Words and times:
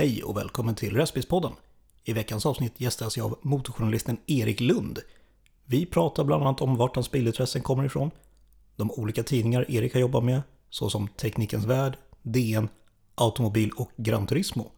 Hej 0.00 0.22
och 0.22 0.36
välkommen 0.36 0.74
till 0.74 0.96
Röstbilspodden. 0.96 1.52
I 2.04 2.12
veckans 2.12 2.46
avsnitt 2.46 2.80
gästas 2.80 3.16
jag 3.16 3.26
av 3.26 3.38
motorjournalisten 3.42 4.18
Erik 4.26 4.60
Lund. 4.60 4.98
Vi 5.64 5.86
pratar 5.86 6.24
bland 6.24 6.42
annat 6.42 6.60
om 6.60 6.76
vart 6.76 6.94
hans 6.94 7.10
bilintressen 7.10 7.62
kommer 7.62 7.84
ifrån, 7.84 8.10
de 8.76 8.90
olika 8.90 9.22
tidningar 9.22 9.70
Erik 9.70 9.94
har 9.94 10.00
jobbat 10.00 10.24
med, 10.24 10.42
såsom 10.70 11.08
Teknikens 11.08 11.64
Värld, 11.64 11.96
DN, 12.22 12.68
Automobil 13.14 13.70
och 13.70 13.90
Gran 13.96 14.26
Turismo. 14.26 14.72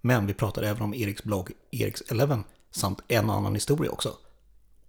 Men 0.00 0.26
vi 0.26 0.34
pratar 0.34 0.62
även 0.62 0.82
om 0.82 0.94
Eriks 0.94 1.22
blogg 1.22 1.50
Eriks 1.70 2.02
Eleven 2.10 2.44
samt 2.70 3.00
en 3.08 3.30
annan 3.30 3.54
historia 3.54 3.90
också. 3.90 4.12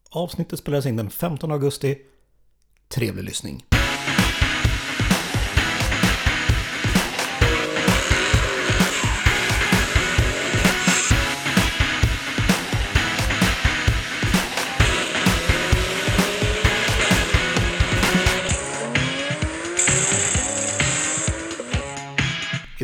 Avsnittet 0.09 0.59
spelades 0.59 0.86
in 0.86 0.96
den 0.96 1.09
15 1.09 1.52
augusti. 1.52 1.98
Trevlig 2.88 3.23
lyssning. 3.23 3.66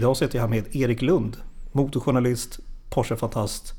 Idag 0.03 0.17
sitter 0.17 0.35
jag 0.38 0.41
här 0.43 0.49
med 0.49 0.75
Erik 0.75 1.02
Lund, 1.02 1.38
motorjournalist, 1.71 2.59
Porsche-fantast, 2.89 3.73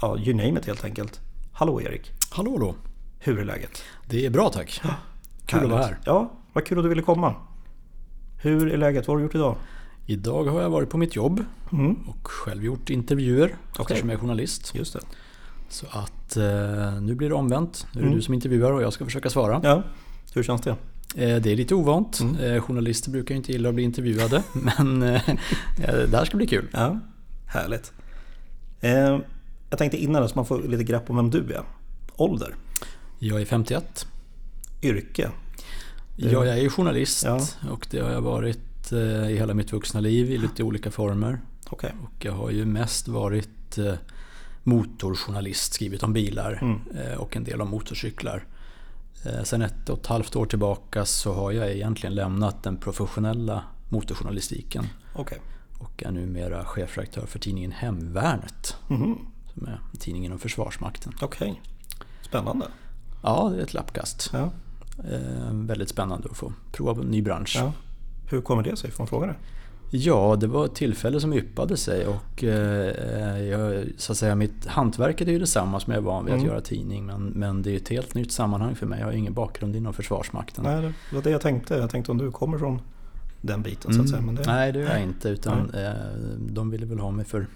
ja, 0.00 0.18
you 0.18 0.34
name 0.36 0.60
it 0.60 0.66
helt 0.66 0.84
enkelt. 0.84 1.20
Hallå 1.52 1.80
Erik, 1.82 2.12
Hallå 2.30 2.58
då. 2.58 2.74
hur 3.18 3.38
är 3.38 3.44
läget? 3.44 3.82
Det 4.06 4.26
är 4.26 4.30
bra 4.30 4.48
tack. 4.50 4.80
Kul 5.46 5.64
att 5.64 5.70
vara 5.70 5.82
här. 5.82 5.98
Ja, 6.04 6.30
vad 6.52 6.66
kul 6.66 6.78
att 6.78 6.84
du 6.84 6.88
ville 6.88 7.02
komma. 7.02 7.34
Hur 8.42 8.72
är 8.72 8.76
läget? 8.76 9.08
Vad 9.08 9.14
har 9.14 9.18
du 9.18 9.22
gjort 9.24 9.34
idag? 9.34 9.56
Idag 10.06 10.44
har 10.44 10.62
jag 10.62 10.70
varit 10.70 10.90
på 10.90 10.98
mitt 10.98 11.16
jobb 11.16 11.44
Mm. 11.72 11.94
och 12.08 12.28
själv 12.28 12.64
gjort 12.64 12.90
intervjuer 12.90 13.56
Okej. 13.70 13.82
eftersom 13.82 14.08
jag 14.08 14.16
är 14.16 14.20
journalist. 14.20 14.74
Just 14.74 14.92
det. 14.92 15.00
Så 15.68 15.86
att 15.90 16.36
eh, 16.36 17.00
nu 17.00 17.14
blir 17.14 17.28
det 17.28 17.34
omvänt. 17.34 17.86
Nu 17.92 17.98
är 17.98 18.02
det 18.02 18.06
Mm. 18.06 18.16
du 18.16 18.22
som 18.22 18.34
intervjuar 18.34 18.72
och 18.72 18.82
jag 18.82 18.92
ska 18.92 19.04
försöka 19.04 19.30
svara. 19.30 19.60
Ja, 19.64 19.82
hur 20.34 20.42
känns 20.42 20.60
det? 20.60 20.76
Eh, 21.16 21.36
det 21.36 21.52
är 21.52 21.56
lite 21.56 21.74
ovant. 21.74 22.20
Mm. 22.20 22.36
Eh, 22.36 22.60
journalister 22.62 23.10
brukar 23.10 23.34
inte 23.34 23.52
gilla 23.52 23.68
att 23.68 23.74
bli 23.74 23.84
intervjuade. 23.84 24.42
men 24.52 25.02
eh, 25.02 25.20
det 25.76 26.16
här 26.16 26.24
ska 26.24 26.36
bli 26.36 26.46
kul. 26.46 26.68
Ja, 26.72 27.00
härligt. 27.46 27.92
Jag 29.70 29.78
tänkte 29.78 29.96
innan 30.02 30.28
så 30.28 30.34
man 30.36 30.46
får 30.46 30.62
lite 30.62 30.84
grepp 30.84 31.10
om 31.10 31.16
vem 31.16 31.30
du 31.30 31.52
är. 31.52 31.62
Ålder, 32.16 32.54
Jag 33.18 33.40
är 33.40 33.44
51. 33.44 34.06
yrke. 34.82 35.30
Ja, 36.16 36.46
jag 36.46 36.58
är 36.58 36.68
journalist 36.68 37.24
Ja. 37.24 37.40
och 37.70 37.86
det 37.90 38.00
har 38.00 38.10
jag 38.10 38.20
varit 38.20 38.92
i 39.30 39.36
hela 39.36 39.54
mitt 39.54 39.72
vuxna 39.72 40.00
liv 40.00 40.30
i 40.30 40.38
lite 40.38 40.62
olika 40.62 40.90
former. 40.90 41.40
Okej. 41.70 41.92
Och 42.02 42.24
jag 42.24 42.32
har 42.32 42.50
ju 42.50 42.64
mest 42.66 43.08
varit 43.08 43.78
motorjournalist, 44.62 45.72
skrivit 45.74 46.02
om 46.02 46.12
bilar 46.12 46.58
Mm. 46.62 47.18
och 47.18 47.36
en 47.36 47.44
del 47.44 47.60
om 47.60 47.68
motorcyklar. 47.68 48.44
Eh, 49.24 49.42
Sen 49.42 49.62
ett 49.62 49.88
och 49.88 49.98
ett 49.98 50.06
halvt 50.06 50.36
år 50.36 50.46
tillbaka 50.46 51.04
så 51.04 51.32
har 51.34 51.50
jag 51.52 51.70
egentligen 51.70 52.14
lämnat 52.14 52.62
den 52.62 52.76
professionella 52.76 53.62
motorjournalistiken 53.88 54.86
Okej. 55.14 55.38
och 55.78 56.02
är 56.02 56.10
numera 56.10 56.64
chefredaktör 56.64 57.26
för 57.26 57.38
tidningen 57.38 57.72
Hemvärnet 57.72 58.76
Mhm. 58.88 59.18
som 59.54 59.66
är 59.66 59.80
tidningen 59.98 60.32
om 60.32 60.38
Försvarsmakten. 60.38 61.12
Okej. 61.22 61.62
Spännande. 62.22 62.66
Ja, 63.22 63.48
det 63.54 63.58
är 63.58 63.62
ett 63.62 63.74
lappkast. 63.74 64.30
Ja. 64.32 64.50
Eh, 65.10 65.52
väldigt 65.52 65.88
spännande 65.88 66.28
att 66.30 66.36
få 66.36 66.52
prova 66.72 67.02
en 67.02 67.08
ny 67.08 67.22
bransch. 67.22 67.56
ja. 67.58 67.72
Hur 68.30 68.40
kommer 68.40 68.62
det 68.62 68.76
sig? 68.76 68.90
Får 68.90 69.02
man 69.02 69.08
fråga 69.08 69.26
det? 69.26 69.36
Ja, 69.92 70.36
det 70.40 70.46
var 70.46 70.64
ett 70.64 70.74
tillfälle 70.74 71.20
som 71.20 71.32
yppade 71.32 71.76
sig 71.76 72.06
och 72.06 72.44
eh, 72.44 73.38
jag, 73.44 73.84
så 73.96 74.12
att 74.12 74.18
säga, 74.18 74.34
mitt 74.34 74.66
hantverket 74.66 75.28
är 75.28 75.32
ju 75.32 75.38
detsamma 75.38 75.80
som 75.80 75.92
jag 75.92 75.98
är 76.00 76.04
van 76.04 76.24
vid 76.24 76.34
Mm. 76.34 76.44
att 76.46 76.50
göra 76.52 76.60
tidning 76.60 77.06
men, 77.06 77.22
men 77.26 77.62
det 77.62 77.70
är 77.72 77.76
ett 77.76 77.88
helt 77.88 78.14
nytt 78.14 78.32
sammanhang 78.32 78.74
för 78.74 78.86
mig. 78.86 78.98
Jag 79.00 79.06
har 79.06 79.12
ingen 79.12 79.34
bakgrund 79.34 79.76
inom 79.76 79.92
Försvarsmakten. 79.94 80.64
Nej, 80.64 80.82
det 81.10 81.14
var 81.16 81.22
det 81.22 81.30
jag 81.30 81.40
tänkte. 81.40 81.74
Jag 81.74 81.90
tänkte 81.90 82.12
om 82.12 82.18
du 82.18 82.30
kommer 82.30 82.58
från 82.58 82.80
den 83.40 83.62
biten 83.62 83.82
så 83.82 83.88
Mm. 83.90 84.00
att 84.04 84.08
säga. 84.10 84.22
Men 84.22 84.34
det... 84.34 84.42
Nej, 84.46 84.72
det 84.72 84.78
gör 84.78 84.90
jag 84.90 85.02
inte 85.02 85.28
utan 85.28 85.70
eh, 85.74 85.90
de 86.38 86.70
ville 86.70 86.86
väl 86.86 86.98
ha 86.98 87.10
mig 87.10 87.24
för 87.24 87.46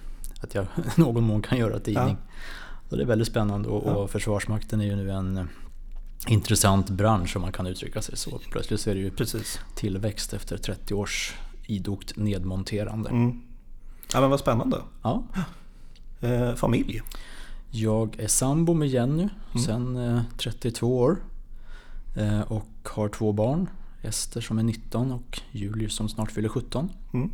att 0.40 0.54
jag 0.54 0.66
någon 0.96 1.24
mån 1.24 1.42
kan 1.42 1.58
göra 1.58 1.78
tidning. 1.78 2.16
Så 2.90 2.96
det 2.96 3.02
är 3.02 3.06
väldigt 3.06 3.28
spännande 3.28 3.68
och, 3.68 3.82
Ja. 3.86 3.94
och 3.94 4.10
Försvarsmakten 4.10 4.80
är 4.80 4.84
ju 4.84 4.96
nu 4.96 5.10
en 5.10 5.36
eh, 5.36 5.44
intressant 6.28 6.90
bransch 6.90 7.36
om 7.36 7.42
man 7.42 7.52
kan 7.52 7.66
uttrycka 7.66 8.02
sig 8.02 8.16
så. 8.16 8.40
Plötsligt 8.50 8.80
så 8.80 8.90
är 8.90 8.94
det 8.94 9.00
ju 9.00 9.10
Precis. 9.10 9.60
tillväxt 9.74 10.32
efter 10.34 10.56
30 10.56 10.94
års 10.94 11.34
idogt 11.66 12.16
nedmonterande. 12.16 13.10
Mm. 13.10 13.40
Ja, 14.12 14.20
men 14.20 14.30
vad 14.30 14.40
spännande. 14.40 14.80
Ja. 15.02 15.22
Eh, 16.20 16.54
familj. 16.54 17.02
Jag 17.70 18.20
är 18.20 18.28
sambo 18.28 18.74
med 18.74 18.88
Jenny 18.88 19.28
Mm. 19.52 19.64
sedan 19.64 19.96
eh, 19.96 20.22
32 20.38 20.98
år. 20.98 21.16
Eh, 22.16 22.40
och 22.40 22.66
har 22.84 23.08
två 23.08 23.32
barn. 23.32 23.68
Ester 24.02 24.40
som 24.40 24.58
är 24.58 24.62
19 24.62 25.12
och 25.12 25.40
Julius 25.50 25.94
som 25.94 26.08
snart 26.08 26.30
fyller 26.32 26.48
17. 26.48 26.88
Mm. 27.12 27.30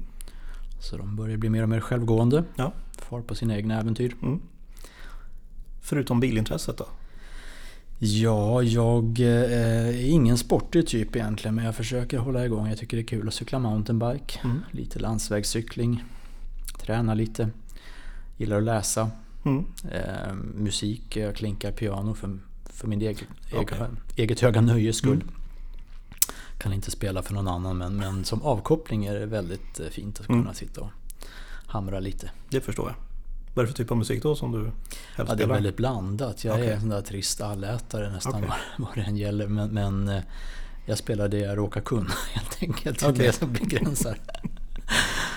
Så 0.80 0.96
de 0.96 1.16
börjar 1.16 1.36
bli 1.36 1.48
mer 1.50 1.62
och 1.62 1.69
mer 1.69 1.80
självgående. 1.80 2.44
Ja. 2.56 2.72
Far 2.98 3.20
på 3.20 3.34
sina 3.34 3.56
egna 3.56 3.80
äventyr. 3.80 4.16
Mm. 4.22 4.40
Förutom 5.80 6.20
bilintresset 6.20 6.78
då? 6.78 6.86
Ja, 8.03 8.62
jag 8.62 9.21
eh, 9.21 9.27
är 9.88 10.11
ingen 10.11 10.38
sportig 10.38 10.87
typ 10.87 11.16
egentligen 11.16 11.55
men 11.55 11.65
jag 11.65 11.75
försöker 11.77 12.19
hålla 12.19 12.44
igång. 12.47 12.69
Jag 12.69 12.78
tycker 12.78 12.97
det 12.97 13.03
är 13.03 13.06
kul 13.06 13.28
att 13.28 13.34
cykla 13.34 13.59
mountainbike. 13.59 14.41
Mm. 14.44 14.61
Lite 14.71 14.99
landsvägscykling. 14.99 16.05
Träna 16.81 17.15
lite. 17.15 17.50
Gillar 18.37 18.56
att 18.56 18.62
läsa. 18.62 19.11
Mm. 19.44 19.65
Eh, 19.93 20.34
musik, 20.55 21.16
jag 21.16 21.37
klinkar 21.37 21.72
piano 21.72 22.15
för, 22.15 22.38
för 22.65 22.88
min 22.88 23.00
egen, 23.00 23.27
egen, 23.53 23.99
eget 24.17 24.41
höga 24.41 24.61
nöjes 24.61 24.97
skull. 24.97 25.12
Mm. 25.12 25.28
Kan 26.59 26.72
inte 26.72 26.91
spela 26.91 27.22
för 27.22 27.34
någon 27.34 27.49
annan 27.49 27.78
men, 27.78 27.97
men 27.97 28.25
som 28.25 28.43
avkoppling 28.43 29.05
är 29.06 29.15
det 29.15 29.27
väldigt 29.27 29.81
eh, 29.81 29.87
fint 29.87 30.21
att 30.21 30.28
Mm. 30.28 30.43
kunna 30.43 30.55
sitta 30.55 30.81
och 30.81 30.91
hamra 31.67 32.00
lite. 32.00 32.31
Det 32.49 32.61
förstår 32.61 32.87
jag. 32.88 33.09
Vad 33.55 33.62
är 33.62 33.66
det 33.66 33.72
för 33.72 33.83
typ 33.83 33.91
av 33.91 33.97
musik 33.97 34.22
då 34.22 34.34
som 34.34 34.53
du 34.53 34.59
helst 34.62 34.75
Ja, 35.16 35.34
det 35.34 35.43
är 35.43 35.47
väldigt 35.47 35.77
blandat. 35.77 36.44
Jag 36.44 36.55
Okej. 36.55 36.66
är 36.66 36.75
en 36.75 36.81
sån 36.81 36.88
där 36.88 37.03
trist 37.03 37.41
allätare 37.41 38.11
nästan 38.11 38.34
Okej. 38.34 38.49
vad, 38.49 38.88
vad 38.88 38.97
det 38.97 39.11
än 39.11 39.16
gäller. 39.16 39.47
Men, 39.47 39.71
men 39.71 40.09
eh, 40.09 40.22
jag 40.87 40.99
spelar 40.99 41.28
det 41.28 41.38
jag 41.38 41.59
råkar 41.59 41.81
kunna 41.81 42.11
helt 42.33 42.62
enkelt. 42.62 43.00
Det 43.00 43.06
är 43.06 43.12
det 43.12 43.33
som 43.33 43.53
begränsar. 43.53 44.19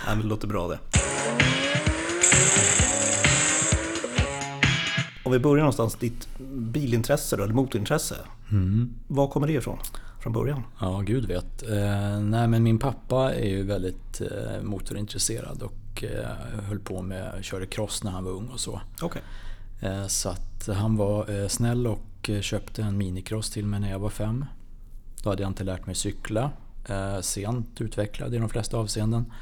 Ja, 0.06 0.16
men 0.16 0.22
det 0.22 0.28
låter 0.28 0.47
bra 0.47 0.68
det. 0.68 0.79
Om 5.24 5.31
vi 5.31 5.40
börjar 5.40 5.59
någonstans, 5.63 5.95
ditt 5.95 6.28
bilintresse 6.50 7.38
då, 7.38 7.44
eller 7.44 7.53
motorintresse. 7.53 8.16
Mm. 8.51 8.94
Var 9.07 9.28
kommer 9.28 9.47
det 9.47 9.53
ifrån? 9.53 9.78
Från 10.19 10.34
början? 10.34 10.63
Ja, 10.80 11.00
gud 11.06 11.25
vet. 11.25 11.63
Eh, 11.69 12.19
nej, 12.19 12.47
men 12.47 12.63
min 12.63 12.80
pappa 12.80 13.34
är 13.34 13.50
ju 13.50 13.63
väldigt 13.63 14.22
eh, 14.22 14.63
motorintresserad 14.63 15.62
och 15.62 15.74
eh, 16.03 16.63
höll 16.67 16.79
på 16.79 17.01
med, 17.01 17.45
körde 17.45 17.65
cross 17.65 18.03
när 18.03 18.11
han 18.11 18.23
var 18.23 18.31
ung 18.31 18.47
och 18.47 18.59
så. 18.59 18.81
Okej. 19.01 19.21
Eh, 19.81 20.07
så 20.07 20.29
att 20.29 20.67
han 20.67 20.97
var 20.97 21.41
eh, 21.41 21.47
snäll 21.47 21.87
och 21.87 22.29
köpte 22.41 22.81
en 22.81 22.97
minicross 22.97 23.49
till 23.49 23.65
mig 23.65 23.79
när 23.79 23.91
jag 23.91 23.99
var 23.99 24.09
fem. 24.09 24.45
Då 25.23 25.29
hade 25.29 25.41
jag 25.41 25.49
inte 25.49 25.63
lärt 25.63 25.85
mig 25.85 25.95
cykla. 25.95 26.51
Sent 27.21 27.81
utvecklad 27.81 28.35
i 28.35 28.37
de 28.37 28.49
flesta 28.49 28.77
avseenden. 28.77 29.33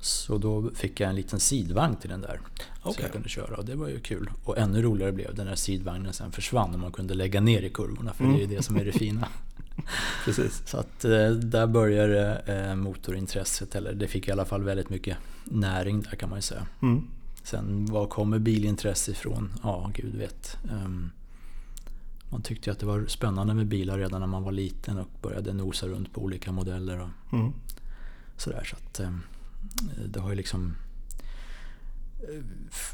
Så 0.00 0.38
då 0.38 0.70
fick 0.74 1.00
jag 1.00 1.10
en 1.10 1.16
liten 1.16 1.40
sidvagn 1.40 1.96
till 1.96 2.10
den 2.10 2.20
där. 2.20 2.40
Så 2.82 2.88
Okej. 2.88 3.02
jag 3.02 3.12
kunde 3.12 3.28
köra 3.28 3.56
och 3.56 3.64
det 3.64 3.74
var 3.74 3.88
ju 3.88 4.00
kul. 4.00 4.30
Och 4.44 4.58
ännu 4.58 4.82
roligare 4.82 5.12
blev 5.12 5.34
det 5.34 5.44
när 5.44 5.54
sidvagnen 5.54 6.12
sen 6.12 6.32
försvann 6.32 6.74
och 6.74 6.80
man 6.80 6.92
kunde 6.92 7.14
lägga 7.14 7.40
ner 7.40 7.62
i 7.62 7.70
kurvorna. 7.70 8.12
För 8.12 8.24
det 8.24 8.34
är 8.34 8.38
ju 8.38 8.46
det 8.46 8.62
som 8.62 8.76
är 8.76 8.84
det 8.84 8.92
fina. 8.92 9.28
Precis. 10.24 10.62
Så 10.66 10.76
att 10.76 11.00
där 11.00 11.66
började 11.66 12.74
motorintresset, 12.76 13.74
eller 13.74 13.92
det 13.92 14.08
fick 14.08 14.28
i 14.28 14.32
alla 14.32 14.44
fall 14.44 14.62
väldigt 14.62 14.90
mycket 14.90 15.16
näring 15.44 16.00
där 16.02 16.10
kan 16.16 16.28
man 16.28 16.38
ju 16.38 16.42
säga. 16.42 16.66
Mm. 16.82 17.06
Sen 17.42 17.86
var 17.86 18.06
kommer 18.06 18.38
bilintresse 18.38 19.10
ifrån? 19.10 19.52
Ja, 19.62 19.90
gud 19.94 20.14
vet. 20.14 20.56
Ehm, 20.70 21.10
man 22.30 22.42
tyckte 22.42 22.70
ju 22.70 22.72
att 22.72 22.78
det 22.80 22.86
var 22.86 23.06
spännande 23.06 23.54
med 23.54 23.66
bilar 23.66 23.98
redan 23.98 24.20
när 24.20 24.26
man 24.26 24.42
var 24.42 24.52
liten 24.52 24.98
och 24.98 25.08
började 25.22 25.52
nosa 25.52 25.86
runt 25.88 26.12
på 26.12 26.20
olika 26.22 26.52
modeller 26.52 27.00
och 27.00 27.08
Mm. 27.38 27.52
sådär. 28.36 28.64
Så 28.70 28.76
att 28.76 29.00
ehm, 29.00 29.20
det 30.06 30.20
har 30.20 30.30
ju 30.30 30.36
liksom 30.36 30.74
eh, 32.20 32.44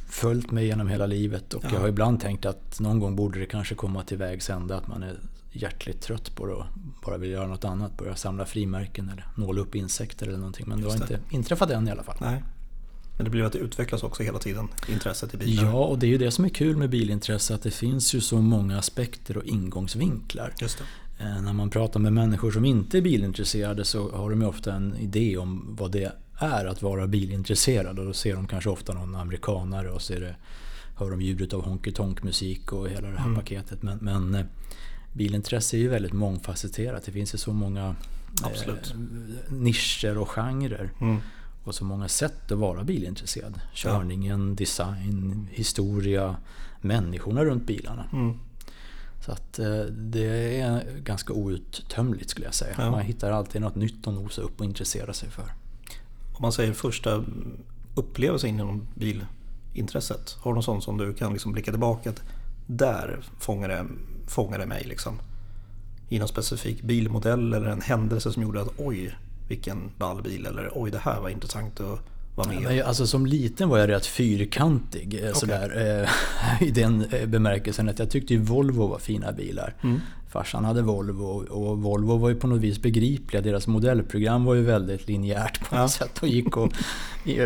följt 0.09 0.51
mig 0.51 0.67
genom 0.67 0.89
hela 0.89 1.07
livet 1.07 1.55
och 1.55 1.65
Ja. 1.65 1.69
jag 1.73 1.81
har 1.81 1.89
ibland 1.89 2.21
tänkt 2.21 2.47
att 2.47 2.81
någon 2.81 2.99
gång 3.01 3.17
borde 3.17 3.39
det 3.39 3.47
kanske 3.47 3.75
komma 3.75 4.03
till 4.05 4.19
vägs 4.19 4.51
ände 4.51 4.77
att 4.77 4.87
man 4.89 5.03
är 5.03 5.19
hjärtligt 5.53 6.01
trött 6.01 6.35
på 6.37 6.47
det 6.47 6.53
och 6.53 6.65
bara 7.05 7.17
vill 7.19 7.31
göra 7.31 7.47
något 7.47 7.65
annat. 7.65 7.97
Börja 7.97 8.17
samla 8.17 8.47
frimärken 8.47 9.09
eller 9.09 9.27
nåla 9.35 9.61
upp 9.61 9.75
insekter 9.75 10.27
eller 10.27 10.39
någonting. 10.39 10.65
Men 10.69 10.81
det 10.81 10.87
har 10.87 10.95
inte 10.95 11.21
inträffat 11.31 11.71
än 11.71 11.89
i 11.89 11.91
alla 11.91 12.03
fall. 12.03 12.17
Nej. 12.21 12.43
Men 13.17 13.25
det 13.25 13.31
blir 13.31 13.43
att 13.43 13.53
det 13.53 13.59
utvecklas 13.59 14.03
också 14.03 14.23
hela 14.23 14.39
tiden, 14.39 14.69
intresset 14.89 15.35
i 15.35 15.37
bilar. 15.37 15.65
Ja, 15.65 15.85
och 15.85 15.99
det 15.99 16.07
är 16.07 16.09
ju 16.09 16.19
det 16.19 16.31
som 16.31 16.45
är 16.45 16.49
kul 16.49 16.77
med 16.77 16.91
bilintresse, 16.91 17.55
att 17.55 17.63
det 17.63 17.71
finns 17.71 18.15
ju 18.15 18.21
så 18.21 18.41
många 18.41 18.79
aspekter 18.79 19.37
och 19.37 19.45
ingångsvinklar. 19.45 20.55
Just 20.61 20.79
det. 20.79 21.25
Eh, 21.25 21.43
När 21.43 21.53
man 21.53 21.71
pratar 21.71 22.01
med 22.01 22.13
människor 22.13 22.51
som 22.51 22.65
inte 22.65 22.99
är 22.99 23.03
bilintresserade 23.03 23.85
så 23.85 24.11
har 24.11 24.31
de 24.31 24.41
ju 24.41 24.47
ofta 24.47 24.75
en 24.75 24.97
idé 24.97 25.37
om 25.37 25.77
vad 25.79 25.93
det 25.93 26.13
är 26.39 26.65
att 26.67 26.83
vara 26.83 27.07
bilintresserad 27.07 27.99
och 27.99 28.05
då 28.07 28.13
ser 28.13 28.35
de 28.35 28.47
kanske 28.47 28.71
ofta 28.71 28.95
någon 28.95 29.15
amerikanare 29.15 29.91
och 29.91 30.03
så 30.03 30.13
är 30.13 30.21
det, 30.21 30.37
hör 30.97 31.11
de 31.11 31.21
ljudet 31.23 31.53
av 31.53 31.65
honky 31.65 31.93
tonk 31.93 32.23
musik 32.23 32.73
och 32.73 32.89
hela 32.89 33.09
det 33.11 33.17
här 33.19 33.25
Mm. 33.27 33.35
paketet. 33.41 33.83
Men, 33.83 33.99
men 33.99 34.35
eh, 34.35 34.45
bilintresse 35.13 35.77
är 35.77 35.79
ju 35.79 35.89
väldigt 35.89 36.13
mångfacetterat. 36.13 37.05
Det 37.05 37.13
finns 37.13 37.35
ju 37.35 37.39
så 37.39 37.53
många 37.53 37.97
eh, 38.45 38.75
nischer 39.49 40.19
och 40.19 40.29
genrer. 40.29 40.91
Mm. 41.01 41.19
Och 41.65 41.75
så 41.75 41.85
många 41.85 42.09
sätt 42.09 42.53
att 42.53 42.59
vara 42.59 42.85
bilintresserad. 42.85 43.61
Körningen, 43.75 44.57
design, 44.57 45.49
historia, 45.51 46.37
människorna 46.81 47.45
runt 47.45 47.67
bilarna. 47.67 48.05
Mm. 48.13 48.39
Så 49.27 49.33
att 49.33 49.59
eh, 49.59 49.81
det 49.85 50.61
är 50.61 50.85
ganska 51.03 51.33
outtömligt 51.33 52.31
skulle 52.31 52.47
jag 52.47 52.55
säga. 52.55 52.75
Ja. 52.79 52.91
Man 52.91 53.01
hittar 53.01 53.31
alltid 53.31 53.61
något 53.61 53.75
nytt 53.75 54.07
att 54.07 54.15
nosa 54.15 54.43
upp 54.43 54.61
och 54.61 54.65
intressera 54.65 55.13
sig 55.13 55.31
för. 55.31 55.53
Om 56.33 56.43
man 56.43 56.53
säger 56.53 56.73
första 56.73 57.25
upplevelsen 57.95 58.51
inom 58.51 58.87
bilintresset. 58.95 60.37
Har 60.41 60.51
du 60.51 60.55
någon 60.55 60.63
sån 60.63 60.83
som 60.83 60.97
du 60.97 61.15
kan 61.15 61.33
liksom 61.33 61.53
blicka 61.53 61.71
tillbaka 61.71 62.11
att 62.11 62.23
där 62.67 63.21
fångade, 63.39 63.87
fångade 64.29 64.67
mig 64.67 64.85
liksom? 64.85 65.21
I 66.09 66.19
någon 66.19 66.29
specifik 66.29 66.83
bilmodell 66.83 67.55
eller 67.55 67.69
en 67.69 67.81
händelse 67.81 68.33
som 68.33 68.43
gjorde 68.43 68.61
att 68.61 68.73
oj 68.77 69.17
vilken 69.49 69.91
ball 69.99 70.23
bil 70.23 70.47
eller 70.47 70.71
oj 70.75 70.91
det 70.91 70.99
här 70.99 71.21
var 71.21 71.29
intressant 71.29 71.81
att 71.81 72.01
vara 72.39 72.61
med 72.61 72.83
alltså, 72.83 73.07
som 73.07 73.27
liten 73.27 73.69
var 73.69 73.79
jag 73.79 73.89
rätt 73.91 74.07
fyrkantig 74.07 75.25
eh, 75.25 75.33
sådär, 75.33 76.01
eh, 76.61 76.63
i 76.69 76.71
den 76.71 77.05
eh, 77.13 77.27
bemärkelsen 77.27 77.89
att 77.89 77.99
jag 77.99 78.11
tyckte 78.11 78.35
ju 78.35 78.41
Volvo 78.41 78.87
var 78.87 78.99
fina 78.99 79.33
bilar. 79.33 79.75
Mm. 79.83 80.01
Farsan 80.31 80.65
hade 80.65 80.83
Volvo 80.83 81.25
och 81.49 81.79
Volvo 81.79 82.17
var 82.17 82.29
ju 82.29 82.35
på 82.35 82.47
något 82.47 82.61
vis 82.61 82.83
begripliga. 82.83 83.43
Deras 83.43 83.67
modellprogram 83.67 84.45
var 84.45 84.55
ju 84.55 84.63
väldigt 84.63 85.09
linjärt 85.09 85.69
på 85.69 85.75
något 85.75 85.83
Ja. 85.83 85.89
sätt 85.89 86.19
och 86.23 86.29
gick 86.29 86.57
att 86.57 86.73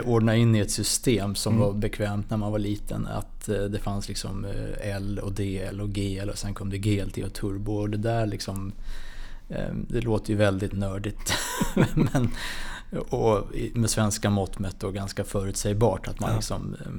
ordna 0.05 0.37
in 0.37 0.55
i 0.55 0.59
ett 0.59 0.71
system 0.71 1.35
som 1.35 1.53
Mm. 1.55 1.67
var 1.67 1.73
bekvämt 1.73 2.31
när 2.31 2.37
man 2.37 2.53
var 2.53 2.59
liten. 2.59 3.07
Att 3.07 3.49
eh, 3.49 3.57
det 3.57 3.79
fanns 3.79 4.09
liksom 4.09 4.47
L 4.83 5.21
och 5.23 5.33
DL 5.33 5.81
och 5.81 5.91
GL 5.91 6.29
och 6.31 6.39
sen 6.39 6.55
kom 6.55 6.71
det 6.71 6.79
GLT 6.79 7.19
och 7.25 7.33
turbo 7.33 7.73
och 7.73 7.91
det 7.91 7.97
där 7.99 8.27
liksom 8.27 8.73
det 9.89 10.01
låter 10.01 10.31
ju 10.31 10.37
väldigt 10.37 10.73
nördigt. 10.73 11.33
Men, 11.95 12.31
och 12.99 13.47
med 13.75 13.91
svenska 13.91 14.31
mått 14.31 14.59
mätt 14.59 14.81
då 14.81 14.91
ganska 14.91 15.25
förutsägbart 15.25 16.09
att 16.09 16.21
man 16.21 16.31
Ja. 16.31 16.37
liksom 16.37 16.77
eh, 16.81 16.93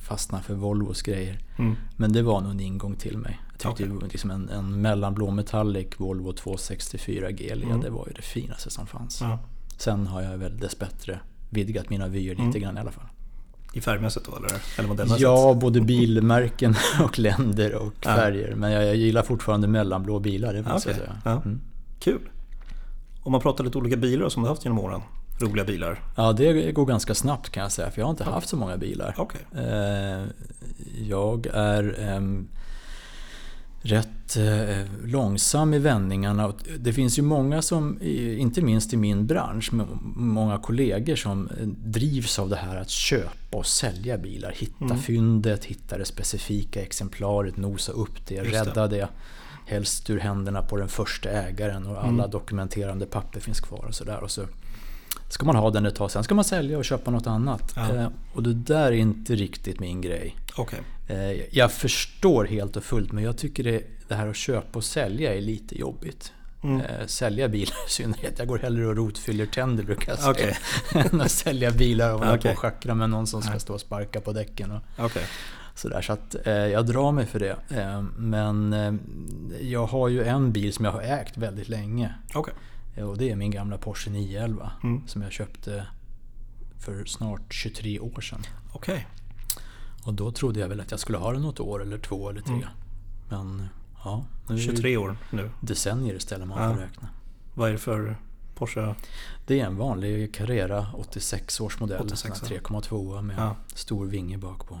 fastnar 0.00 0.40
för 0.40 0.54
Volvos 0.54 1.02
grejer. 1.02 1.38
Mm. 1.58 1.76
Men 1.96 2.12
det 2.12 2.22
var 2.22 2.40
nog 2.40 2.50
en 2.50 2.60
ingång 2.60 2.96
till 2.96 3.18
mig. 3.18 3.40
Jag 3.62 3.76
tyckte 3.76 3.92
ju 3.92 4.00
liksom 4.12 4.30
en, 4.30 4.48
en 4.48 4.82
mellanblå 4.82 5.30
metallic 5.30 5.86
Volvo 5.96 6.32
264 6.32 7.30
GL, 7.30 7.62
Mm. 7.62 7.80
det 7.80 7.90
var 7.90 8.06
ju 8.06 8.12
det 8.12 8.22
finaste 8.22 8.70
som 8.70 8.86
fanns. 8.86 9.20
Ja. 9.20 9.38
Sen 9.78 10.06
har 10.06 10.22
jag 10.22 10.38
väl 10.38 10.58
dessbättre 10.58 11.20
vidgat 11.50 11.90
mina 11.90 12.08
vyer 12.08 12.30
lite 12.30 12.42
Mm. 12.42 12.60
grann 12.60 12.76
i 12.76 12.80
alla 12.80 12.90
fall. 12.92 13.06
I 13.72 13.80
färgmässigt 13.80 14.26
då 14.26 14.36
eller? 14.36 14.50
Eller 14.78 14.88
modellmässigt? 14.88 15.22
Ja, 15.22 15.54
både 15.60 15.80
bilmärken 15.80 16.74
och 17.04 17.18
länder 17.18 17.74
och 17.74 17.92
Ja. 18.04 18.14
färger. 18.14 18.54
Men 18.54 18.72
jag, 18.72 18.84
jag 18.84 18.96
gillar 18.96 19.22
fortfarande 19.22 19.68
mellanblå 19.68 20.18
bilar, 20.18 20.54
det 20.54 20.62
måste 20.62 20.90
Okej. 20.90 21.02
jag 21.06 21.08
säga. 21.08 21.20
Ja. 21.24 21.42
Mm. 21.44 21.60
Kul. 22.00 22.20
Om 23.22 23.32
man 23.32 23.40
pratar 23.40 23.64
lite 23.64 23.78
olika 23.78 23.96
bilar 23.96 24.28
som 24.28 24.42
du 24.42 24.48
har 24.48 24.54
haft 24.54 24.64
genom 24.64 24.78
åren. 24.78 25.00
Roliga 25.40 25.64
bilar. 25.64 26.02
Ja, 26.16 26.32
det 26.32 26.72
går 26.72 26.86
ganska 26.86 27.14
snabbt 27.14 27.50
kan 27.50 27.62
jag 27.62 27.72
säga, 27.72 27.90
för 27.90 28.00
jag 28.00 28.06
har 28.06 28.10
inte 28.10 28.24
haft 28.24 28.48
så 28.48 28.56
många 28.56 28.76
bilar. 28.76 29.14
Okej. 29.18 29.40
Eh, 29.56 30.24
Jag 31.08 31.46
är 31.46 31.96
ehm, 32.00 32.48
rätt 33.82 34.36
eh, 34.36 34.86
långsam 35.04 35.74
i 35.74 35.78
vändningarna. 35.78 36.52
Det 36.78 36.92
finns 36.92 37.18
ju 37.18 37.22
många 37.22 37.62
som, 37.62 37.98
inte 38.02 38.62
minst 38.62 38.92
i 38.92 38.96
min 38.96 39.26
bransch, 39.26 39.70
många 40.16 40.58
kollegor 40.58 41.16
som 41.16 41.48
eh, 41.48 41.66
drivs 41.66 42.38
av 42.38 42.48
det 42.48 42.56
här 42.56 42.76
att 42.76 42.90
köpa 42.90 43.56
och 43.56 43.66
sälja 43.66 44.18
bilar. 44.18 44.52
Hitta 44.56 44.84
Mm. 44.84 44.98
fyndet, 44.98 45.64
hitta 45.64 45.98
det 45.98 46.04
specifika 46.04 46.82
exemplaret, 46.82 47.56
nosa 47.56 47.92
upp 47.92 48.26
det, 48.28 48.34
Just 48.34 48.50
det. 48.50 48.60
rädda 48.60 48.86
det. 48.88 49.08
Helst 49.70 50.10
ur 50.10 50.18
händerna 50.20 50.62
på 50.62 50.76
den 50.76 50.88
första 50.88 51.28
ägaren 51.30 51.86
och 51.86 51.98
alla 51.98 52.08
Mm. 52.08 52.30
dokumenterande 52.30 53.06
papper 53.06 53.40
finns 53.40 53.60
kvar 53.60 53.84
och 53.88 53.94
sådär. 53.94 54.20
Och 54.22 54.30
så 54.30 54.42
ska 55.28 55.46
man 55.46 55.56
ha 55.56 55.70
den 55.70 55.86
ett 55.86 55.94
tag, 55.94 56.10
sen 56.10 56.24
ska 56.24 56.34
man 56.34 56.44
sälja 56.44 56.78
och 56.78 56.84
köpa 56.84 57.10
något 57.10 57.26
annat. 57.26 57.72
Ja. 57.76 57.94
Eh, 57.94 58.08
Och 58.34 58.42
det 58.42 58.54
där 58.54 58.86
är 58.86 58.92
inte 58.92 59.34
riktigt 59.34 59.80
min 59.80 60.00
grej. 60.00 60.36
Okej. 60.56 60.80
Eh, 61.08 61.32
Jag 61.56 61.72
förstår 61.72 62.44
helt 62.44 62.76
och 62.76 62.84
fullt 62.84 63.12
men 63.12 63.24
jag 63.24 63.36
tycker 63.38 63.64
det, 63.64 63.82
det 64.08 64.14
här 64.14 64.26
att 64.28 64.36
köpa 64.36 64.78
och 64.78 64.84
sälja 64.84 65.34
är 65.34 65.40
lite 65.40 65.78
jobbigt. 65.78 66.32
Mm. 66.62 66.80
Eh, 66.80 67.06
Sälja 67.06 67.48
bilar 67.48 67.76
i 67.86 67.90
synnerhet. 67.90 68.38
Jag 68.38 68.48
går 68.48 68.58
hellre 68.58 68.86
och 68.86 68.96
rotfyller 68.96 69.46
tänder 69.46 69.84
brukar 69.84 70.12
jag 70.12 70.18
säga. 70.18 70.30
Okej. 70.30 70.56
än 71.12 71.20
att 71.20 71.30
sälja 71.30 71.70
bilar 71.70 72.12
och 72.12 72.18
hålla 72.18 72.30
på 72.32 72.36
Okej. 72.38 72.52
och 72.52 72.58
schackra 72.58 72.94
med 72.94 73.10
någon 73.10 73.26
som 73.26 73.42
ska 73.42 73.58
stå 73.58 73.74
och 73.74 73.80
sparka 73.80 74.20
på 74.20 74.32
däcken. 74.32 74.70
Och 74.70 74.80
Okej. 74.98 75.22
Sådär. 75.80 76.02
Så 76.02 76.12
att 76.12 76.46
eh, 76.46 76.52
jag 76.52 76.86
drar 76.86 77.12
mig 77.12 77.26
för 77.26 77.38
det. 77.38 77.56
Eh, 77.70 78.02
men 78.16 78.72
eh, 78.72 78.94
jag 79.60 79.86
har 79.86 80.08
ju 80.08 80.24
en 80.24 80.52
bil 80.52 80.72
som 80.72 80.84
jag 80.84 80.92
har 80.92 81.02
ägt 81.02 81.36
väldigt 81.36 81.68
länge. 81.68 82.14
Okej. 82.34 82.54
Eh, 82.96 83.04
Och 83.08 83.18
det 83.18 83.30
är 83.30 83.36
min 83.36 83.50
gamla 83.50 83.78
Porsche 83.78 84.10
911. 84.10 84.72
Mm. 84.82 85.06
Som 85.08 85.22
jag 85.22 85.32
köpte 85.32 85.86
för 86.78 87.04
snart 87.04 87.54
23 87.54 88.00
år 88.00 88.20
sedan. 88.20 88.42
Okej. 88.72 89.06
Och 90.04 90.14
då 90.14 90.32
trodde 90.32 90.60
jag 90.60 90.68
väl 90.68 90.80
att 90.80 90.90
jag 90.90 91.00
skulle 91.00 91.18
ha 91.18 91.32
den 91.32 91.42
något 91.42 91.60
år 91.60 91.82
eller 91.82 91.98
två 91.98 92.30
eller 92.30 92.40
tre. 92.40 92.54
Mm. 92.54 92.68
Men 93.28 93.68
ja, 94.04 94.24
nu 94.48 94.54
är 94.54 94.58
det 94.58 94.64
23 94.64 94.96
år 94.96 95.16
nu. 95.30 95.50
decennier 95.60 96.14
istället 96.14 96.48
man 96.48 96.62
Ja. 96.62 96.74
får 96.74 96.80
räkna. 96.82 97.08
Vad 97.54 97.68
är 97.68 97.72
det 97.72 97.78
för 97.78 98.16
Porsche? 98.54 98.94
Det 99.46 99.60
är 99.60 99.66
en 99.66 99.76
vanlig 99.76 100.34
Carrera 100.34 100.86
86 100.94 101.60
års 101.60 101.80
modell. 101.80 102.00
86, 102.00 102.38
sån 102.38 102.48
här 102.48 102.56
3,2 102.58 103.22
med 103.22 103.36
Ja. 103.38 103.56
stor 103.74 104.06
vinge 104.06 104.38
bak 104.38 104.66
på. 104.68 104.78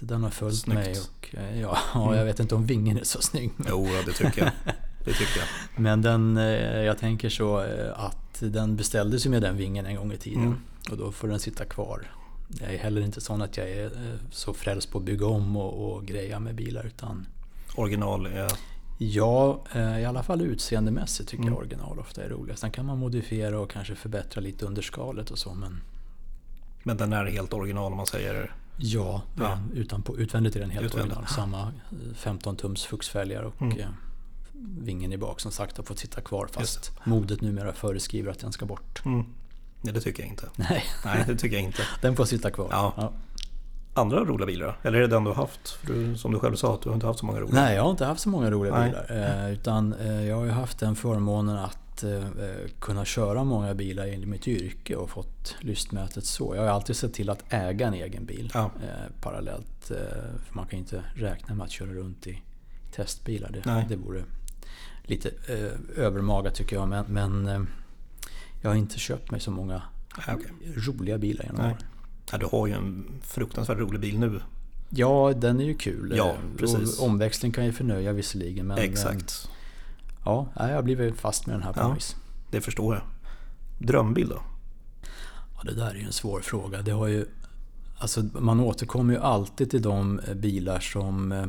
Den 0.00 0.22
har 0.22 0.30
följt 0.30 0.56
Snyggt. 0.58 0.78
mig 0.78 0.96
och 1.00 1.34
eh, 1.40 1.60
ja, 1.60 1.78
Mm. 1.94 2.14
jag 2.18 2.24
vet 2.24 2.40
inte 2.40 2.54
om 2.54 2.66
vingen 2.66 2.98
är 2.98 3.04
så 3.04 3.22
snygg. 3.22 3.50
Men, 3.56 3.66
Jo, 3.70 3.88
det 4.06 4.12
tycker 4.12 4.42
jag. 4.42 4.50
Det 5.04 5.12
tycker 5.14 5.38
jag. 5.38 5.80
men 5.82 6.02
den, 6.02 6.36
eh, 6.36 6.82
jag 6.82 6.98
tänker 6.98 7.28
så 7.28 7.62
eh, 7.64 8.00
att 8.04 8.38
den 8.40 8.76
beställdes 8.76 9.26
ju 9.26 9.30
med 9.30 9.42
den 9.42 9.56
vingen 9.56 9.86
en 9.86 9.96
gång 9.96 10.12
i 10.12 10.16
tiden. 10.16 10.42
Mm. 10.42 10.58
Och 10.90 10.96
då 10.96 11.12
får 11.12 11.28
den 11.28 11.38
sitta 11.38 11.64
kvar. 11.64 12.10
Jag 12.60 12.74
är 12.74 12.78
heller 12.78 13.00
inte 13.00 13.20
sån 13.20 13.42
att 13.42 13.56
jag 13.56 13.70
är 13.70 13.90
så 14.30 14.54
frälst 14.54 14.90
på 14.90 14.98
att 14.98 15.04
bygga 15.04 15.26
om 15.26 15.56
och, 15.56 15.92
och 15.96 16.06
greja 16.06 16.38
med 16.40 16.54
bilar. 16.54 16.86
Utan 16.86 17.26
Original 17.76 18.26
är... 18.26 18.52
Ja, 18.98 19.64
i 20.00 20.04
alla 20.04 20.22
fall 20.22 20.40
utseendemässigt 20.42 21.28
tycker 21.28 21.42
Mm. 21.42 21.52
jag 21.54 21.60
original 21.60 21.98
ofta 21.98 22.24
är 22.24 22.28
roligast. 22.28 22.60
Sen 22.60 22.70
kan 22.70 22.86
man 22.86 22.98
modifiera 22.98 23.60
och 23.60 23.70
kanske 23.70 23.94
förbättra 23.94 24.40
lite 24.40 24.66
under 24.66 24.82
skalet 24.82 25.30
och 25.30 25.38
så. 25.38 25.54
Men 25.54 25.80
Men 26.82 26.96
den 26.96 27.12
är 27.12 27.24
helt 27.26 27.52
original 27.52 27.92
om 27.92 27.96
man 27.96 28.06
säger... 28.06 28.54
ja, 28.78 29.22
Ja. 29.38 29.58
Utan 29.74 30.02
på, 30.02 30.18
utvändigt 30.18 30.56
är 30.56 30.60
den 30.60 30.70
helt 30.70 30.86
Utvändigt. 30.86 31.16
original. 31.18 31.34
Samma 31.34 31.60
eh, 31.62 32.14
15 32.14 32.56
tums 32.56 32.84
fuxfälgar 32.84 33.42
och 33.42 33.62
Mm. 33.62 33.78
eh, 33.80 33.86
vingen 34.80 35.12
i 35.12 35.18
bak 35.18 35.40
som 35.40 35.50
sagt 35.52 35.76
har 35.76 35.84
fått 35.84 35.98
sitta 35.98 36.20
kvar 36.20 36.48
Just 36.58 36.74
fast 36.76 36.92
modet 37.06 37.40
numera 37.40 37.72
föreskriver 37.72 38.30
att 38.30 38.38
den 38.38 38.52
ska 38.52 38.66
bort. 38.66 39.02
Mm. 39.04 39.24
Nej, 39.80 39.94
det 39.94 40.00
tycker 40.00 40.22
jag 40.22 40.30
inte. 40.30 40.48
Nej, 40.56 40.84
Nej, 41.04 41.24
det 41.26 41.36
tycker 41.36 41.56
jag 41.56 41.64
inte. 41.64 41.82
den 42.02 42.16
får 42.16 42.24
sitta 42.24 42.50
kvar. 42.50 42.68
Ja. 42.70 43.12
Andra 43.94 44.24
roliga 44.24 44.46
bilar? 44.46 44.78
Eller 44.82 44.98
är 44.98 45.02
det 45.02 45.06
den 45.08 45.24
du 45.24 45.30
har 45.30 45.34
haft? 45.36 45.68
För 45.70 45.86
du, 45.94 46.16
som 46.18 46.32
du 46.32 46.38
själv 46.38 46.54
sa, 46.56 46.74
att 46.74 46.82
du 46.82 46.88
har 46.88 46.94
inte 46.94 47.06
haft 47.06 47.18
så 47.18 47.26
många 47.26 47.40
roliga. 47.40 47.54
Nej, 47.62 47.74
jag 47.76 47.82
har 47.82 47.90
inte 47.90 48.04
haft 48.04 48.20
så 48.20 48.28
många 48.28 48.50
roliga 48.50 48.78
Nej. 48.78 48.90
bilar. 48.90 49.44
Eh, 49.46 49.52
utan 49.52 49.92
eh, 49.92 50.24
jag 50.24 50.36
har 50.36 50.44
ju 50.44 50.50
haft 50.50 50.78
den 50.78 50.96
förmånen 50.96 51.58
att 51.58 51.78
eh, 52.02 52.14
eh, 52.16 52.68
kunna 52.80 53.04
köra 53.04 53.44
många 53.44 53.74
bilar 53.74 54.06
i 54.06 54.26
mitt 54.26 54.48
yrke 54.48 54.96
och 54.96 55.10
fått 55.10 55.56
lystmätet 55.60 56.24
så. 56.24 56.54
Jag 56.56 56.62
har 56.62 56.68
alltid 56.68 56.96
sett 56.96 57.14
till 57.14 57.30
att 57.30 57.44
äga 57.52 57.86
en 57.86 57.94
egen 57.94 58.24
bil 58.24 58.50
Ja. 58.54 58.70
eh, 58.82 59.12
parallellt. 59.20 59.90
Eh, 59.90 59.96
för 60.46 60.54
man 60.54 60.66
kan 60.66 60.78
ju 60.78 60.84
inte 60.84 61.02
räkna 61.14 61.54
med 61.54 61.64
att 61.64 61.70
köra 61.70 61.92
runt 61.92 62.26
i 62.26 62.42
testbilar. 62.92 63.50
Det, 63.50 63.62
Nej. 63.66 63.86
det 63.88 63.96
vore 63.96 64.24
lite 65.02 65.30
övermaga 65.96 66.50
tycker 66.50 66.76
jag. 66.76 66.88
Men, 66.88 67.04
men 67.08 67.68
jag 68.62 68.70
har 68.70 68.76
inte 68.76 68.98
köpt 68.98 69.30
mig 69.30 69.40
så 69.40 69.50
många 69.50 69.82
Nej, 70.26 70.36
okej. 70.36 70.50
roliga 70.76 71.18
bilar 71.18 71.44
genom 71.44 71.60
åren. 71.60 71.76
Ja, 72.32 72.38
du 72.38 72.46
har 72.46 72.66
ju 72.66 72.72
en 72.72 73.04
fruktansvärt 73.22 73.78
rolig 73.78 74.00
bil 74.00 74.18
nu. 74.18 74.40
Ja, 74.90 75.32
den 75.36 75.60
är 75.60 75.64
ju 75.64 75.74
kul. 75.74 76.12
Ja, 76.16 76.36
precis. 76.58 76.98
Och 77.00 77.06
omväxling 77.06 77.52
kan 77.52 77.64
ju 77.64 77.72
förnöja 77.72 78.12
visserligen. 78.12 78.66
Men, 78.66 78.78
Exakt. 78.78 79.50
Ja, 80.56 80.68
jag 80.68 80.74
har 80.74 80.82
blivit 80.82 81.20
fast 81.20 81.46
med 81.46 81.54
den 81.56 81.62
här 81.62 81.72
på 81.72 81.80
Ja. 81.80 81.88
vis. 81.92 82.16
Det 82.50 82.60
förstår 82.60 82.94
jag. 82.94 83.02
Drömbil 83.88 84.28
då? 84.28 84.42
Ja, 85.56 85.62
det 85.64 85.74
där 85.74 85.90
är 85.90 85.94
ju 85.94 86.04
en 86.04 86.12
svår 86.12 86.40
fråga. 86.40 86.82
Det 86.82 86.90
har 86.90 87.06
ju, 87.06 87.26
alltså, 87.98 88.22
man 88.32 88.60
återkommer 88.60 89.14
ju 89.14 89.20
alltid 89.20 89.70
till 89.70 89.82
de 89.82 90.18
eh, 90.20 90.34
bilar 90.34 90.80
som 90.80 91.32
eh, 91.32 91.42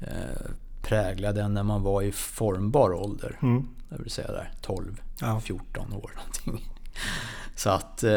eh, 0.00 0.50
präglade 0.82 1.42
en 1.42 1.54
när 1.54 1.62
man 1.62 1.82
var 1.82 2.02
i 2.02 2.12
formbar 2.12 2.92
ålder. 2.94 3.38
Mm. 3.42 3.66
Det 3.88 4.02
vill 4.02 4.10
säga 4.10 4.32
där 4.32 4.52
12, 4.60 5.00
Ja. 5.20 5.40
14 5.40 5.92
år 5.92 6.10
någonting. 6.16 6.72
Så 7.56 7.70
att 7.70 8.02
eh, 8.02 8.10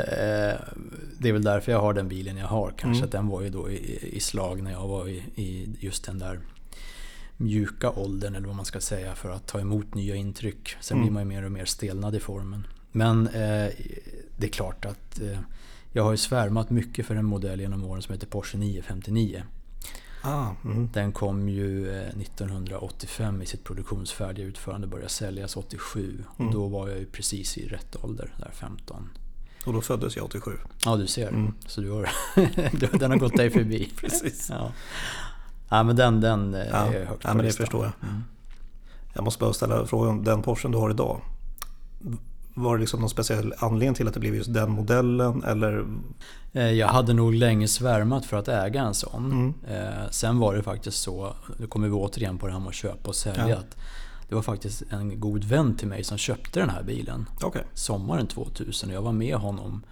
det 1.20 1.30
är 1.30 1.34
väl 1.34 1.44
därför 1.44 1.72
jag 1.72 1.80
har 1.82 1.94
den 1.94 2.08
bilen 2.08 2.38
jag 2.38 2.48
har. 2.48 2.68
Kanske 2.78 2.88
Mm. 3.00 3.04
att 3.06 3.12
den 3.12 3.28
var 3.28 3.42
ju 3.42 3.50
då 3.50 3.70
i, 3.70 4.10
i 4.16 4.20
slag 4.20 4.62
när 4.62 4.72
jag 4.72 4.88
var 4.88 5.08
i, 5.08 5.24
i 5.36 5.76
just 5.80 6.06
den 6.06 6.20
där 6.20 6.40
mjuka 7.40 7.90
åldern 7.92 8.36
eller 8.36 8.48
vad 8.48 8.56
man 8.56 8.66
ska 8.66 8.80
säga 8.82 9.16
för 9.16 9.30
att 9.30 9.48
ta 9.48 9.60
emot 9.60 9.94
nya 9.96 10.16
intryck. 10.16 10.76
Sen 10.82 10.98
Mm. 10.98 11.06
blir 11.06 11.14
man 11.14 11.24
ju 11.24 11.28
mer 11.30 11.46
och 11.46 11.52
mer 11.52 11.66
stelnad 11.66 12.16
i 12.16 12.20
formen. 12.20 12.68
Men 12.92 13.28
eh, 13.28 13.70
det 14.38 14.48
är 14.48 14.52
klart 14.52 14.86
att 14.86 15.22
eh, 15.22 15.40
jag 15.92 16.04
har 16.04 16.12
ju 16.12 16.18
svärmat 16.18 16.70
mycket 16.70 17.06
för 17.06 17.16
en 17.16 17.26
modell 17.26 17.62
genom 17.62 17.84
åren 17.84 18.02
som 18.02 18.14
heter 18.14 18.28
Porsche 18.28 18.58
959. 18.58 19.44
Ah, 20.22 20.48
mm. 20.66 20.90
Den 20.94 21.12
kom 21.12 21.50
ju 21.50 21.90
eh, 21.90 22.08
1985 22.08 23.42
i 23.42 23.46
sitt 23.46 23.64
produktionsfärdiga 23.64 24.46
utförande 24.46 24.86
och 24.88 24.92
började 24.92 25.10
säljas 25.10 25.58
87. 25.58 26.24
Mm. 26.40 26.48
Och 26.48 26.54
då 26.54 26.68
var 26.68 26.90
jag 26.90 27.00
ju 27.00 27.06
precis 27.06 27.58
i 27.58 27.68
rätt 27.68 27.96
ålder, 28.04 28.34
där 28.38 28.52
15. 28.54 29.10
Och 29.66 29.74
då 29.74 29.82
föddes 29.82 30.16
jag 30.16 30.26
87. 30.26 30.52
Ja, 30.86 30.96
du 30.96 31.08
ser. 31.08 31.28
Mm. 31.28 31.54
Så 31.68 31.82
du 31.82 31.90
har, 31.92 32.10
den 33.00 33.12
har 33.12 33.18
gått 33.18 33.38
dig 33.38 33.50
förbi. 33.50 33.92
Precis. 34.00 34.48
Ja. 34.50 34.72
Ja, 35.70 35.84
men 35.84 35.96
den, 35.96 36.22
den 36.22 36.54
eh, 36.54 36.68
Ja, 36.72 36.76
är 36.94 37.06
högt 37.06 37.24
ja 37.24 37.34
men 37.34 37.46
det 37.46 37.52
förstår 37.52 37.84
jag. 37.84 38.10
Mm. 38.10 38.24
Jag 39.14 39.24
måste 39.24 39.40
bara 39.40 39.54
ställa 39.54 39.86
frågan, 39.86 40.24
den 40.24 40.42
Porschen 40.42 40.72
du 40.72 40.78
har 40.78 40.90
idag. 40.90 41.22
Var 42.54 42.76
det 42.76 42.80
liksom 42.82 43.00
någon 43.00 43.10
speciell 43.10 43.54
anledning 43.58 43.96
till 43.96 44.08
att 44.08 44.14
det 44.14 44.20
blev 44.20 44.36
just 44.36 44.54
den 44.54 44.72
modellen 44.72 45.44
eller? 45.44 45.86
Eh, 46.54 46.72
Jag 46.72 46.88
hade 46.88 47.14
nog 47.14 47.34
länge 47.34 47.68
svärmat 47.68 48.26
för 48.26 48.38
att 48.38 48.48
äga 48.48 48.82
en 48.82 48.94
sån. 48.94 49.26
Mm. 49.32 49.54
Eh, 49.88 50.10
Sen 50.12 50.40
var 50.40 50.56
det 50.56 50.64
faktiskt 50.64 50.98
så, 51.02 51.34
nu 51.58 51.68
kommer 51.68 51.88
vi 51.88 51.94
återigen 51.94 52.38
på 52.38 52.48
det 52.48 52.54
här 52.54 52.60
med 52.60 52.68
att 52.70 52.76
köpa 52.76 53.10
och 53.10 53.16
sälja. 53.16 53.50
Ja. 53.50 53.56
Att 53.58 53.76
det 54.30 54.36
var 54.36 54.42
faktiskt 54.42 54.84
en 54.90 55.20
god 55.20 55.44
vän 55.44 55.76
till 55.76 55.88
mig 55.88 56.04
som 56.04 56.18
köpte 56.18 56.60
den 56.60 56.70
här 56.70 56.84
bilen 56.84 57.30
Okej. 57.44 57.64
sommaren 57.74 58.28
2000. 58.28 58.90
Jag 58.90 59.02
var 59.02 59.12
med 59.12 59.36
honom. 59.36 59.84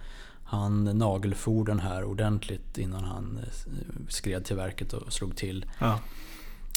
Han 0.50 0.84
nagelfor 0.84 1.64
den 1.64 1.80
här 1.80 2.04
ordentligt 2.04 2.78
innan 2.78 3.04
han 3.04 3.40
eh, 3.42 4.08
skred 4.08 4.44
till 4.44 4.56
verket 4.56 4.92
och 4.92 5.12
slog 5.12 5.36
till. 5.36 5.66
Ja. 5.78 5.98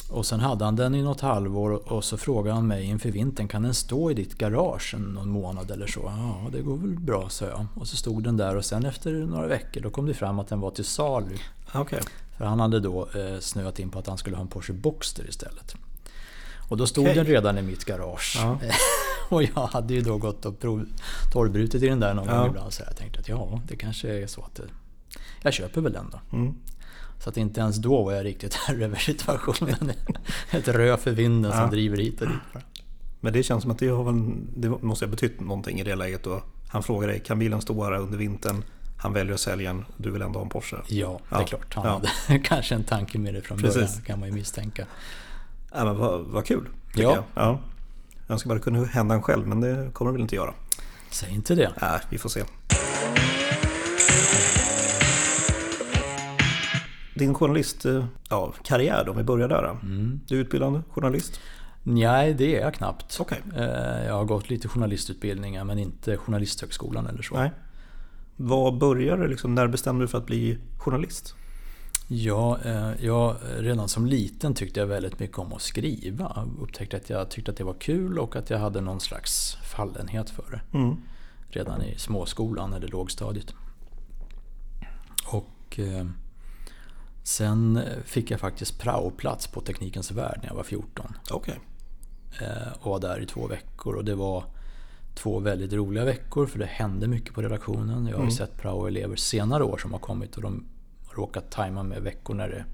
Och 0.09 0.25
sen 0.25 0.39
hade 0.39 0.65
han 0.65 0.75
den 0.75 0.95
i 0.95 1.01
något 1.01 1.21
halvår 1.21 1.91
och 1.93 2.03
så 2.03 2.17
frågade 2.17 2.55
han 2.55 2.67
mig 2.67 2.83
inför 2.83 3.11
vintern, 3.11 3.47
kan 3.47 3.61
den 3.63 3.73
stå 3.73 4.11
i 4.11 4.13
ditt 4.13 4.37
garage 4.37 4.95
någon 4.97 5.29
månad 5.29 5.71
eller 5.71 5.87
så? 5.87 6.01
Ja, 6.05 6.49
det 6.51 6.61
går 6.61 6.77
väl 6.77 6.99
bra, 6.99 7.29
sa 7.29 7.45
jag. 7.45 7.65
Och 7.75 7.87
så 7.87 7.97
stod 7.97 8.23
den 8.23 8.37
där 8.37 8.55
och 8.55 8.65
sen 8.65 8.85
efter 8.85 9.11
några 9.13 9.47
veckor 9.47 9.81
då 9.81 9.89
kom 9.89 10.05
det 10.05 10.13
fram 10.13 10.39
att 10.39 10.47
den 10.47 10.59
var 10.59 10.71
till 10.71 10.85
salu. 10.85 11.37
Okej. 11.73 12.01
För 12.37 12.45
han 12.45 12.59
hade 12.59 12.79
då 12.79 13.07
eh, 13.15 13.39
snöat 13.39 13.79
in 13.79 13.89
på 13.89 13.99
att 13.99 14.07
han 14.07 14.17
skulle 14.17 14.35
ha 14.35 14.41
en 14.41 14.47
Porsche 14.47 14.73
Boxster 14.73 15.29
istället. 15.29 15.75
Och 16.69 16.77
då 16.77 16.87
stod 16.87 17.03
Okej. 17.03 17.15
den 17.15 17.25
redan 17.25 17.57
i 17.57 17.61
mitt 17.61 17.85
garage. 17.85 18.37
Ja. 18.41 18.57
och 19.35 19.43
jag 19.43 19.67
hade 19.67 19.93
ju 19.93 20.01
då 20.01 20.17
gått 20.17 20.45
och 20.45 20.59
prov, 20.59 20.85
torrbrutit 21.31 21.83
i 21.83 21.87
den 21.87 21.99
där 21.99 22.13
någon 22.13 22.27
Ja. 22.27 22.37
gång 22.39 22.47
ibland. 22.47 22.73
Så 22.73 22.83
jag 22.87 22.95
tänkte 22.97 23.19
att 23.19 23.27
ja, 23.29 23.61
det 23.67 23.75
kanske 23.75 24.09
är 24.23 24.27
så 24.27 24.41
att 24.41 24.55
det, 24.55 24.63
jag 25.41 25.53
köper 25.53 25.81
väl 25.81 25.93
den 25.93 26.09
då. 26.11 26.37
Mm. 26.37 26.55
Så 27.19 27.29
att 27.29 27.37
inte 27.37 27.61
ens 27.61 27.77
då 27.77 28.03
var 28.03 28.11
jag 28.11 28.25
riktigt 28.25 28.53
herre 28.67 28.85
över 28.85 28.95
situationen. 28.97 29.91
Ett 30.51 30.67
rö 30.67 30.97
för 30.97 31.11
vinden 31.11 31.51
Ja. 31.51 31.57
som 31.61 31.69
driver 31.69 31.97
hit 31.97 32.21
och 32.21 32.27
dit. 32.27 32.63
Men 33.19 33.33
det 33.33 33.43
känns 33.43 33.61
som 33.61 33.71
att 33.71 33.79
det, 33.79 33.87
har 33.87 34.03
väl, 34.03 34.31
det 34.55 34.69
måste 34.69 35.05
ha 35.05 35.09
betytt 35.11 35.39
någonting 35.39 35.79
i 35.79 35.83
det 35.83 35.95
läget 35.95 36.23
då. 36.23 36.43
Han 36.69 36.83
frågar 36.83 37.07
dig, 37.07 37.19
kan 37.19 37.39
bilen 37.39 37.61
stå 37.61 37.83
här 37.83 37.91
under 37.97 38.17
vintern? 38.17 38.63
Han 38.97 39.13
väljer 39.13 39.33
att 39.33 39.39
sälja 39.39 39.73
den, 39.73 39.85
du 39.97 40.11
vill 40.11 40.21
ändå 40.21 40.39
ha 40.39 40.43
en 40.43 40.49
Porsche. 40.49 40.75
Ja, 40.87 41.19
det 41.29 41.35
är 41.35 41.39
Ja. 41.39 41.45
klart. 41.45 41.73
Han 41.73 41.85
Ja. 41.85 42.01
hade 42.27 42.39
kanske 42.39 42.75
en 42.75 42.83
tanke 42.83 43.19
med 43.19 43.33
det 43.33 43.41
från 43.41 43.57
Precis. 43.57 43.75
början, 43.75 44.01
kan 44.05 44.19
man 44.19 44.29
ju 44.29 44.35
misstänka. 44.35 44.85
Ja, 45.73 45.85
men 45.85 45.97
vad, 45.97 46.21
vad 46.21 46.45
kul. 46.45 46.67
Ja. 46.95 47.01
Jag. 47.01 47.23
Ja. 47.35 47.59
Jag 48.31 48.33
önskar 48.35 48.49
bara 48.49 48.55
det 48.55 48.61
kunde 48.63 48.85
hända 48.85 49.15
en 49.15 49.21
själv, 49.21 49.47
men 49.47 49.61
det 49.61 49.89
kommer 49.93 50.11
det 50.11 50.13
väl 50.13 50.21
inte 50.21 50.35
göra. 50.35 50.53
Säg 51.09 51.33
inte 51.33 51.55
det. 51.55 51.71
Nej, 51.81 51.99
vi 52.09 52.17
får 52.17 52.29
se. 52.29 52.43
Din 57.15 57.33
journalist, 57.33 57.85
eh, 57.85 58.05
ja, 58.29 58.53
karriär 58.63 59.03
då, 59.05 59.11
om 59.11 59.17
vi 59.17 59.23
börjar 59.23 59.47
där. 59.47 59.63
Mm. 59.83 60.19
Du 60.27 60.35
är 60.35 60.39
utbildad 60.41 60.83
journalist? 60.89 61.39
Nej, 61.83 62.33
det 62.33 62.55
är 62.55 62.61
jag 62.61 62.73
knappt. 62.73 63.17
Okej. 63.19 63.41
Eh, 63.55 64.05
Jag 64.07 64.13
har 64.13 64.25
gått 64.25 64.49
lite 64.49 64.67
journalistutbildningar 64.67 65.63
men 65.63 65.79
inte 65.79 66.17
Journalisthögskolan 66.17 67.07
eller 67.07 67.21
så. 67.21 67.35
Nej. 67.35 67.51
Vad 68.35 68.77
började 68.77 69.27
liksom, 69.27 69.55
när 69.55 69.67
bestämde 69.67 70.03
du 70.03 70.07
för 70.07 70.17
att 70.17 70.25
bli 70.25 70.57
journalist? 70.77 71.35
Ja, 72.13 72.59
eh, 72.65 73.05
jag, 73.05 73.35
redan 73.57 73.89
som 73.89 74.05
liten 74.05 74.53
tyckte 74.53 74.79
jag 74.79 74.87
väldigt 74.87 75.19
mycket 75.19 75.37
om 75.37 75.53
att 75.53 75.61
skriva. 75.61 76.47
Upptäckte 76.59 76.97
att 76.97 77.09
jag 77.09 77.29
tyckte 77.29 77.51
att 77.51 77.57
det 77.57 77.63
var 77.63 77.73
kul 77.73 78.19
och 78.19 78.35
att 78.35 78.49
jag 78.49 78.59
hade 78.59 78.81
någon 78.81 78.99
slags 78.99 79.55
fallenhet 79.55 80.29
för 80.29 80.45
det. 80.51 80.77
Mm. 80.77 80.95
Redan 81.49 81.81
i 81.81 81.97
småskolan 81.97 82.73
eller 82.73 82.87
lågstadiet. 82.87 83.53
Och 85.25 85.79
eh, 85.79 86.05
sen 87.23 87.79
fick 88.05 88.31
jag 88.31 88.39
faktiskt 88.39 88.79
praoplats 88.79 89.47
på 89.47 89.61
Teknikens 89.61 90.11
Värld 90.11 90.39
när 90.41 90.49
jag 90.49 90.55
var 90.55 90.63
14. 90.63 91.13
Okej. 91.31 91.59
Eh, 92.41 92.73
och 92.79 92.91
var 92.91 92.99
där 92.99 93.21
i 93.21 93.25
två 93.25 93.47
veckor 93.47 93.95
och 93.95 94.05
det 94.05 94.15
var 94.15 94.43
två 95.15 95.39
väldigt 95.39 95.73
roliga 95.73 96.05
veckor 96.05 96.45
för 96.45 96.59
det 96.59 96.65
hände 96.65 97.07
mycket 97.07 97.33
på 97.33 97.41
redaktionen. 97.41 98.05
Jag 98.05 98.13
har 98.13 98.23
ju 98.23 98.31
Mm. 98.31 98.31
sett 98.31 98.57
prao-elever 98.61 99.15
senare 99.15 99.63
år 99.63 99.77
som 99.77 99.91
har 99.91 99.99
kommit 99.99 100.35
och 100.35 100.41
de 100.41 100.65
råkat 101.15 101.51
tajma 101.51 101.83
med 101.83 102.01
veckor 102.01 102.33
när 102.33 102.49
det 102.49 102.65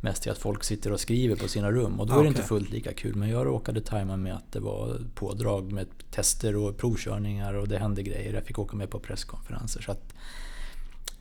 mest 0.00 0.26
är 0.26 0.30
att 0.30 0.38
folk 0.38 0.64
sitter 0.64 0.92
och 0.92 1.00
skriver 1.00 1.36
på 1.36 1.48
sina 1.48 1.70
rum 1.70 2.00
och 2.00 2.06
då 2.06 2.12
är 2.12 2.16
det 2.16 2.20
Okej. 2.20 2.28
inte 2.28 2.42
fullt 2.42 2.70
lika 2.70 2.92
kul. 2.92 3.14
Men 3.16 3.28
jag 3.28 3.46
råkade 3.46 3.80
tajma 3.80 4.16
med 4.16 4.34
att 4.34 4.52
det 4.52 4.60
var 4.60 5.00
pådrag 5.14 5.72
med 5.72 5.86
tester 6.10 6.56
och 6.56 6.76
provkörningar 6.78 7.54
och 7.54 7.68
det 7.68 7.78
hände 7.78 8.02
grejer. 8.02 8.34
Jag 8.34 8.44
fick 8.44 8.58
åka 8.58 8.76
med 8.76 8.90
på 8.90 8.98
presskonferenser. 9.00 9.80
Så 9.82 9.92
att 9.92 10.14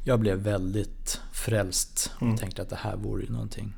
jag 0.04 0.20
blev 0.20 0.38
väldigt 0.38 1.22
frälst 1.34 2.12
och 2.16 2.22
Mm. 2.22 2.38
tänkte 2.38 2.62
att 2.62 2.70
det 2.70 2.76
här 2.76 2.96
vore 2.96 3.24
ju 3.24 3.30
någonting. 3.32 3.74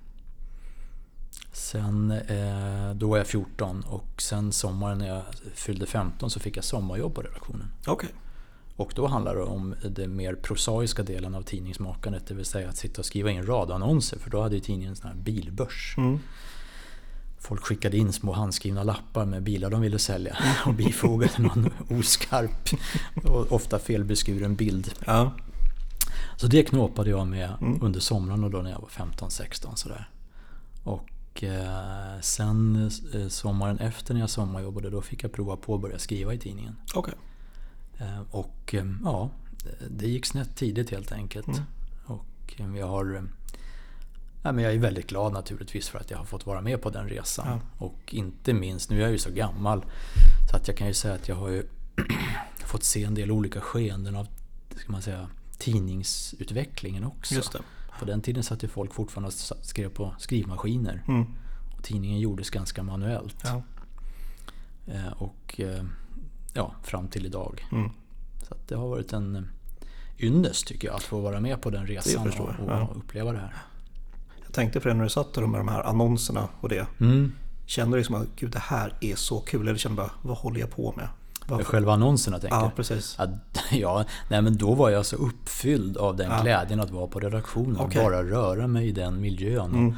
Sen 1.53 2.11
eh, 2.11 2.93
då 2.95 3.07
var 3.09 3.17
jag 3.17 3.27
14 3.27 3.81
och 3.87 4.21
sen 4.21 4.51
sommaren 4.51 4.97
när 4.97 5.07
jag 5.07 5.21
fyllde 5.53 5.85
15 5.85 6.29
så 6.29 6.39
fick 6.39 6.57
jag 6.57 6.63
sommarjobb 6.63 7.15
på 7.15 7.21
redaktionen. 7.21 7.67
Okej. 7.87 8.09
Och 8.77 8.91
då 8.95 9.07
handlar 9.07 9.35
det 9.35 9.43
om 9.43 9.75
den 9.89 10.15
mer 10.15 10.35
prosaiska 10.35 11.03
delen 11.03 11.35
av 11.35 11.41
tidningsmakandet, 11.41 12.27
det 12.27 12.33
vill 12.33 12.45
säga 12.45 12.69
att 12.69 12.77
sitta 12.77 13.01
och 13.01 13.05
skriva 13.05 13.31
in 13.31 13.45
radannonser, 13.45 14.19
för 14.19 14.29
då 14.29 14.41
hade 14.41 14.55
ju 14.55 14.61
tidningen 14.61 14.89
en 14.89 14.95
sån 14.95 15.07
här 15.07 15.15
bilbörs. 15.15 15.95
Mm. 15.97 16.19
Folk 17.39 17.61
skickade 17.63 17.97
in 17.97 18.13
små 18.13 18.31
handskrivna 18.33 18.83
lappar 18.83 19.25
med 19.25 19.43
bilar 19.43 19.69
de 19.69 19.81
ville 19.81 19.99
sälja 19.99 20.37
och 20.65 20.73
bifogade 20.73 21.33
någon 21.37 21.69
oskarp 21.89 22.69
och 23.23 23.51
ofta 23.51 23.79
felbeskuren 23.79 24.55
bild. 24.55 24.93
Ja. 25.05 25.31
Så 26.37 26.47
det 26.47 26.63
knåpade 26.63 27.09
jag 27.09 27.27
med 27.27 27.51
Mm. 27.61 27.83
under 27.83 27.99
somrarna 27.99 28.49
då 28.49 28.57
när 28.61 28.71
jag 28.71 28.79
var 28.79 28.89
15-16 28.89 29.75
sådär. 29.75 30.09
Och 30.83 31.43
eh, 31.43 32.21
sen 32.21 32.89
eh, 33.13 33.27
sommaren 33.27 33.79
efter 33.79 34.13
när 34.13 34.21
jag 34.21 34.29
sommarjobbade 34.29 34.89
då 34.89 35.01
fick 35.01 35.23
jag 35.23 35.31
prova 35.31 35.55
på 35.55 35.75
att 35.75 35.81
börja 35.81 35.99
skriva 35.99 36.33
i 36.33 36.37
tidningen. 36.37 36.75
Okej. 36.93 37.13
Eh, 37.97 38.21
Och 38.31 38.73
eh, 38.75 38.85
ja, 39.03 39.29
det 39.89 40.07
gick 40.07 40.25
snett 40.25 40.55
tidigt 40.55 40.89
helt 40.89 41.11
enkelt. 41.11 41.47
Mm. 41.47 41.61
Och 42.05 42.77
jag 42.77 42.87
har... 42.87 43.15
eh, 43.15 43.21
Ja, 44.43 44.51
men 44.51 44.63
jag 44.63 44.73
är 44.73 44.77
väldigt 44.79 45.07
glad 45.07 45.33
naturligtvis 45.33 45.89
för 45.89 45.99
att 45.99 46.11
jag 46.11 46.17
har 46.17 46.25
fått 46.25 46.45
vara 46.45 46.61
med 46.61 46.81
på 46.81 46.89
den 46.89 47.09
resan. 47.09 47.47
Ja. 47.47 47.85
Och 47.85 48.13
inte 48.13 48.53
minst, 48.53 48.89
nu 48.89 48.97
är 48.97 49.01
jag 49.01 49.11
ju 49.11 49.17
så 49.17 49.31
gammal, 49.31 49.85
så 50.49 50.55
att 50.55 50.67
jag 50.67 50.77
kan 50.77 50.87
ju 50.87 50.93
säga 50.93 51.13
att 51.13 51.27
jag 51.27 51.35
har 51.35 51.49
ju 51.49 51.63
fått 52.65 52.83
se 52.83 53.03
en 53.03 53.13
del 53.15 53.31
olika 53.31 53.61
skeenden 53.61 54.15
av 54.15 54.27
ska 54.75 54.91
man 54.91 55.01
säga, 55.01 55.29
tidningsutvecklingen 55.57 57.03
också. 57.03 57.35
Just 57.35 57.51
det. 57.51 57.59
På 57.99 58.05
den 58.05 58.21
tiden 58.21 58.43
satt 58.43 58.63
ju 58.63 58.67
folk 58.67 58.93
fortfarande 58.93 59.27
och 59.27 59.65
skrev 59.65 59.89
på 59.89 60.15
skrivmaskiner. 60.19 61.03
Mm. 61.07 61.25
Och 61.77 61.83
tidningen 61.83 62.19
gjordes 62.19 62.49
ganska 62.49 62.83
manuellt. 62.83 63.43
Ja. 63.43 63.61
Och 65.17 65.61
ja, 66.57 66.71
fram 66.83 67.07
till 67.07 67.25
idag. 67.25 67.67
Mm. 67.71 67.89
Så 68.47 68.55
det 68.67 68.75
har 68.75 68.87
varit 68.87 69.13
en 69.13 69.35
eh, 69.35 69.41
ynnest 70.19 70.67
tycker 70.67 70.87
jag 70.87 70.95
att 70.95 71.03
få 71.03 71.19
vara 71.19 71.39
med 71.39 71.61
på 71.61 71.69
den 71.69 71.87
resan 71.87 72.27
och, 72.27 72.39
och 72.39 72.49
ja. 72.67 72.89
uppleva 72.95 73.31
det 73.31 73.39
här. 73.39 73.53
Jag 74.43 74.53
tänkte 74.53 74.79
på 74.79 74.87
det 74.87 74.93
när 74.93 75.03
du 75.03 75.09
satt 75.09 75.33
där 75.33 75.45
med 75.45 75.59
de 75.59 75.67
här 75.67 75.83
annonserna 75.83 76.47
och 76.61 76.69
det. 76.69 76.87
Mm. 76.99 77.31
Kände 77.65 77.97
du 77.97 77.99
liksom 77.99 78.15
att 78.15 78.27
gud 78.35 78.51
det 78.51 78.59
här 78.59 78.93
är 79.01 79.15
så 79.15 79.39
kul? 79.39 79.67
Eller 79.67 79.77
kände 79.77 80.01
du 80.01 80.07
bara, 80.07 80.11
vad 80.21 80.37
håller 80.37 80.59
jag 80.59 80.71
på 80.71 80.93
med? 80.97 81.07
Varför? 81.47 81.63
Själva 81.63 81.93
annonserna 81.93 82.39
tänker 82.39 82.57
Ja, 82.57 82.71
precis. 82.75 83.19
Att, 83.19 83.29
ja, 83.71 84.05
nej 84.29 84.41
men 84.41 84.57
då 84.57 84.73
var 84.75 84.89
jag 84.89 85.05
så 85.05 85.15
uppfylld 85.15 85.97
av 85.97 86.15
den 86.15 86.31
Ja. 86.31 86.41
glädjen 86.41 86.79
att 86.79 86.89
vara 86.91 87.07
på 87.07 87.19
redaktionen. 87.19 87.77
Okej. 87.79 88.03
Bara 88.03 88.23
röra 88.23 88.67
mig 88.67 88.87
i 88.87 88.91
den 88.91 89.21
miljön. 89.21 89.71
Mm. 89.71 89.95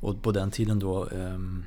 Och, 0.00 0.08
och 0.08 0.22
på 0.22 0.32
den 0.32 0.50
tiden 0.50 0.78
då, 0.78 1.08
ehm, 1.08 1.64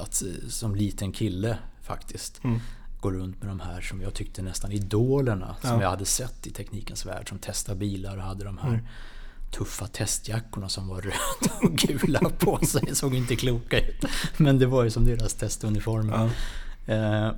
att 0.00 0.22
eh, 0.22 0.48
som 0.48 0.74
liten 0.74 1.12
kille 1.12 1.58
faktiskt, 1.82 2.44
Mm. 2.44 2.60
Gå 3.00 3.10
runt 3.10 3.42
med 3.42 3.50
de 3.50 3.60
här 3.60 3.80
som 3.80 4.00
jag 4.00 4.14
tyckte 4.14 4.42
nästan 4.42 4.72
idolerna 4.72 5.56
som 5.60 5.70
Ja. 5.70 5.82
jag 5.82 5.90
hade 5.90 6.04
sett 6.04 6.46
i 6.46 6.50
teknikens 6.50 7.06
värld. 7.06 7.28
Som 7.28 7.38
testade 7.38 7.78
bilar 7.78 8.16
och 8.16 8.22
hade 8.22 8.44
de 8.44 8.58
här 8.58 8.68
Mm. 8.68 8.84
tuffa 9.50 9.86
testjackorna 9.86 10.68
som 10.68 10.88
var 10.88 11.00
röda 11.02 11.54
och 11.62 11.72
gula 11.76 12.20
på 12.38 12.58
sig. 12.66 12.94
Såg 12.96 13.14
inte 13.14 13.36
kloka 13.36 13.78
ut. 13.78 14.04
Men 14.36 14.58
det 14.58 14.66
var 14.66 14.84
ju 14.84 14.90
som 14.90 15.04
deras 15.04 15.34
testuniformer. 15.34 16.30
Ja. 16.86 16.94
Eh, 16.94 17.32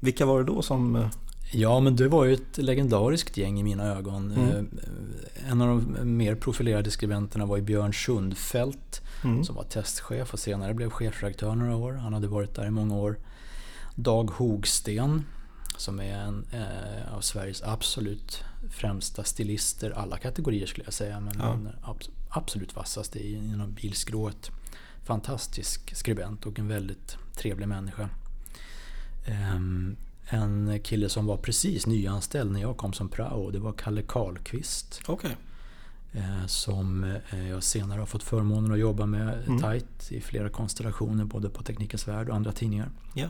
Vilka 0.00 0.26
var 0.26 0.38
det 0.38 0.44
då 0.44 0.62
som... 0.62 0.96
eh, 0.96 1.08
Ja, 1.52 1.80
men 1.80 1.96
det 1.96 2.08
var 2.08 2.24
ju 2.24 2.34
ett 2.34 2.58
legendariskt 2.58 3.36
gäng 3.36 3.60
i 3.60 3.62
mina 3.62 3.84
ögon. 3.84 4.32
Mm. 4.32 4.48
Eh, 4.48 5.50
En 5.50 5.62
av 5.62 5.68
de 5.68 6.16
mer 6.16 6.34
profilerade 6.34 6.90
skribenterna 6.90 7.46
var 7.46 7.58
Björn 7.60 7.92
Sundfelt 7.94 9.00
Mm. 9.24 9.44
som 9.44 9.54
var 9.56 9.62
testchef 9.64 10.32
och 10.32 10.38
senare 10.38 10.74
blev 10.74 10.90
chefredaktör 10.90 11.54
några 11.54 11.76
år. 11.76 11.92
Han 11.92 12.12
hade 12.14 12.26
varit 12.28 12.54
där 12.54 12.66
i 12.66 12.70
många 12.70 12.94
år. 12.96 13.16
Dag 14.00 14.30
Hogsten 14.30 15.24
som 15.76 16.00
är 16.00 16.18
en 16.18 16.44
eh, 16.52 17.14
av 17.14 17.20
Sveriges 17.20 17.62
absolut 17.62 18.44
främsta 18.70 19.24
stilister, 19.24 19.90
alla 19.90 20.18
kategorier 20.18 20.66
skulle 20.66 20.84
jag 20.84 20.94
säga, 20.94 21.20
men 21.20 21.34
Ja. 21.38 21.44
den 21.44 21.68
abs- 21.82 22.10
absolut 22.30 22.76
vassaste 22.76 23.18
i- 23.18 23.34
inom 23.34 23.72
bilskrået. 23.74 24.50
Fantastisk 25.04 25.96
skribent 25.96 26.46
och 26.46 26.58
en 26.58 26.68
väldigt 26.68 27.16
trevlig 27.36 27.68
människa. 27.68 28.08
Ehm, 29.26 29.96
en 30.28 30.80
kille 30.82 31.08
som 31.08 31.26
var 31.26 31.36
precis 31.36 31.86
nyanställd 31.86 32.50
när 32.52 32.60
jag 32.60 32.76
kom 32.76 32.92
som 32.92 33.08
prao, 33.08 33.50
det 33.50 33.58
var 33.58 33.72
Kalle 33.72 34.02
Karlqvist. 34.02 35.00
Okej. 35.06 35.36
Eh, 36.12 36.46
som 36.46 37.04
eh, 37.30 37.48
jag 37.48 37.62
senare 37.62 37.98
har 37.98 38.06
fått 38.06 38.22
förmånen 38.22 38.72
att 38.72 38.78
jobba 38.78 39.06
med 39.06 39.44
Mm. 39.46 39.58
tight 39.62 40.12
i 40.12 40.20
flera 40.20 40.48
konstellationer 40.48 41.24
både 41.24 41.50
på 41.50 41.62
Teknikens 41.62 42.08
Värld 42.08 42.28
och 42.28 42.36
andra 42.36 42.52
tidningar. 42.52 42.88
Ja. 43.14 43.28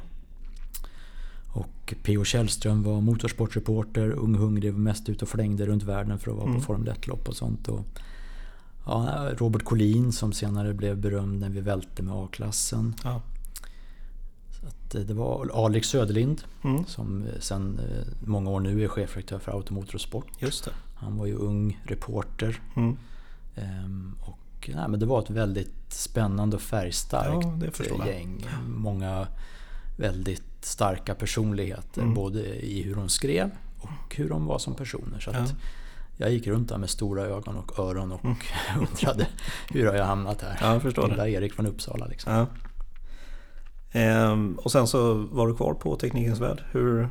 Och 1.58 1.94
P.O. 2.02 2.24
Källström 2.24 2.82
var 2.82 3.00
motorsportreporter, 3.00 4.10
ung 4.10 4.34
hungrig, 4.34 4.72
var 4.72 4.80
mest 4.80 5.08
ute 5.08 5.24
och 5.24 5.28
flängde 5.28 5.66
runt 5.66 5.82
världen 5.82 6.18
för 6.18 6.30
att 6.30 6.36
vara 6.36 6.46
Mm. 6.46 6.58
på 6.58 6.64
Formel 6.66 6.88
1-lopp 6.94 7.28
och 7.28 7.36
sånt. 7.36 7.68
Och, 7.68 7.80
ja, 8.86 9.28
Robert 9.36 9.64
Collin 9.64 10.12
som 10.12 10.32
senare 10.32 10.74
blev 10.74 10.96
berömd 11.00 11.40
när 11.40 11.48
vi 11.48 11.60
välte 11.60 12.02
med 12.02 12.14
A-klassen. 12.14 12.94
Ja. 13.04 13.22
Så 14.60 14.98
eh, 14.98 15.04
det 15.04 15.14
var 15.14 15.50
Alex 15.64 15.88
Söderlind 15.88 16.42
Mm. 16.64 16.84
som 16.86 17.22
eh, 17.22 17.40
sen 17.40 17.78
eh, 17.78 18.06
många 18.28 18.50
år 18.50 18.60
nu 18.60 18.84
är 18.84 18.88
chefredaktör 18.88 19.38
för 19.38 19.52
Automotor 19.52 19.94
och 19.94 20.00
Sport. 20.00 20.26
Just 20.38 20.64
det. 20.64 20.70
Han 20.94 21.16
var 21.16 21.26
ju 21.26 21.34
ung 21.34 21.80
reporter. 21.84 22.60
Mm. 22.76 22.96
Ehm, 23.56 24.14
och, 24.20 24.70
nej, 24.74 24.88
men 24.88 25.00
det 25.00 25.06
var 25.06 25.22
ett 25.22 25.30
väldigt 25.30 25.92
spännande 25.92 26.56
och 26.56 26.62
färgstarkt 26.62 27.46
Ja, 27.90 28.06
gäng. 28.06 28.44
Många 28.76 29.26
väldigt 29.96 30.48
starka 30.64 31.14
personligheter. 31.14 32.02
Mm. 32.02 32.14
Både 32.14 32.40
i 32.66 32.82
hur 32.82 32.94
de 32.94 33.08
skrev 33.08 33.50
och 33.80 34.16
hur 34.16 34.28
de 34.28 34.46
var 34.46 34.58
som 34.58 34.74
personer. 34.74 35.20
Så 35.20 35.30
att 35.30 35.36
Ja. 35.36 35.54
Jag 36.20 36.32
gick 36.32 36.46
runt 36.46 36.68
där 36.68 36.78
med 36.78 36.90
stora 36.90 37.22
ögon 37.22 37.56
och 37.56 37.78
öron 37.78 38.12
och 38.12 38.20
undrade 38.78 39.26
hur 39.70 39.86
har 39.86 39.94
jag 39.94 40.04
hamnat 40.04 40.42
här? 40.42 40.48
Mm. 40.50 40.60
Ja, 40.60 40.72
jag 40.72 40.82
förstår 40.82 41.02
det. 41.02 41.08
Lilla 41.08 41.28
Erik 41.28 41.52
från 41.52 41.66
Uppsala 41.66 42.06
liksom. 42.06 42.46
Ehm, 43.92 44.58
och 44.62 44.72
sen 44.72 44.86
så 44.86 45.14
var 45.14 45.48
du 45.48 45.56
kvar 45.56 45.74
på 45.74 45.96
Teknikens 45.96 46.40
Värld. 46.40 46.64
Hur 46.70 47.08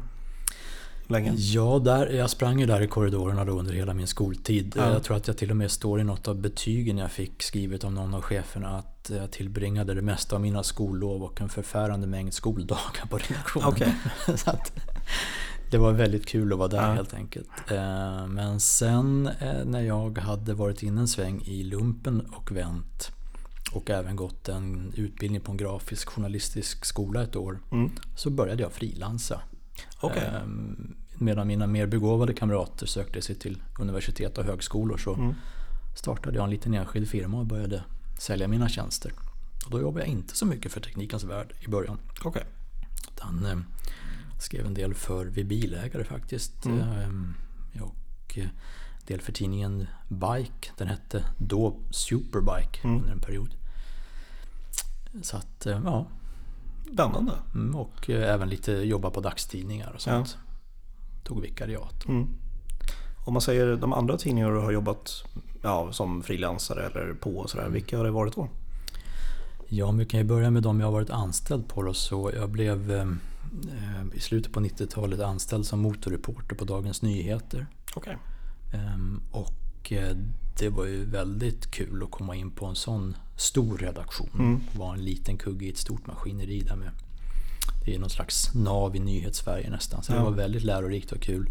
länge? 1.10 1.34
Ja, 1.36 1.80
där, 1.86 2.08
jag 2.08 2.30
sprang 2.30 2.60
ju 2.60 2.66
där 2.66 2.82
i 2.82 2.88
korridorerna 2.88 3.46
då 3.46 3.52
under 3.60 3.74
hela 3.74 3.94
min 3.94 4.08
skoltid. 4.08 4.74
Ja. 4.78 4.92
Jag 4.94 5.04
tror 5.04 5.18
att 5.18 5.28
jag 5.28 5.38
till 5.38 5.50
och 5.52 5.58
med 5.58 5.72
står 5.72 6.00
i 6.00 6.04
något 6.04 6.28
av 6.28 6.36
betygen 6.42 6.98
jag 6.98 7.12
fick 7.12 7.44
skrivet 7.44 7.84
av 7.84 7.92
någon 7.94 8.14
av 8.14 8.22
cheferna 8.22 8.78
att 8.78 9.12
jag 9.20 9.32
tillbringade 9.32 9.94
det 9.94 10.02
mesta 10.02 10.36
av 10.36 10.42
mina 10.42 10.64
skollov 10.64 11.24
och 11.24 11.42
en 11.42 11.50
förfärande 11.50 12.08
mängd 12.08 12.34
skoldagar 12.34 13.06
på 13.10 13.18
redaktionen. 13.18 13.68
Okej. 13.68 13.96
Så 14.38 14.50
att, 14.50 14.72
det 15.72 15.78
var 15.78 15.92
väldigt 15.92 16.26
kul 16.26 16.54
att 16.54 16.60
vara 16.60 16.68
där 16.68 16.78
Ja. 16.88 16.94
helt 16.94 17.14
enkelt. 17.14 17.50
Eh, 17.72 18.28
Men 18.28 18.60
sen 18.60 19.30
eh, 19.40 19.66
när 19.66 19.82
jag 19.82 20.18
hade 20.18 20.54
varit 20.54 20.84
inne 20.84 21.02
en 21.02 21.08
sväng 21.08 21.42
i 21.46 21.64
lumpen 21.64 22.22
och 22.22 22.52
vänt 22.52 23.12
och 23.74 23.90
även 23.90 24.16
gått 24.16 24.50
en 24.50 24.94
utbildning 24.96 25.42
på 25.42 25.52
en 25.52 25.58
grafisk 25.58 26.10
journalistisk 26.10 26.86
skola 26.86 27.24
ett 27.24 27.36
år 27.36 27.60
Mm. 27.72 27.92
så 28.16 28.30
började 28.30 28.62
jag 28.64 28.72
frilansa. 28.72 29.42
Okej. 30.00 30.24
Ehm, 30.44 30.94
Medan 31.20 31.48
mina 31.48 31.68
mer 31.68 31.86
begåvade 31.88 32.34
kamrater 32.34 32.86
sökte 32.86 33.22
sig 33.22 33.36
till 33.36 33.62
universitet 33.80 34.38
och 34.38 34.44
högskolor 34.44 34.98
så 34.98 35.14
Mm. 35.14 35.34
startade 35.96 36.36
jag 36.36 36.44
en 36.44 36.50
liten 36.50 36.74
enskild 36.74 37.10
firma 37.10 37.40
och 37.40 37.46
började 37.46 37.84
sälja 38.20 38.48
mina 38.48 38.70
tjänster. 38.70 39.12
Och 39.66 39.72
då 39.72 39.82
jobbade 39.82 40.06
jag 40.06 40.12
inte 40.12 40.36
så 40.36 40.46
mycket 40.46 40.72
för 40.72 40.82
Teknikens 40.82 41.24
Värld 41.24 41.54
i 41.60 41.68
början. 41.70 42.00
Okej. 42.24 42.44
Utan 43.16 43.46
eh, 43.46 43.58
skrev 44.40 44.66
en 44.66 44.74
del 44.74 44.94
för 44.94 45.26
Vi 45.26 45.44
Bilägare 45.44 46.04
faktiskt. 46.04 46.66
Mm. 46.66 46.80
Ehm, 46.82 47.34
och 47.82 48.38
eh, 48.38 48.44
en 48.44 48.50
del 49.08 49.22
för 49.22 49.32
tidningen 49.32 49.88
Bike. 50.08 50.70
Den 50.78 50.88
hette 50.88 51.24
då 51.38 51.76
Superbike 51.92 52.80
Mm. 52.84 52.98
under 52.98 53.12
en 53.12 53.20
period. 53.20 53.50
Så 55.22 55.38
att, 55.38 55.66
eh, 55.66 55.82
ja. 55.86 56.08
Spännande. 56.94 57.32
Mm, 57.56 57.76
Och 57.76 58.10
eh, 58.10 58.34
även 58.34 58.50
lite 58.50 58.72
jobba 58.72 59.10
på 59.10 59.22
dagstidningar 59.22 59.92
och 59.96 60.02
sånt. 60.02 60.38
Tog 61.24 61.42
vikariat. 61.42 62.06
Mm. 62.08 62.28
Om 63.26 63.34
man 63.34 63.42
säger 63.42 63.76
de 63.76 63.94
andra 63.94 64.18
tidningar 64.18 64.52
du 64.52 64.60
har 64.60 64.72
jobbat 64.72 65.24
ja, 65.62 65.92
som 65.92 66.24
frilansare 66.24 66.86
eller 66.86 67.14
på 67.14 67.38
och 67.38 67.50
sådär. 67.50 67.70
Vilka 67.70 67.98
har 67.98 68.04
det 68.06 68.12
varit 68.12 68.36
då? 68.36 68.50
Ja, 69.68 69.92
vi 69.92 70.06
kan 70.06 70.20
ju 70.20 70.24
börja 70.26 70.52
med 70.52 70.64
de 70.64 70.80
jag 70.80 70.88
har 70.88 70.92
varit 70.92 71.10
anställd 71.10 71.68
på. 71.68 71.84
Då. 71.84 71.94
Så 71.94 72.32
jag 72.36 72.50
blev 72.50 72.92
eh, 72.92 73.02
eh, 73.02 74.06
i 74.14 74.20
slutet 74.20 74.54
på 74.54 74.60
90-talet 74.60 75.20
anställd 75.20 75.66
som 75.66 75.80
motorreporter 75.80 76.56
på 76.56 76.66
Dagens 76.66 77.02
Nyheter. 77.02 77.68
Okej. 77.96 78.18
Ehm, 78.74 79.22
och 79.32 79.50
eh, 79.92 80.16
det 80.60 80.70
var 80.70 80.86
ju 80.86 81.06
väldigt 81.06 81.72
kul 81.72 82.04
att 82.04 82.12
komma 82.12 82.36
in 82.36 82.52
på 82.52 82.66
en 82.66 82.76
sån 82.76 83.18
stor 83.36 83.78
redaktion. 83.78 84.30
Mm. 84.34 84.62
Vara 84.76 84.94
en 84.94 85.06
liten 85.06 85.38
kugge 85.38 85.66
i 85.66 85.70
ett 85.70 85.78
stort 85.78 86.08
maskineri 86.08 86.60
där 86.62 86.76
med. 86.76 86.90
Det 87.86 87.96
är 87.96 88.00
någon 88.00 88.10
slags 88.10 88.54
nav 88.56 88.96
i 88.96 89.00
nyhetssverige 89.00 89.70
nästan. 89.70 90.04
Så 90.04 90.12
Ja. 90.14 90.18
det 90.18 90.24
var 90.24 90.32
väldigt 90.32 90.64
lärorikt 90.64 91.12
och 91.12 91.22
kul. 91.22 91.50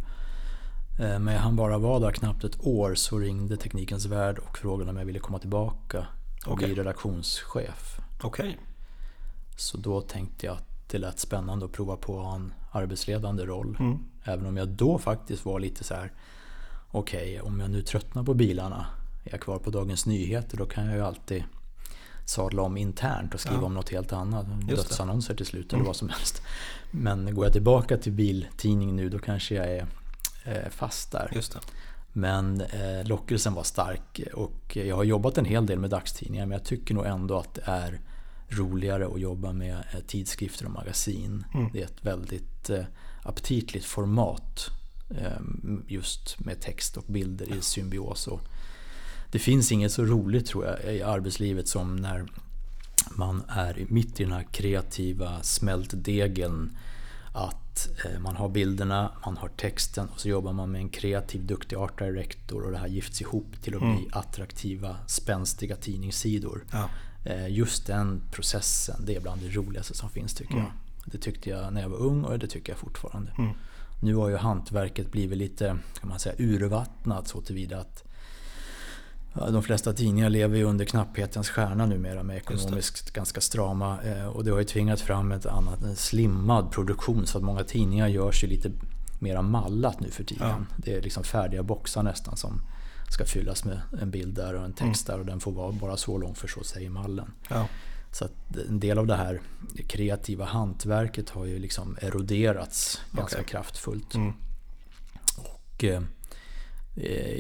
Eh, 1.01 1.19
Men 1.19 1.35
jag 1.35 1.41
hann 1.41 1.57
bara 1.57 1.79
vara 1.79 1.99
där 1.99 2.13
knappt 2.13 2.45
ett 2.45 2.67
år 2.67 2.95
så 2.95 3.19
ringde 3.19 3.57
Teknikens 3.57 4.07
Värld 4.07 4.39
och 4.39 4.59
frågade 4.59 4.91
om 4.91 4.97
jag 4.97 5.05
ville 5.05 5.19
komma 5.19 5.39
tillbaka 5.39 6.07
och 6.47 6.53
Okej. 6.53 6.67
bli 6.69 6.75
redaktionschef. 6.83 7.99
Okej. 8.23 8.59
Så 9.57 9.77
då 9.79 10.01
tänkte 10.01 10.47
jag 10.47 10.57
att 10.57 10.89
det 10.91 10.99
lät 10.99 11.19
spännande 11.19 11.65
att 11.67 11.73
prova 11.73 11.97
på 11.97 12.19
en 12.19 12.53
arbetsledande 12.73 13.45
roll. 13.45 13.77
Mm. 13.81 13.99
Även 14.25 14.47
om 14.47 14.57
jag 14.57 14.69
då 14.69 14.99
faktiskt 14.99 15.45
var 15.45 15.61
lite 15.61 15.85
så 15.85 15.95
här. 15.95 16.13
Okej, 16.91 17.41
om 17.41 17.61
jag 17.61 17.71
nu 17.71 17.83
tröttnar 17.83 18.23
på 18.25 18.35
bilarna, 18.35 18.87
är 19.25 19.31
jag 19.31 19.41
kvar 19.41 19.59
på 19.59 19.71
Dagens 19.71 20.07
Nyheter, 20.07 20.57
då 20.57 20.67
kan 20.67 20.87
jag 20.87 20.95
ju 20.97 21.03
alltid 21.03 21.45
sadla 22.25 22.63
om 22.63 22.77
internt 22.77 23.35
och 23.35 23.41
skriva 23.41 23.61
Ja. 23.61 23.67
om 23.67 23.75
något 23.75 23.89
helt 23.89 24.13
annat. 24.13 24.47
Just. 24.69 24.83
Dödsannonser 24.89 25.35
till 25.35 25.47
slut 25.47 25.67
eller 25.67 25.75
Mm. 25.77 25.87
vad 25.87 25.97
som 25.97 26.09
helst. 26.09 26.43
Men 26.91 27.35
går 27.35 27.45
jag 27.45 27.53
tillbaka 27.53 27.97
till 27.97 28.13
biltidning 28.13 28.97
nu, 28.97 29.09
då 29.09 29.19
kanske 29.19 29.55
jag 29.55 29.67
är 29.67 29.87
eh, 30.45 30.69
fast 30.71 31.13
där. 31.13 31.31
Just 31.35 31.53
det. 31.53 31.59
Men 32.13 32.61
eh, 32.61 33.05
lockelsen 33.05 33.55
var 33.55 33.63
stark 33.63 34.21
och 34.35 34.77
jag 34.77 34.97
har 34.97 35.05
jobbat 35.05 35.39
en 35.39 35.45
hel 35.45 35.67
del 35.67 35.79
med 35.79 35.91
dagstidningar 35.91 36.47
men 36.47 36.59
jag 36.59 36.65
tycker 36.65 36.95
nog 36.95 37.07
ändå 37.07 37.39
att 37.39 37.55
det 37.55 37.63
är 37.65 38.01
roligare 38.49 39.07
att 39.07 39.21
jobba 39.21 39.53
med 39.53 39.73
eh, 39.95 40.01
tidskrifter 40.07 40.65
och 40.65 40.71
magasin. 40.73 41.45
Mm. 41.55 41.71
Det 41.73 41.81
är 41.81 41.85
ett 41.85 42.05
väldigt 42.05 42.71
aptitligt 43.23 43.87
format 43.87 44.71
just 45.89 46.41
med 46.41 46.61
text 46.61 46.97
och 46.97 47.05
bilder 47.07 47.53
i 47.59 47.61
symbios. 47.61 48.27
Och 48.27 48.41
det 49.31 49.39
finns 49.39 49.73
inget 49.73 49.93
så 49.93 50.05
roligt 50.05 50.47
tror 50.47 50.67
jag 50.67 50.95
i 50.95 51.03
arbetslivet 51.03 51.69
som 51.69 51.97
när 51.97 52.27
man 53.11 53.43
är 53.49 53.87
mitt 53.89 54.21
i 54.21 54.25
den 54.25 54.33
här 54.33 54.47
kreativa 54.53 55.43
smältdegeln 55.43 56.77
att 57.35 57.89
eh, 58.05 58.21
man 58.21 58.37
har 58.37 58.49
bilderna, 58.49 59.13
man 59.25 59.37
har 59.37 59.49
texten 59.49 60.09
och 60.09 60.21
så 60.21 60.29
jobbar 60.29 60.53
man 60.53 60.71
med 60.71 60.81
en 60.81 60.89
kreativ, 60.89 61.47
duktig 61.47 61.77
art 61.77 61.99
director 61.99 62.63
och 62.63 62.73
det 62.73 62.79
här 62.79 62.87
gifts 62.89 63.21
ihop 63.21 63.47
till 63.63 63.75
att 63.77 63.83
Mm. 63.83 63.97
bli 63.97 64.09
attraktiva, 64.13 64.97
spänstiga 65.07 65.77
tidningssidor. 65.77 66.65
Ja. 66.73 66.89
Eh, 67.25 67.49
Just 67.49 67.87
den 67.87 68.23
processen, 68.33 69.05
det 69.07 69.17
är 69.17 69.21
bland 69.21 69.41
det 69.41 69.49
roligaste 69.49 69.95
som 69.95 70.11
finns 70.11 70.35
tycker 70.35 70.53
Mm. 70.55 70.65
jag. 70.65 70.73
Det 71.13 71.19
tyckte 71.19 71.51
jag 71.51 71.73
när 71.73 71.81
jag 71.83 71.89
var 71.89 71.99
ung 71.99 72.25
och 72.25 72.39
det 72.39 72.47
tycker 72.47 72.73
jag 72.73 72.79
fortfarande. 72.79 73.33
Mm. 73.39 73.51
Nu 74.01 74.15
har 74.15 74.29
ju 74.29 74.37
hantverket 74.37 75.13
blivit 75.13 75.39
lite, 75.39 75.79
kan 76.01 76.09
man 76.09 76.19
säga, 76.19 76.35
urvattnat 76.39 77.29
så 77.29 77.41
tillvida 77.41 77.79
att 77.81 78.05
ja, 79.33 79.51
de 79.51 79.63
flesta 79.63 79.93
tidningar 79.93 80.31
lever 80.31 80.57
ju 80.57 80.65
under 80.65 80.85
knapphetens 80.85 81.49
stjärna 81.49 81.87
numera 81.87 82.23
med 82.23 82.37
ekonomiskt 82.37 83.11
ganska 83.11 83.41
strama. 83.41 84.03
eh, 84.03 84.27
Och 84.27 84.45
det 84.45 84.51
har 84.51 84.59
ju 84.59 84.65
tvingat 84.65 85.01
fram 85.01 85.33
ett 85.33 85.47
annat, 85.47 85.83
en 85.83 85.97
slimmad 85.97 86.71
produktion 86.71 87.27
så 87.27 87.39
att 87.39 87.45
många 87.45 87.65
tidningar 87.65 88.09
görs 88.09 88.45
ju 88.45 88.49
lite 88.49 88.71
mera 89.19 89.43
mallat 89.43 90.01
nu 90.01 90.11
för 90.11 90.25
tiden. 90.25 90.67
Det 90.77 90.95
är 90.95 91.03
liksom 91.03 91.25
färdiga 91.25 91.63
boxar 91.63 92.03
nästan 92.03 92.37
som 92.37 92.61
ska 93.11 93.25
fyllas 93.25 93.65
med 93.65 93.81
en 94.01 94.11
bild 94.11 94.35
där 94.35 94.55
och 94.55 94.65
en 94.65 94.73
text 94.73 95.07
där 95.07 95.19
och 95.21 95.27
den 95.27 95.41
får 95.41 95.53
vara 95.53 95.73
bara 95.73 95.97
så 95.97 96.19
lång 96.19 96.35
för 96.35 96.49
så 96.49 96.65
säger 96.65 96.91
mallen. 96.91 97.31
Ja. 97.51 97.69
Så 98.19 98.25
att 98.25 98.57
en 98.69 98.81
del 98.81 98.99
av 98.99 99.07
det 99.07 99.17
här 99.17 99.41
kreativa 99.87 100.45
hantverket 100.45 101.31
har 101.31 101.45
ju 101.45 101.59
liksom 101.59 101.97
eroderats 102.01 103.01
ganska 103.13 103.37
Okej. 103.37 103.49
kraftfullt. 103.49 104.15
Mm. 104.15 104.33
Och 105.37 105.85
eh, 105.85 106.03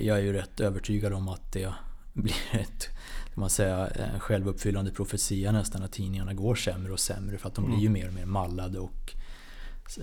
jag 0.07 0.19
är 0.19 0.23
ju 0.23 0.33
rätt 0.33 0.61
övertygad 0.61 1.13
om 1.13 1.29
att 1.29 1.53
det 1.53 1.73
blir 2.13 2.35
ett, 2.53 2.89
man 3.35 3.51
säga, 3.51 3.87
en 3.87 4.21
självuppfyllande 4.21 4.91
profetia 4.91 5.53
nästan 5.53 5.83
att 5.83 5.93
tidningarna 5.93 6.35
går 6.35 6.55
sämre 6.55 6.93
och 6.93 7.01
sämre 7.01 7.39
för 7.39 7.49
att 7.49 7.55
de 7.55 7.65
Mm. 7.65 7.77
blir 7.77 7.83
ju 7.89 7.93
mer 7.93 8.09
och 8.09 8.15
mer 8.15 8.27
mallade 8.27 8.79
och 8.79 9.15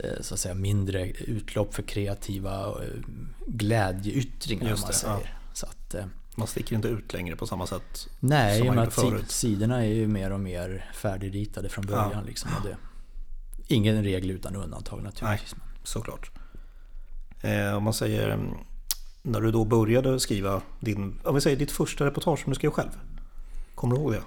eh, 0.03 0.21
så 0.21 0.33
att 0.33 0.39
säga 0.39 0.55
mindre 0.55 1.09
utlopp 1.11 1.73
för 1.73 1.83
kreativa 1.83 2.67
eh, 2.83 2.89
glädjeyttringar 3.47 4.69
Just 4.69 4.81
man 4.83 4.91
det, 4.91 4.97
säger. 4.97 5.37
Så 5.53 5.65
att, 5.65 5.93
eh, 5.93 6.05
Man 6.37 6.47
sticker 6.47 6.75
inte 6.75 6.87
ut 6.87 7.13
längre 7.13 7.35
på 7.35 7.47
samma 7.47 7.67
sätt. 7.67 8.07
Nej, 8.19 8.57
som 8.57 8.67
man 8.67 8.75
gjorde 8.77 8.91
förut. 8.91 9.31
si- 9.31 9.47
sidorna 9.49 9.81
är 9.85 9.89
ju 9.89 10.07
mer 10.07 10.31
och 10.31 10.39
mer 10.39 10.91
färdigritade 10.95 11.69
från 11.69 11.85
början. 11.85 12.11
Ja. 12.13 12.21
Liksom, 12.21 12.49
och 12.61 12.67
det, 12.67 12.77
ingen 13.67 14.03
regel 14.03 14.31
utan 14.31 14.55
undantag 14.55 15.03
naturligtvis. 15.03 15.55
Men 15.55 15.63
Såklart. 15.83 16.31
Eh, 17.41 17.75
om 17.77 17.83
man 17.83 17.93
säger, 17.93 18.29
mm, 18.29 18.47
när 19.21 19.41
du 19.41 19.51
då 19.51 19.65
började 19.65 20.19
skriva 20.19 20.61
din, 20.79 21.19
om 21.23 21.35
vi 21.35 21.41
säger 21.41 21.57
ditt 21.57 21.71
första 21.71 22.05
reportage 22.05 22.39
som 22.43 22.49
du 22.49 22.55
skrev 22.55 22.71
själv. 22.71 22.89
Kommer 23.75 23.95
du 23.95 24.01
ihåg 24.01 24.11
det? 24.11 24.21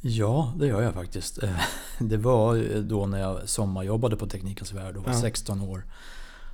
Ja, 0.00 0.54
det 0.58 0.66
gör 0.66 0.82
jag 0.82 0.94
faktiskt. 0.94 1.38
Det 1.98 2.16
var 2.16 2.80
då 2.82 3.06
när 3.06 3.18
jag 3.20 3.48
sommarjobbade 3.48 4.16
på 4.16 4.26
Teknikens 4.26 4.72
Värld 4.72 4.96
och 4.96 5.04
var 5.04 5.12
Ja. 5.12 5.20
16 5.20 5.60
år. 5.60 5.84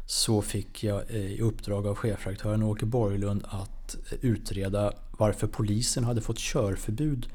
Så 0.06 0.42
fick 0.42 0.84
jag 0.84 1.02
eh, 1.10 1.16
i 1.16 1.40
uppdrag 1.40 1.86
av 1.86 1.94
chefredaktören 1.94 2.62
Åke 2.62 2.86
Borglund 2.86 3.44
att 3.48 3.96
eh, 4.12 4.18
utreda 4.20 4.92
varför 5.18 5.46
polisen 5.46 6.04
hade 6.04 6.20
fått 6.20 6.38
körförbud 6.38 7.28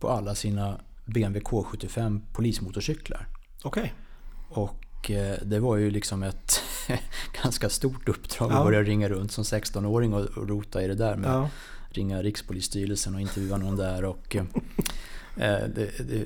på 0.00 0.08
alla 0.08 0.34
sina 0.34 0.80
BMW 1.04 1.40
K75 1.40 2.20
polismotorcyklar. 2.32 3.26
Okej. 3.62 3.94
Och 4.48 5.10
eh, 5.10 5.38
det 5.44 5.60
var 5.60 5.76
ju 5.76 5.90
liksom 5.90 6.22
ett 6.22 6.60
ganska 7.42 7.68
stort 7.68 8.08
uppdrag 8.08 8.50
Ja. 8.52 8.58
att 8.58 8.64
börja 8.64 8.82
ringa 8.82 9.08
runt 9.08 9.32
som 9.32 9.44
16-åring 9.44 10.14
och 10.14 10.48
rota 10.48 10.82
i 10.82 10.86
det 10.88 10.94
där 10.94 11.16
med 11.16 11.30
Ja. 11.30 11.48
ringa 11.90 12.22
Rikspolisstyrelsen 12.22 13.14
och 13.14 13.20
intervjua 13.20 13.56
någon 13.56 13.76
där. 13.76 14.04
Och, 14.04 14.36
det, 15.36 15.98
det, 16.08 16.24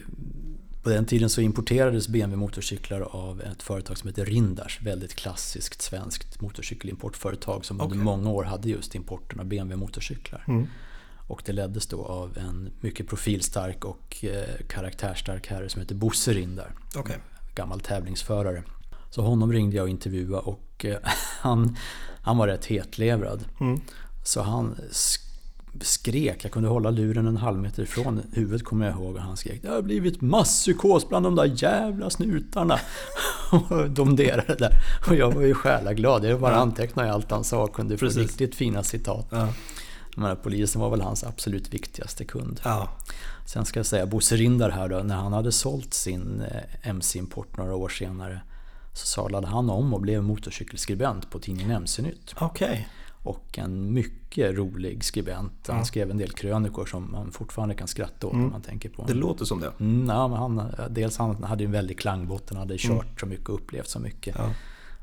på 0.82 0.90
den 0.90 1.04
tiden 1.06 1.30
så 1.30 1.40
importerades 1.40 2.08
BMW 2.08 2.36
motorcyklar 2.36 3.00
av 3.00 3.42
ett 3.42 3.62
företag 3.62 3.98
som 3.98 4.08
heter 4.08 4.24
Rindars. 4.24 4.80
Väldigt 4.82 5.14
klassiskt 5.14 5.82
svenskt 5.82 6.40
motorcykelimportföretag 6.40 7.64
som 7.64 7.80
under 7.80 7.86
Okej. 7.96 8.04
många 8.04 8.30
år 8.30 8.44
hade 8.44 8.68
just 8.68 8.94
importen 8.94 9.40
av 9.40 9.46
BMW 9.46 9.76
motorcyklar. 9.76 10.44
Mm. 10.48 10.66
Och 11.26 11.42
det 11.44 11.52
leddes 11.52 11.86
då 11.86 12.04
av 12.04 12.38
en 12.38 12.70
mycket 12.80 13.08
profilstark 13.08 13.84
och 13.84 14.24
eh, 14.24 14.66
karaktärstark 14.68 15.46
herre 15.46 15.68
som 15.68 15.80
heter 15.80 15.94
Bosse 15.94 16.32
Rindar. 16.32 16.72
Okej. 16.96 17.16
Gammal 17.54 17.80
tävlingsförare. 17.80 18.62
Så 19.10 19.22
honom 19.22 19.52
ringde 19.52 19.76
jag 19.76 19.82
och 19.84 19.88
intervjuade 19.88 20.42
och 20.42 20.84
eh, 20.84 20.98
han, 21.40 21.76
han 22.22 22.36
var 22.38 22.46
rätt 22.46 22.64
hetlevrad. 22.64 23.44
Mm. 23.60 23.80
Så 24.24 24.42
han 24.42 24.74
sk- 24.90 25.27
skrek, 25.80 26.44
jag 26.44 26.52
kunde 26.52 26.68
hålla 26.68 26.90
luren 26.90 27.26
en 27.26 27.36
halv 27.36 27.58
meter 27.58 27.82
ifrån 27.82 28.22
huvudet 28.32 28.64
kommer 28.64 28.86
jag 28.86 28.94
ihåg 28.94 29.16
och 29.16 29.22
han 29.22 29.36
skrek 29.36 29.62
Det 29.62 29.68
har 29.68 29.82
blivit 29.82 30.20
masspsykos 30.20 31.08
bland 31.08 31.26
de 31.26 31.34
där 31.34 31.52
jävla 31.62 32.10
snutarna. 32.10 32.78
Och 33.52 33.90
domderade 33.90 34.54
där. 34.54 34.72
Och 35.08 35.14
jag 35.14 35.32
var 35.32 35.42
ju 35.42 35.54
själaglad, 35.54 36.24
jag 36.24 36.40
bara 36.40 36.56
antecknade 36.56 37.12
allt 37.12 37.30
han 37.30 37.44
sa 37.44 37.64
och 37.64 37.74
kunde 37.74 37.98
få 37.98 38.06
Precis. 38.06 38.22
riktigt 38.22 38.54
fina 38.54 38.82
citat. 38.82 39.26
Ja. 39.30 39.48
Menar, 40.16 40.34
polisen 40.34 40.80
var 40.80 40.90
väl 40.90 41.00
hans 41.00 41.24
absolut 41.24 41.74
viktigaste 41.74 42.24
kund. 42.24 42.60
Ja. 42.64 42.88
Sen 43.46 43.64
ska 43.64 43.78
jag 43.78 43.86
säga 43.86 44.06
Bosse 44.06 44.36
Rindar 44.36 44.70
här 44.70 44.88
då, 44.88 44.98
när 44.98 45.16
han 45.16 45.32
hade 45.32 45.52
sålt 45.52 45.94
sin 45.94 46.40
eh, 46.40 46.88
MC-import 46.90 47.56
några 47.56 47.74
år 47.74 47.88
senare 47.88 48.40
så 48.94 49.06
sadlade 49.06 49.46
han 49.46 49.70
om 49.70 49.94
och 49.94 50.00
blev 50.00 50.22
motorcykelskribent 50.22 51.30
på 51.30 51.38
tidningen 51.38 51.70
MC-nytt. 51.70 52.34
Okej. 52.38 52.88
Och 53.28 53.58
en 53.58 53.92
mycket 53.94 54.54
rolig 54.56 55.04
skribent. 55.04 55.52
Han 55.66 55.76
Ja. 55.78 55.84
skrev 55.84 56.10
en 56.10 56.18
del 56.18 56.32
krönikor 56.32 56.86
som 56.86 57.12
man 57.12 57.32
fortfarande 57.32 57.74
kan 57.74 57.88
skratta 57.88 58.26
åt 58.26 58.32
om 58.32 58.50
man 58.50 58.62
tänker 58.62 58.88
på 58.88 59.04
Det 59.06 59.14
låter 59.14 59.44
som 59.44 59.60
det. 59.60 59.72
Mm, 59.80 60.08
ja, 60.08 60.28
men 60.28 60.38
han, 60.38 60.62
dels 60.90 61.16
han 61.16 61.42
hade 61.44 61.64
en 61.64 61.72
väldig 61.72 61.98
klangbotten, 61.98 62.56
hade 62.56 62.78
kört 62.78 63.20
så 63.20 63.26
mycket 63.26 63.48
och 63.48 63.54
upplevt 63.54 63.88
så 63.88 63.98
mycket. 63.98 64.34
Ja. 64.38 64.50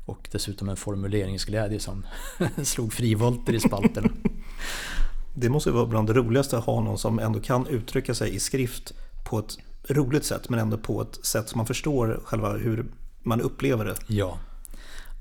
Och 0.06 0.28
dessutom 0.32 0.68
en 0.68 0.76
formuleringsglädje 0.76 1.80
som 1.80 2.06
slog 2.64 2.92
frivolter 2.92 3.52
i 3.52 3.60
spalterna. 3.60 4.08
Det 5.34 5.48
måste 5.48 5.70
vara 5.70 5.86
bland 5.86 6.08
det 6.08 6.12
roligaste 6.12 6.58
att 6.58 6.64
ha 6.64 6.80
någon 6.80 6.98
som 6.98 7.18
ändå 7.18 7.40
kan 7.40 7.66
uttrycka 7.66 8.14
sig 8.14 8.34
i 8.34 8.40
skrift 8.40 8.92
på 9.30 9.38
ett 9.38 9.58
roligt 9.88 10.24
sätt 10.24 10.48
men 10.48 10.58
ändå 10.58 10.78
på 10.78 11.02
ett 11.02 11.18
sätt 11.26 11.48
som 11.48 11.58
man 11.58 11.66
förstår 11.66 12.20
själva 12.24 12.52
hur 12.52 12.86
man 13.22 13.40
upplever 13.40 13.84
det. 13.84 13.94
Ja, 14.06 14.38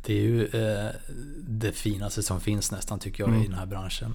det 0.06 0.14
är 0.14 0.22
ju 0.22 0.46
eh, 0.46 0.90
det 1.48 1.72
finaste 1.72 2.24
som 2.24 2.42
finns 2.42 2.72
nästan 2.72 3.00
tycker 3.00 3.24
jag 3.24 3.44
i 3.44 3.48
den 3.48 3.58
här 3.58 3.66
branschen. 3.66 4.14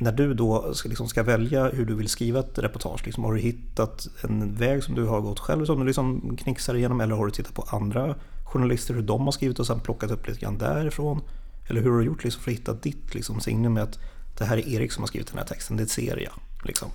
När 0.00 0.12
du 0.12 0.34
då 0.34 0.74
ska, 0.74 0.88
liksom 0.88 1.08
ska 1.08 1.22
välja 1.22 1.68
hur 1.68 1.86
du 1.86 1.94
vill 1.94 2.08
skriva 2.08 2.40
ett 2.40 2.58
reportage, 2.58 3.06
liksom, 3.06 3.24
har 3.24 3.34
du 3.34 3.40
hittat 3.40 4.08
en 4.20 4.54
väg 4.54 4.84
som 4.84 4.94
du 4.94 5.04
har 5.04 5.20
gått 5.20 5.38
själv 5.38 5.64
som 5.64 5.80
du 5.80 5.86
liksom 5.86 6.36
knixar 6.36 6.74
igenom 6.74 7.00
eller 7.00 7.14
har 7.14 7.26
du 7.26 7.32
tittat 7.32 7.54
på 7.54 7.62
andra 7.62 8.14
journalister 8.44 8.94
hur 8.94 9.02
de 9.02 9.24
har 9.24 9.32
skrivit 9.32 9.58
och 9.58 9.66
sen 9.66 9.80
plockat 9.80 10.10
upp 10.10 10.28
lite 10.28 10.40
grann 10.40 10.58
därifrån? 10.58 11.20
Eller 11.68 11.80
hur 11.80 11.90
har 11.90 11.98
du 11.98 12.04
gjort 12.04 12.24
liksom 12.24 12.42
för 12.42 12.50
att 12.50 12.58
hitta 12.58 12.72
ditt 12.72 13.14
liksom, 13.14 13.40
signum 13.40 13.74
med 13.74 13.82
att 13.82 13.98
det 14.38 14.44
här 14.44 14.56
är 14.56 14.68
Erik 14.68 14.92
som 14.92 15.02
har 15.02 15.08
skrivit 15.08 15.28
den 15.28 15.38
här 15.38 15.46
texten, 15.46 15.76
det 15.76 15.86
ser 15.86 16.16
jag. 16.16 16.32
Liksom. 16.64 16.88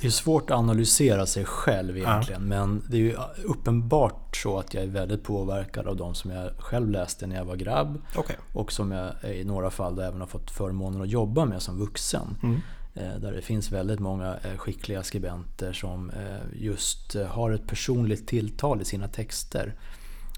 Det 0.00 0.06
är 0.06 0.10
svårt 0.10 0.50
att 0.50 0.56
analysera 0.56 1.26
sig 1.26 1.44
själv 1.44 1.96
egentligen 1.98 2.42
men 2.48 2.82
det 2.88 2.96
är 2.96 3.00
ju 3.00 3.16
uppenbart 3.44 4.36
så 4.36 4.58
att 4.58 4.74
jag 4.74 4.84
är 4.84 4.88
väldigt 4.88 5.22
påverkad 5.22 5.86
av 5.86 5.96
de 5.96 6.14
som 6.14 6.30
jag 6.30 6.50
själv 6.58 6.90
läste 6.90 7.26
när 7.26 7.36
jag 7.36 7.44
var 7.44 7.56
grabb 7.56 8.02
Okej. 8.14 8.36
och 8.52 8.72
som 8.72 8.92
jag 8.92 9.24
i 9.24 9.44
några 9.44 9.70
fall 9.70 9.98
även 9.98 10.20
har 10.20 10.26
fått 10.26 10.50
förmånen 10.50 11.02
att 11.02 11.08
jobba 11.08 11.44
med 11.44 11.62
som 11.62 11.78
vuxen. 11.78 12.38
Mm. 12.42 12.60
Eh, 12.94 13.20
Där 13.20 13.32
det 13.32 13.42
finns 13.42 13.72
väldigt 13.72 14.00
många 14.00 14.36
eh, 14.36 14.56
skickliga 14.56 15.02
skribenter 15.02 15.72
som 15.72 16.10
eh, 16.10 16.62
just 16.62 17.14
har 17.14 17.50
ett 17.50 17.66
personligt 17.66 18.28
tilltal 18.28 18.80
i 18.80 18.84
sina 18.84 19.08
texter. 19.08 19.74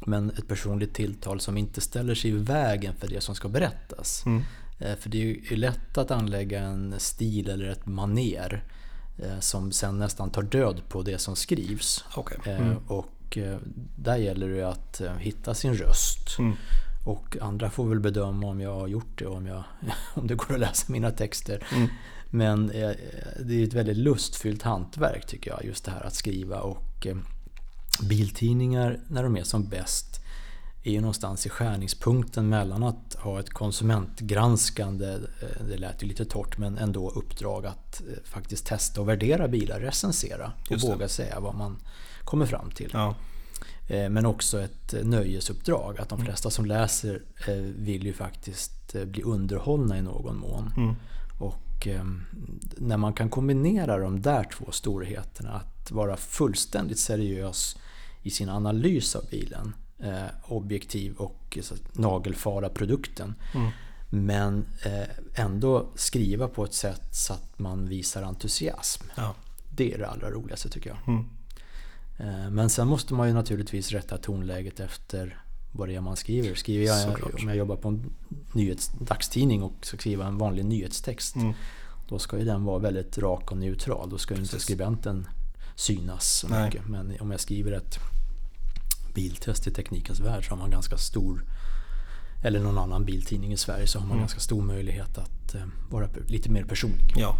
Men 0.06 0.30
ett 0.30 0.48
personligt 0.48 0.94
tilltal 0.94 1.40
som 1.40 1.56
inte 1.56 1.80
ställer 1.80 2.14
sig 2.14 2.30
i 2.30 2.34
vägen 2.34 2.94
för 2.94 3.08
det 3.08 3.20
som 3.20 3.34
ska 3.34 3.48
berättas. 3.48 4.26
Mm. 4.26 4.42
För 4.78 5.10
det 5.10 5.18
är 5.18 5.50
ju 5.50 5.56
lätt 5.56 5.98
att 5.98 6.10
anlägga 6.10 6.60
en 6.60 6.94
stil 6.98 7.48
eller 7.50 7.68
ett 7.68 7.86
maner 7.86 8.64
som 9.40 9.72
sen 9.72 9.98
nästan 9.98 10.30
tar 10.30 10.42
död 10.42 10.82
på 10.88 11.02
det 11.02 11.18
som 11.18 11.36
skrivs. 11.36 12.04
Okej. 12.14 12.38
Eh, 12.46 12.60
Mm. 12.60 12.76
Och 12.86 13.38
eh, 13.38 13.58
där 13.96 14.16
gäller 14.16 14.48
det 14.48 14.62
att 14.68 15.00
eh, 15.00 15.16
hitta 15.16 15.54
sin 15.54 15.74
röst. 15.74 16.38
Mm. 16.38 16.56
Och 17.06 17.36
andra 17.40 17.70
får 17.70 17.88
väl 17.88 18.00
bedöma 18.00 18.46
om 18.46 18.60
jag 18.60 18.74
har 18.74 18.88
gjort 18.88 19.18
det 19.18 19.26
om, 19.26 19.46
jag, 19.46 19.64
om 20.14 20.26
det 20.26 20.34
går 20.34 20.54
att 20.54 20.60
läsa 20.60 20.92
mina 20.92 21.10
texter. 21.10 21.66
Mm. 21.74 21.88
Men 22.30 22.70
eh, 22.70 22.90
det 23.40 23.54
är 23.54 23.64
ett 23.64 23.74
väldigt 23.74 23.96
lustfyllt 23.96 24.62
hantverk 24.62 25.26
tycker 25.26 25.50
jag, 25.50 25.64
just 25.64 25.84
det 25.84 25.90
här 25.90 26.06
att 26.06 26.14
skriva. 26.14 26.60
Och 26.60 27.06
eh, 27.06 27.16
biltidningar, 28.02 29.00
när 29.08 29.22
de 29.22 29.36
är 29.36 29.42
som 29.44 29.68
bäst, 29.68 30.20
är 30.82 30.90
ju 30.92 31.00
någonstans 31.00 31.46
i 31.46 31.48
skärningspunkten 31.48 32.48
mellan 32.48 32.82
att 32.82 33.14
ha 33.14 33.40
ett 33.40 33.50
konsumentgranskande, 33.50 35.12
eh, 35.12 35.66
det 35.68 35.76
lät 35.76 36.02
ju 36.02 36.06
lite 36.06 36.24
torrt, 36.24 36.58
men 36.58 36.78
ändå 36.78 37.10
uppdrag 37.10 37.66
att 37.66 38.00
eh, 38.00 38.24
faktiskt 38.24 38.66
testa 38.66 39.00
och 39.00 39.08
värdera 39.08 39.48
bilar, 39.48 39.80
recensera 39.80 40.52
och 40.70 40.80
våga 40.80 41.08
säga 41.08 41.40
vad 41.40 41.54
man 41.54 41.78
kommer 42.24 42.46
fram 42.46 42.70
till. 42.70 42.90
Ja. 42.92 43.14
Eh, 43.88 44.08
Men 44.08 44.26
också 44.26 44.60
ett 44.60 44.94
nöjesuppdrag. 45.02 46.00
Att 46.00 46.08
de 46.08 46.24
flesta 46.24 46.50
som 46.50 46.66
läser 46.66 47.22
vill 47.76 48.06
ju 48.06 48.12
faktiskt 48.12 48.94
bli 49.06 49.22
underhållna 49.22 49.98
i 49.98 50.02
någon 50.02 50.36
mån. 50.36 50.72
Mm. 50.76 50.94
Och 51.38 51.86
eh, 51.86 52.04
när 52.76 52.96
man 52.96 53.12
kan 53.12 53.30
kombinera 53.30 53.98
de 53.98 54.22
där 54.22 54.44
två 54.44 54.70
storheterna, 54.70 55.52
att 55.52 55.90
vara 55.90 56.16
fullständigt 56.16 56.98
seriös 56.98 57.76
i 58.22 58.30
sin 58.30 58.48
analys 58.48 59.16
av 59.16 59.24
bilen, 59.30 59.74
eh, 59.98 60.24
objektiv 60.44 61.14
och 61.16 61.58
så, 61.62 61.74
att 61.74 61.98
nagelfara 61.98 62.68
produkten. 62.68 63.34
Mm. 63.54 63.70
Men 64.10 64.66
eh, 64.84 65.42
ändå 65.44 65.86
skriva 65.94 66.48
på 66.48 66.64
ett 66.64 66.74
sätt 66.74 67.02
så 67.12 67.32
att 67.32 67.58
man 67.58 67.88
visar 67.88 68.22
entusiasm. 68.22 69.04
Ja. 69.16 69.34
Det 69.70 69.94
är 69.94 69.98
det 69.98 70.08
allra 70.08 70.30
roligaste 70.30 70.68
tycker 70.68 70.90
jag. 70.90 70.98
Mm. 71.06 71.24
Eh, 72.18 72.50
Men 72.50 72.70
sen 72.70 72.88
måste 72.88 73.14
man 73.14 73.28
ju 73.28 73.34
naturligtvis 73.34 73.92
rätta 73.92 74.18
tonläget 74.18 74.80
efter 74.80 75.42
vad 75.72 75.88
det 75.88 75.94
är 75.94 76.00
man 76.00 76.16
skriver. 76.16 76.54
Skriver 76.54 76.86
jag, 76.86 76.98
Såklart. 77.00 77.42
om 77.42 77.48
jag 77.48 77.56
jobbar 77.56 77.76
på 77.76 77.88
en 77.88 78.12
nyhets, 78.52 78.90
dagstidning 79.00 79.62
och 79.62 79.72
ska 79.82 79.96
skriva 79.96 80.26
en 80.26 80.38
vanlig 80.38 80.64
nyhetstext. 80.64 81.36
Mm. 81.36 81.52
Då 82.08 82.18
ska 82.18 82.38
ju 82.38 82.44
den 82.44 82.64
vara 82.64 82.78
väldigt 82.78 83.18
rak 83.18 83.50
och 83.52 83.58
neutral. 83.58 84.10
Då 84.10 84.18
ska 84.18 84.34
ju 84.34 84.40
inte 84.40 84.50
Precis. 84.52 84.64
skribenten 84.64 85.26
synas 85.76 86.38
så 86.38 86.48
Nej. 86.48 86.64
mycket. 86.64 86.88
Men 86.88 87.16
om 87.20 87.30
jag 87.30 87.40
skriver 87.40 87.72
ett 87.72 87.98
biltest 89.18 89.66
i 89.66 89.70
Teknikens 89.70 90.20
Värld 90.20 90.44
så 90.44 90.50
har 90.50 90.56
man 90.58 90.70
ganska 90.70 90.96
stor 90.96 91.44
eller 92.44 92.60
någon 92.60 92.78
annan 92.78 93.04
biltidning 93.04 93.52
i 93.52 93.56
Sverige 93.56 93.86
så 93.86 93.98
har 93.98 94.06
man 94.06 94.10
Mm. 94.16 94.20
ganska 94.22 94.40
stor 94.40 94.62
möjlighet 94.62 95.18
att 95.18 95.54
eh, 95.54 95.60
vara 95.90 96.08
lite 96.26 96.50
mer 96.50 96.64
personlig. 96.64 97.12
Ja. 97.16 97.36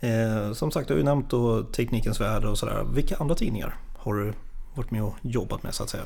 Eh, 0.00 0.52
som 0.52 0.70
sagt, 0.70 0.88
du 0.88 0.94
har 0.94 0.98
ju 0.98 1.04
nämnt 1.04 1.30
då 1.30 1.62
Teknikens 1.64 2.20
Värld 2.20 2.44
och 2.44 2.58
sådär. 2.58 2.84
Vilka 2.94 3.16
andra 3.16 3.34
tidningar 3.34 3.76
har 3.98 4.14
du 4.14 4.32
varit 4.74 4.90
med 4.90 5.02
och 5.02 5.14
jobbat 5.22 5.62
med 5.62 5.74
så 5.74 5.82
att 5.82 5.90
säga? 5.90 6.04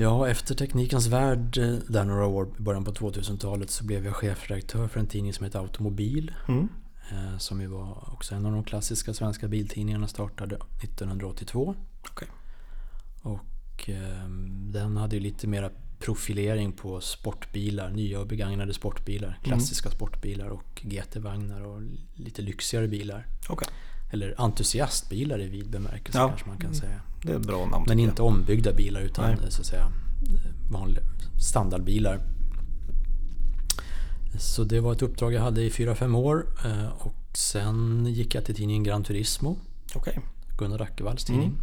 Ja, 0.00 0.28
efter 0.28 0.54
Teknikens 0.54 1.06
Värld, 1.06 1.58
eh, 1.58 1.74
där 1.88 2.04
några 2.04 2.26
år 2.26 2.48
i 2.58 2.62
början 2.62 2.84
på 2.84 2.92
2000-talet, 2.92 3.70
så 3.70 3.84
blev 3.84 4.04
jag 4.06 4.16
chefredaktör 4.16 4.88
för 4.88 5.00
en 5.00 5.06
tidning 5.06 5.32
som 5.32 5.44
heter 5.44 5.58
Automobil. 5.58 6.32
Mm. 6.48 6.68
eh, 7.10 7.38
Som 7.38 7.60
ju 7.60 7.66
var 7.66 8.12
också 8.12 8.34
en 8.34 8.46
av 8.46 8.52
de 8.52 8.64
klassiska 8.64 9.14
svenska 9.14 9.48
biltidningarna, 9.48 10.08
startade 10.08 10.56
1982. 10.82 11.74
Okej. 12.10 12.28
Och 13.22 13.38
eh, 13.88 14.28
den 14.72 14.96
hade 14.96 15.16
ju 15.16 15.22
lite 15.22 15.46
mera 15.46 15.70
profilering 15.98 16.72
på 16.72 17.00
sportbilar, 17.00 17.90
nya 17.90 18.20
och 18.20 18.26
begagnade 18.26 18.74
sportbilar, 18.74 19.38
klassiska 19.44 19.90
sportbilar 19.90 20.46
och 20.48 20.82
GT-vagnar 20.84 21.60
och 21.60 21.82
lite 22.14 22.42
lyxigare 22.42 22.88
bilar. 22.88 23.26
Okej. 23.48 23.68
eller 24.12 24.34
entusiastbilar 24.38 25.40
i 25.40 25.46
vid 25.48 25.70
bemärkelse 25.70 26.18
Ja. 26.18 26.28
kanske 26.28 26.48
man 26.48 26.58
kan 26.58 26.74
säga. 26.74 27.00
Det 27.22 27.32
är 27.32 27.38
bra 27.38 27.66
namn. 27.66 27.84
Men 27.88 27.98
inte 27.98 28.22
ombyggda 28.22 28.72
bilar 28.72 29.00
utan 29.00 29.24
Nej. 29.30 29.50
så 29.50 29.60
att 29.60 29.66
säga 29.66 29.92
vanliga 30.70 31.02
standardbilar. 31.40 32.20
Så 34.38 34.64
det 34.64 34.80
var 34.80 34.92
ett 34.92 35.02
uppdrag 35.02 35.32
jag 35.32 35.40
hade 35.42 35.62
i 35.62 35.70
4-5 35.70 36.16
år 36.16 36.46
eh, 36.64 36.88
och 36.88 37.14
sen 37.38 38.06
gick 38.06 38.34
jag 38.34 38.44
till 38.44 38.54
tidningen 38.54 38.82
Gran 38.82 39.04
Turismo, 39.04 39.56
Okej. 39.94 40.20
Gunnar 40.58 40.82
Ackervalls 40.82 41.24
tidning. 41.24 41.46
Mm. 41.48 41.60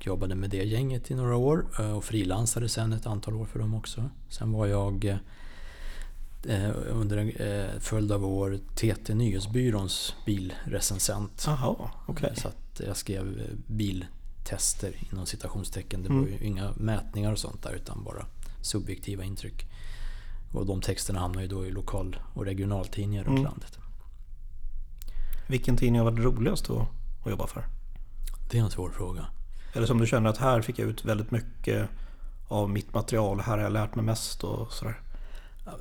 Jobbade 0.00 0.34
med 0.34 0.50
det 0.50 0.64
gänget 0.64 1.10
i 1.10 1.14
några 1.14 1.36
år 1.36 1.66
eh, 1.78 1.90
och 1.96 2.04
frilansade 2.04 2.68
sen 2.68 2.92
ett 2.92 3.06
antal 3.06 3.34
år 3.34 3.46
för 3.46 3.58
dem 3.58 3.74
också. 3.74 4.10
Sen 4.28 4.52
var 4.52 4.66
jag 4.66 5.04
eh, 6.48 6.70
under 6.90 7.16
en 7.16 7.30
eh, 7.30 7.78
följd 7.80 8.12
av 8.12 8.24
år 8.24 8.58
TT 8.74 9.14
Nyhetsbyråns 9.14 10.14
bilrecensent. 10.26 11.44
Jaha, 11.46 11.90
okej. 12.06 12.32
Så 12.36 12.48
att 12.48 12.80
jag 12.86 12.96
skrev 12.96 13.56
biltester 13.66 14.96
inom 15.12 15.26
citationstecken. 15.26 16.02
Det 16.02 16.08
Mm. 16.08 16.22
var 16.22 16.28
ju 16.28 16.38
inga 16.46 16.72
mätningar 16.76 17.32
och 17.32 17.38
sånt 17.38 17.62
där 17.62 17.72
utan 17.72 18.04
bara 18.04 18.26
subjektiva 18.62 19.24
intryck. 19.24 19.66
Och 20.52 20.66
de 20.66 20.80
texterna 20.80 21.20
hamnar 21.20 21.42
ju 21.42 21.48
då 21.48 21.66
i 21.66 21.70
lokal 21.70 22.16
och 22.34 22.44
regionaltidningar 22.44 23.24
runt 23.24 23.38
Mm. 23.38 23.44
landet. 23.50 23.78
Vilken 25.48 25.76
tidning 25.76 26.00
har 26.00 26.10
varit 26.10 26.24
roligast 26.24 26.70
att, 26.70 26.88
att 27.24 27.30
jobba 27.30 27.46
för? 27.46 27.64
Det 28.50 28.58
är 28.58 28.62
en 28.62 28.70
svår 28.70 28.90
fråga. 28.90 29.26
Eller 29.76 29.86
som 29.86 29.98
du 29.98 30.06
känner 30.06 30.30
att 30.30 30.38
här 30.38 30.60
fick 30.62 30.78
jag 30.78 30.88
ut 30.88 31.04
väldigt 31.04 31.30
mycket 31.30 31.88
av 32.48 32.70
mitt 32.70 32.94
material, 32.94 33.40
här 33.40 33.56
har 33.56 33.64
jag 33.64 33.72
lärt 33.72 33.94
mig 33.94 34.04
mest 34.04 34.44
och 34.44 34.72
sådär. 34.72 35.00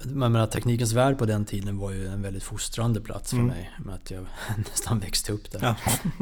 Man 0.05 0.31
menar, 0.31 0.47
teknikens 0.47 0.93
värld 0.93 1.17
på 1.17 1.25
den 1.25 1.45
tiden 1.45 1.77
var 1.77 1.91
ju 1.91 2.07
en 2.07 2.21
väldigt 2.21 2.43
fostrande 2.43 3.01
plats 3.01 3.29
för 3.29 3.37
Mm. 3.37 3.47
mig. 3.47 3.71
Med 3.85 3.95
att 3.95 4.11
jag 4.11 4.25
nästan 4.57 4.99
växte 4.99 5.31
upp 5.31 5.51
där. 5.51 5.59
Ja. 5.61 5.75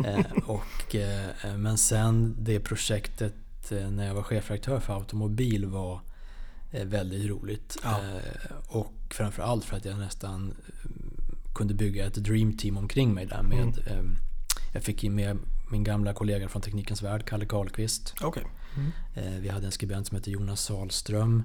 Eh, 0.10 0.26
och, 0.46 0.96
eh, 0.96 1.56
men 1.58 1.78
sen 1.78 2.36
det 2.40 2.60
projektet 2.60 3.72
eh, 3.72 3.90
när 3.90 4.08
jag 4.08 4.14
var 4.16 4.24
chefredaktör 4.24 4.80
för 4.80 4.94
automobil 5.00 5.66
var 5.66 6.02
väldigt 6.86 7.30
roligt. 7.30 7.78
Ja. 7.84 8.00
Och 8.68 8.94
framförallt 9.10 9.66
för 9.66 9.78
att 9.78 9.86
jag 9.86 9.98
nästan 10.00 10.54
kunde 11.56 11.74
bygga 11.74 12.06
ett 12.06 12.14
dream 12.16 12.58
team 12.58 12.78
omkring 12.78 13.14
mig 13.14 13.26
där 13.26 13.42
med 13.44 13.78
Mm. 13.88 14.16
jag 14.74 14.84
fick 14.84 15.04
in 15.04 15.16
med 15.16 15.38
min 15.74 15.84
gamla 15.84 16.14
kollega 16.14 16.50
från 16.50 16.62
Teknikens 16.62 17.02
Värld, 17.04 17.26
Kalle 17.26 17.46
Karlqvist. 17.46 18.14
Okej. 18.22 18.44
Eh, 19.16 19.34
Vi 19.40 19.50
hade 19.50 19.66
en 19.66 19.72
skribent 19.72 20.08
som 20.08 20.18
heter 20.18 20.32
Jonas 20.32 20.62
Salström. 20.62 21.44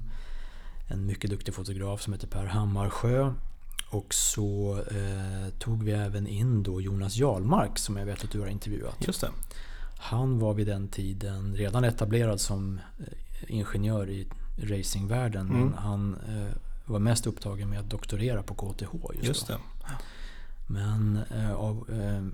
En 0.89 1.07
mycket 1.07 1.31
duktig 1.31 1.55
fotograf 1.55 2.01
som 2.03 2.13
heter 2.13 2.27
Per 2.27 2.47
Hammarsjö. 2.47 3.33
Och 3.91 4.15
så 4.15 4.79
eh, 4.91 5.49
tog 5.59 5.83
vi 5.83 5.93
även 5.93 6.27
in 6.27 6.63
då 6.63 6.81
Jonas 6.81 7.17
Jarlmark 7.17 7.79
som 7.79 7.97
jag 7.97 8.07
vet 8.07 8.25
att 8.25 8.31
du 8.31 8.41
har 8.41 8.47
intervjuat. 8.49 8.97
Just 9.07 9.21
det. 9.21 9.31
Han 10.01 10.39
var 10.39 10.55
vid 10.55 10.67
den 10.67 10.89
tiden 10.89 11.57
redan 11.57 11.85
etablerad 11.85 12.41
som 12.41 12.81
eh, 12.99 13.05
ingenjör 13.47 14.11
i 14.11 14.27
racingvärlden. 14.63 15.49
Mm. 15.49 15.61
Men 15.65 15.75
han 15.79 16.15
eh, 16.29 16.55
var 16.85 16.99
mest 16.99 17.27
upptagen 17.27 17.71
med 17.71 17.81
att 17.81 17.91
doktorera 17.91 18.43
på 18.43 18.55
KTH 18.55 18.83
just, 19.15 19.25
Just 19.27 19.47
då. 19.49 19.53
det. 19.55 19.61
Men 20.67 21.19
eh, 21.31 21.53
av 21.55 21.91
eh, 21.91 22.25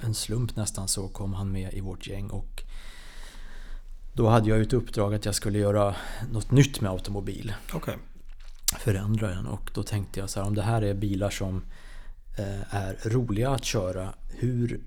en 0.00 0.14
slump 0.14 0.56
nästan 0.56 0.88
så 0.88 1.08
kom 1.08 1.34
han 1.34 1.52
med 1.52 1.74
i 1.74 1.80
vårt 1.80 2.06
gäng 2.06 2.30
och 2.30 2.62
då 4.12 4.28
hade 4.28 4.50
jag 4.50 4.60
ett 4.60 4.72
uppdrag 4.72 5.14
att 5.14 5.24
jag 5.24 5.34
skulle 5.34 5.58
göra 5.58 5.94
något 6.32 6.50
nytt 6.50 6.80
med 6.80 6.90
automobil. 6.90 7.54
Okej. 7.72 7.96
Förändra 8.78 9.28
den 9.28 9.46
och 9.46 9.70
då 9.74 9.82
tänkte 9.82 10.20
jag 10.20 10.30
så 10.30 10.40
här 10.40 10.46
om 10.46 10.54
det 10.54 10.62
här 10.62 10.82
är 10.82 10.94
bilar 10.94 11.30
som 11.30 11.62
eh, 12.38 12.74
är 12.74 13.10
roliga 13.10 13.50
att 13.50 13.64
köra. 13.64 14.14
Hur 14.30 14.80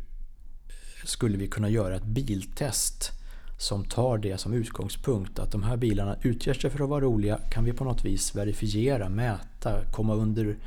skulle 1.03 1.37
vi 1.37 1.47
kunna 1.47 1.69
göra 1.69 1.95
ett 1.95 2.05
biltest 2.05 3.11
som 3.57 3.85
tar 3.85 4.17
det 4.17 4.37
som 4.37 4.53
utgångspunkt 4.53 5.39
att 5.39 5.51
de 5.51 5.63
här 5.63 5.77
bilarna 5.77 6.15
utger 6.21 6.53
sig 6.53 6.69
för 6.69 6.83
att 6.83 6.89
vara 6.89 7.01
roliga. 7.01 7.37
Kan 7.51 7.63
vi 7.63 7.73
på 7.73 7.83
något 7.83 8.05
vis 8.05 8.35
verifiera, 8.35 9.09
mäta, 9.09 9.85
komma 9.91 10.13
under 10.13 10.57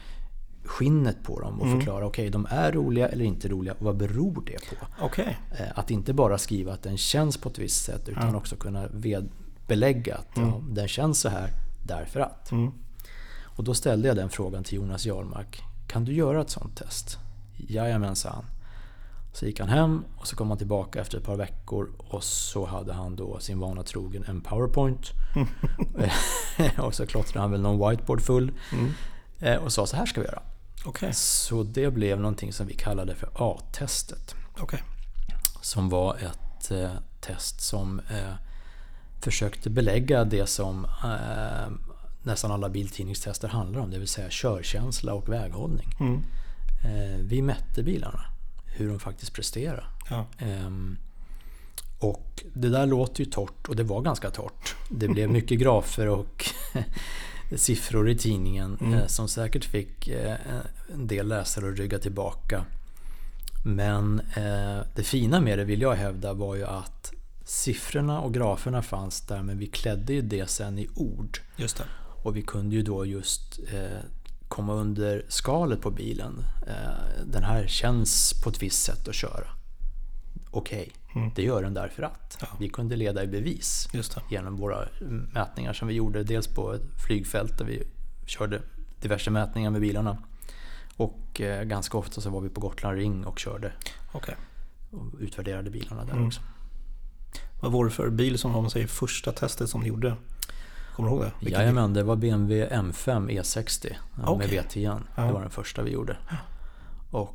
skinnet 0.69 1.23
på 1.23 1.41
dem 1.41 1.61
och 1.61 1.67
Mm. 1.67 1.79
förklara 1.79 2.07
okej 2.07 2.31
de 2.31 2.47
är 2.51 2.73
roliga 2.73 3.09
eller 3.09 3.25
inte 3.25 3.49
roliga. 3.49 3.75
Vad 3.79 3.97
beror 3.97 4.43
det 4.47 4.57
på? 4.79 4.87
Okej. 5.01 5.39
Eh, 5.59 5.67
Att 5.79 5.91
inte 5.91 6.13
bara 6.15 6.39
skriva 6.39 6.73
att 6.73 6.83
den 6.83 6.97
känns 6.99 7.37
på 7.37 7.49
ett 7.49 7.59
visst 7.59 7.85
sätt 7.85 8.09
utan 8.09 8.29
Ja. 8.31 8.37
också 8.37 8.57
kunna 8.57 8.89
belägga 9.67 10.15
att 10.15 10.29
ja, 10.37 10.61
den 10.71 10.89
känns 10.89 11.21
så 11.21 11.29
här 11.29 11.51
därför 11.87 12.21
att. 12.21 12.51
Mm. 12.53 12.73
Och 13.45 13.65
då 13.65 13.75
ställde 13.75 14.09
jag 14.09 14.17
den 14.17 14.31
frågan 14.31 14.65
till 14.65 14.77
Jonas 14.79 15.07
Jarlmark. 15.07 15.63
Kan 15.87 16.05
du 16.05 16.13
göra 16.13 16.41
ett 16.41 16.51
sånt 16.51 16.77
test? 16.77 17.19
Jajamensan. 17.57 18.45
Så 19.33 19.47
gick 19.47 19.61
han 19.61 19.69
hem 19.69 20.05
och 20.17 20.27
så 20.27 20.37
kom 20.37 20.49
han 20.49 20.59
tillbaka 20.59 21.01
efter 21.01 21.19
ett 21.19 21.25
par 21.25 21.37
veckor 21.37 21.89
och 21.99 22.25
så 22.25 22.67
hade 22.67 22.93
han 22.93 23.17
då 23.17 23.39
sin 23.39 23.59
vana 23.59 23.83
trogen 23.83 24.25
en 24.29 24.41
powerpoint. 24.41 25.11
och 26.79 26.95
så 26.95 27.07
klottrade 27.07 27.41
han 27.41 27.51
väl 27.51 27.61
någon 27.61 27.91
whiteboard 27.91 28.21
full. 28.21 28.53
Mm. 28.73 28.91
Eh, 29.39 29.57
Och 29.65 29.73
sa 29.73 29.87
så 29.87 29.97
här 29.97 30.07
ska 30.07 30.21
vi 30.21 30.27
göra. 30.27 30.43
Okej. 30.89 31.13
Så 31.15 31.63
det 31.63 31.91
blev 31.91 32.21
någonting 32.21 32.53
som 32.53 32.67
vi 32.67 32.75
kallade 32.75 33.15
för 33.15 33.31
A-testet. 33.35 34.35
Okej. 34.59 34.83
Som 35.61 35.89
var 35.89 36.17
ett 36.17 36.71
eh, 36.71 36.91
test 37.21 37.61
som 37.61 38.01
eh, 38.01 38.35
försökte 39.21 39.71
belägga 39.71 40.25
det 40.25 40.47
som 40.47 40.85
eh, 40.85 41.73
nästan 42.23 42.53
alla 42.53 42.69
biltidningstester 42.69 43.49
handlar 43.49 43.81
om. 43.81 43.91
Det 43.91 43.99
vill 43.99 44.09
säga 44.09 44.27
körkänsla 44.31 45.15
och 45.15 45.29
väghållning. 45.29 45.89
Mm. 46.01 46.23
Eh, 46.85 47.19
vi 47.21 47.43
mätte 47.43 47.83
bilarna. 47.83 48.21
Hur 48.67 48.89
de 48.89 49.01
faktiskt 49.01 49.33
presterar. 49.33 49.91
Ja. 50.11 50.27
Ehm, 50.39 50.97
och 51.99 52.45
det 52.55 52.69
där 52.69 52.87
låter 52.87 53.25
ju 53.25 53.31
torrt 53.31 53.69
och 53.69 53.77
det 53.77 53.83
var 53.83 54.01
ganska 54.01 54.31
torrt. 54.31 54.75
Det 54.91 55.09
blev 55.09 55.31
mycket 55.31 55.59
grafer 55.59 56.09
och 56.09 56.45
siffror 57.57 58.09
i 58.11 58.19
tidningen 58.19 58.79
Mm. 58.81 58.95
eh, 58.95 59.07
som 59.07 59.29
säkert 59.29 59.65
fick 59.65 60.09
eh, 60.09 60.35
en 60.95 61.07
del 61.07 61.29
läsare 61.29 61.69
att 61.73 61.79
rygga 61.79 61.99
tillbaka. 61.99 62.65
Men 63.65 64.21
eh, 64.21 64.79
det 64.97 65.03
fina 65.03 65.41
med 65.41 65.59
det 65.59 65.65
vill 65.65 65.81
jag 65.81 65.95
hävda 65.95 66.33
var 66.33 66.55
ju 66.55 66.65
att 66.65 67.13
siffrorna 67.45 68.21
och 68.21 68.35
graferna 68.35 68.83
fanns 68.83 69.21
där 69.21 69.43
men 69.43 69.59
vi 69.59 69.67
klädde 69.67 70.13
ju 70.13 70.23
det 70.23 70.51
sen 70.51 70.79
i 70.79 70.89
ord. 70.95 71.39
Just 71.57 71.77
det. 71.77 71.85
Och 72.23 72.37
vi 72.37 72.43
kunde 72.43 72.77
ju 72.77 72.83
då 72.83 73.07
just 73.07 73.59
komma 74.49 74.75
under 74.75 75.25
skalet 75.29 75.81
på 75.81 75.91
bilen. 75.91 76.45
Den 77.27 77.43
här 77.43 77.67
känns 77.67 78.41
på 78.45 78.51
ett 78.51 78.63
visst 78.63 78.83
sätt 78.83 79.09
att 79.09 79.15
köra. 79.15 79.47
Okej, 80.59 80.93
Mm. 81.15 81.31
det 81.35 81.43
gör 81.43 81.63
den 81.63 81.75
därför 81.75 82.03
att. 82.03 82.39
Ja. 82.41 82.47
Vi 82.61 82.69
kunde 82.69 82.97
leda 82.97 83.25
i 83.25 83.27
bevis 83.27 83.89
genom 84.31 84.57
våra 84.57 84.89
mätningar 85.33 85.73
som 85.73 85.89
vi 85.89 85.95
gjorde. 85.95 86.23
Dels 86.25 86.47
på 86.47 86.73
ett 86.75 86.83
flygfält 87.07 87.59
där 87.59 87.65
vi 87.65 87.83
körde 88.27 88.63
diverse 89.01 89.31
mätningar 89.31 89.71
med 89.71 89.81
bilarna. 89.81 90.19
Och 90.97 91.41
eh, 91.41 91.63
ganska 91.65 91.99
ofta 91.99 92.21
så 92.21 92.31
var 92.31 92.41
vi 92.41 92.49
på 92.49 92.61
Gotland 92.61 92.97
Ring 92.99 93.27
och 93.27 93.39
körde 93.39 93.73
Okej. 94.13 94.35
och 94.91 95.21
utvärderade 95.21 95.71
bilarna 95.71 96.05
där 96.05 96.13
Mm. 96.13 96.27
också. 96.27 96.41
Vad 97.61 97.73
var 97.73 97.85
det 97.85 97.91
för 97.91 98.11
bil 98.11 98.39
som 98.39 98.53
var 98.53 98.69
säger, 98.69 98.87
första 98.87 99.33
testet 99.33 99.69
som 99.71 99.81
ni 99.81 99.89
gjorde? 99.89 100.17
Kommer 100.97 101.09
du 101.11 101.15
ihåg 101.17 101.25
det? 101.25 101.33
Vilken? 101.41 101.61
Jajamän, 101.61 101.93
det 101.95 102.03
var 102.03 102.17
BMW 102.17 102.69
M5 102.77 103.29
E60 103.31 103.87
ja, 103.91 103.97
med 104.17 104.29
Okej. 104.29 104.63
V10. 104.69 105.01
Ja. 105.17 105.23
Det 105.25 105.33
var 105.33 105.41
den 105.41 105.51
första 105.51 105.83
vi 105.83 105.91
gjorde. 105.91 106.17
Och 107.11 107.35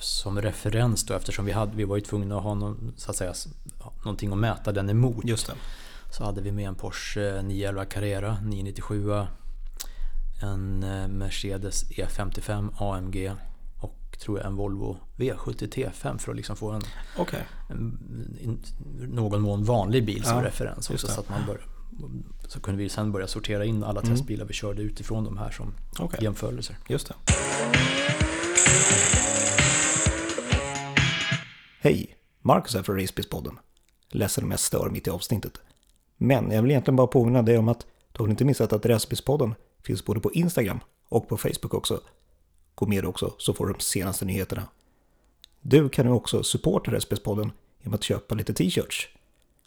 som 0.00 0.40
referens 0.40 1.06
då, 1.06 1.14
eftersom 1.14 1.44
vi, 1.44 1.52
hade, 1.52 1.76
vi 1.76 1.84
var 1.84 1.96
ju 1.96 2.02
tvungna 2.02 2.36
att 2.36 2.42
ha 2.42 2.54
någon, 2.54 2.92
så 2.96 3.10
att 3.10 3.16
säga, 3.16 3.34
någonting 4.04 4.32
att 4.32 4.38
mäta 4.38 4.72
den 4.72 4.90
emot. 4.90 5.24
Just 5.24 5.46
det. 5.46 5.52
Så 6.10 6.24
hade 6.24 6.40
vi 6.40 6.52
med 6.52 6.68
en 6.68 6.74
Porsche 6.74 7.42
911 7.42 7.84
Carrera 7.84 8.36
997 8.40 9.10
En 10.42 10.82
eh, 10.82 11.08
Mercedes 11.08 11.84
E55 11.90 12.68
AMG 12.78 13.32
och 13.80 14.18
tror 14.20 14.38
jag 14.38 14.46
en 14.46 14.56
Volvo 14.56 14.96
V70 15.16 15.68
T5 15.74 16.18
för 16.18 16.30
att 16.32 16.36
liksom 16.36 16.56
få 16.56 16.70
en, 16.70 16.82
Okej. 17.18 17.42
en 17.68 17.98
någon 19.08 19.40
mån 19.42 19.64
vanlig 19.64 20.04
bil 20.06 20.24
som 20.24 20.36
Ja, 20.38 20.44
referens. 20.44 20.90
Också, 20.90 21.06
så, 21.08 21.20
att 21.20 21.28
man 21.28 21.46
bör, 21.46 21.60
så 22.48 22.60
kunde 22.60 22.82
vi 22.82 22.88
sen 22.88 23.12
börja 23.12 23.26
sortera 23.26 23.64
in 23.64 23.84
alla 23.84 24.00
Mm. 24.00 24.12
testbilar 24.16 24.44
vi 24.44 24.54
körde 24.54 24.82
utifrån 24.82 25.24
de 25.24 25.38
här 25.38 25.50
som 25.50 25.74
Okej. 25.98 26.18
jämförelser. 26.24 26.78
Just 26.88 27.08
det. 27.08 27.14
Hej! 31.80 32.16
Marcus 32.42 32.74
här 32.74 32.82
från 32.82 33.00
Racebiz-podden. 33.00 33.58
Ledsen 34.08 34.44
om 34.44 34.50
jag 34.50 34.60
stör 34.60 34.90
mitt 34.90 35.06
i 35.06 35.10
avsnittet. 35.10 35.60
Men 36.16 36.50
jag 36.50 36.62
vill 36.62 36.70
egentligen 36.70 36.96
bara 36.96 37.06
påminna 37.06 37.42
dig 37.42 37.58
om 37.58 37.68
att 37.68 37.86
du 38.12 38.22
har 38.22 38.28
inte 38.30 38.44
missat 38.44 38.72
att 38.72 38.84
Racebiz-podden 38.86 39.54
finns 39.82 40.04
både 40.04 40.20
på 40.20 40.32
Instagram 40.32 40.80
och 41.08 41.28
på 41.28 41.36
Facebook 41.36 41.74
också. 41.74 42.00
Gå 42.74 42.86
med 42.86 43.04
också 43.04 43.34
så 43.38 43.54
får 43.54 43.66
du 43.66 43.72
de 43.72 43.80
senaste 43.80 44.24
nyheterna. 44.24 44.68
Du 45.60 45.88
kan 45.88 46.06
nu 46.06 46.12
också 46.12 46.42
supporta 46.42 46.90
Racebiz-podden 46.90 47.50
genom 47.80 47.94
att 47.94 48.02
köpa 48.02 48.34
lite 48.34 48.54
t-shirts. 48.54 49.08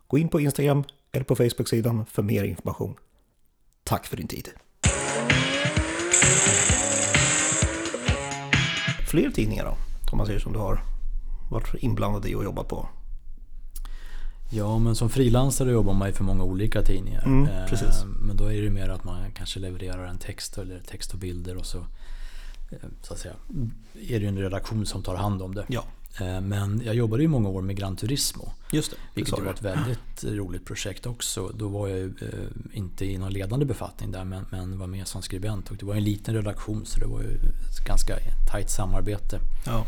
Gå 0.08 0.18
in 0.18 0.30
på 0.30 0.40
Instagram 0.40 0.84
eller 1.12 1.26
på 1.26 1.36
Facebook-sidan 1.36 2.06
för 2.06 2.24
mer 2.24 2.44
information. 2.44 2.96
Tack 3.84 4.06
för 4.06 4.18
din 4.18 4.28
tid. 4.28 4.50
Fler 9.10 9.30
tidningar 9.32 9.66
då? 9.66 9.78
Om 10.12 10.18
man 10.18 10.28
säger 10.28 10.40
som 10.40 10.54
du 10.54 10.60
har 10.60 10.84
varit 11.50 11.74
inblandad 11.84 12.26
i 12.26 12.36
och 12.36 12.44
jobbat 12.44 12.68
på. 12.68 12.88
Ja, 14.52 14.80
men 14.80 14.96
som 14.96 15.10
frilansare 15.10 15.72
jobbar 15.72 15.94
man 15.94 16.08
ju 16.08 16.14
för 16.14 16.24
många 16.24 16.44
olika 16.44 16.82
tidningar. 16.82 17.24
Mm, 17.26 17.48
precis. 17.70 18.02
Eh, 18.02 18.06
Men 18.06 18.38
då 18.38 18.54
är 18.54 18.62
det 18.62 18.70
mer 18.70 18.90
att 18.90 19.04
man 19.04 19.32
kanske 19.32 19.60
levererar 19.60 20.06
en 20.06 20.18
text 20.18 20.58
eller 20.58 20.80
text 20.80 21.14
och 21.14 21.20
bilder 21.20 21.58
och 21.58 21.66
så, 21.66 21.78
eh, 22.72 22.78
så 23.02 23.14
att 23.14 23.20
säga, 23.20 23.34
är 23.94 24.20
det 24.20 24.20
ju 24.20 24.28
en 24.28 24.38
redaktion 24.38 24.86
som 24.86 25.04
tar 25.04 25.16
hand 25.16 25.42
om 25.42 25.56
det. 25.56 25.66
Ja, 25.68 25.84
Men 26.42 26.82
jag 26.86 26.96
jobbade 26.96 27.24
ju 27.24 27.30
många 27.30 27.50
år 27.50 27.62
med 27.62 27.76
Gran 27.76 27.96
Turismo. 27.96 28.52
just 28.72 28.92
det. 28.92 28.98
det 28.98 29.02
Vilket 29.14 29.36
du. 29.36 29.42
var 29.42 29.54
ett 29.54 29.62
väldigt 29.62 30.24
roligt 30.24 30.66
projekt 30.66 31.06
också. 31.06 31.48
Då 31.56 31.68
var 31.68 31.88
jag 31.88 31.98
ju 31.98 32.06
eh, 32.22 32.78
inte 32.78 33.06
i 33.06 33.18
någon 33.18 33.34
ledande 33.34 33.66
befattning 33.66 34.12
där 34.12 34.24
men, 34.24 34.46
men 34.52 34.80
var 34.80 34.88
med 34.88 35.08
som 35.08 35.22
skribent. 35.22 35.70
Och 35.72 35.78
det 35.78 35.86
var 35.86 35.96
en 35.96 36.04
liten 36.04 36.36
redaktion 36.36 36.86
så 36.86 37.00
det 37.00 37.06
var 37.06 37.22
ju 37.22 37.36
ett 37.36 37.86
ganska 37.88 38.16
tajt 38.52 38.70
samarbete. 38.70 39.40
Ja, 39.66 39.86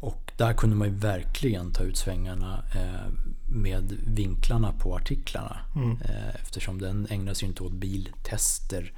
Och 0.00 0.32
där 0.36 0.52
kunde 0.54 0.76
man 0.76 0.88
ju 0.88 0.94
verkligen 0.94 1.72
ta 1.72 1.82
ut 1.82 1.96
svängarna 1.96 2.64
eh, 2.74 3.12
med 3.48 3.92
vinklarna 4.06 4.72
på 4.72 4.96
artiklarna. 4.96 5.56
Mm. 5.76 5.90
Eh, 5.90 6.34
eftersom 6.42 6.80
den 6.80 7.06
ägnar 7.10 7.34
sig 7.34 7.48
inte 7.48 7.62
åt 7.62 7.72
biltester 7.72 8.92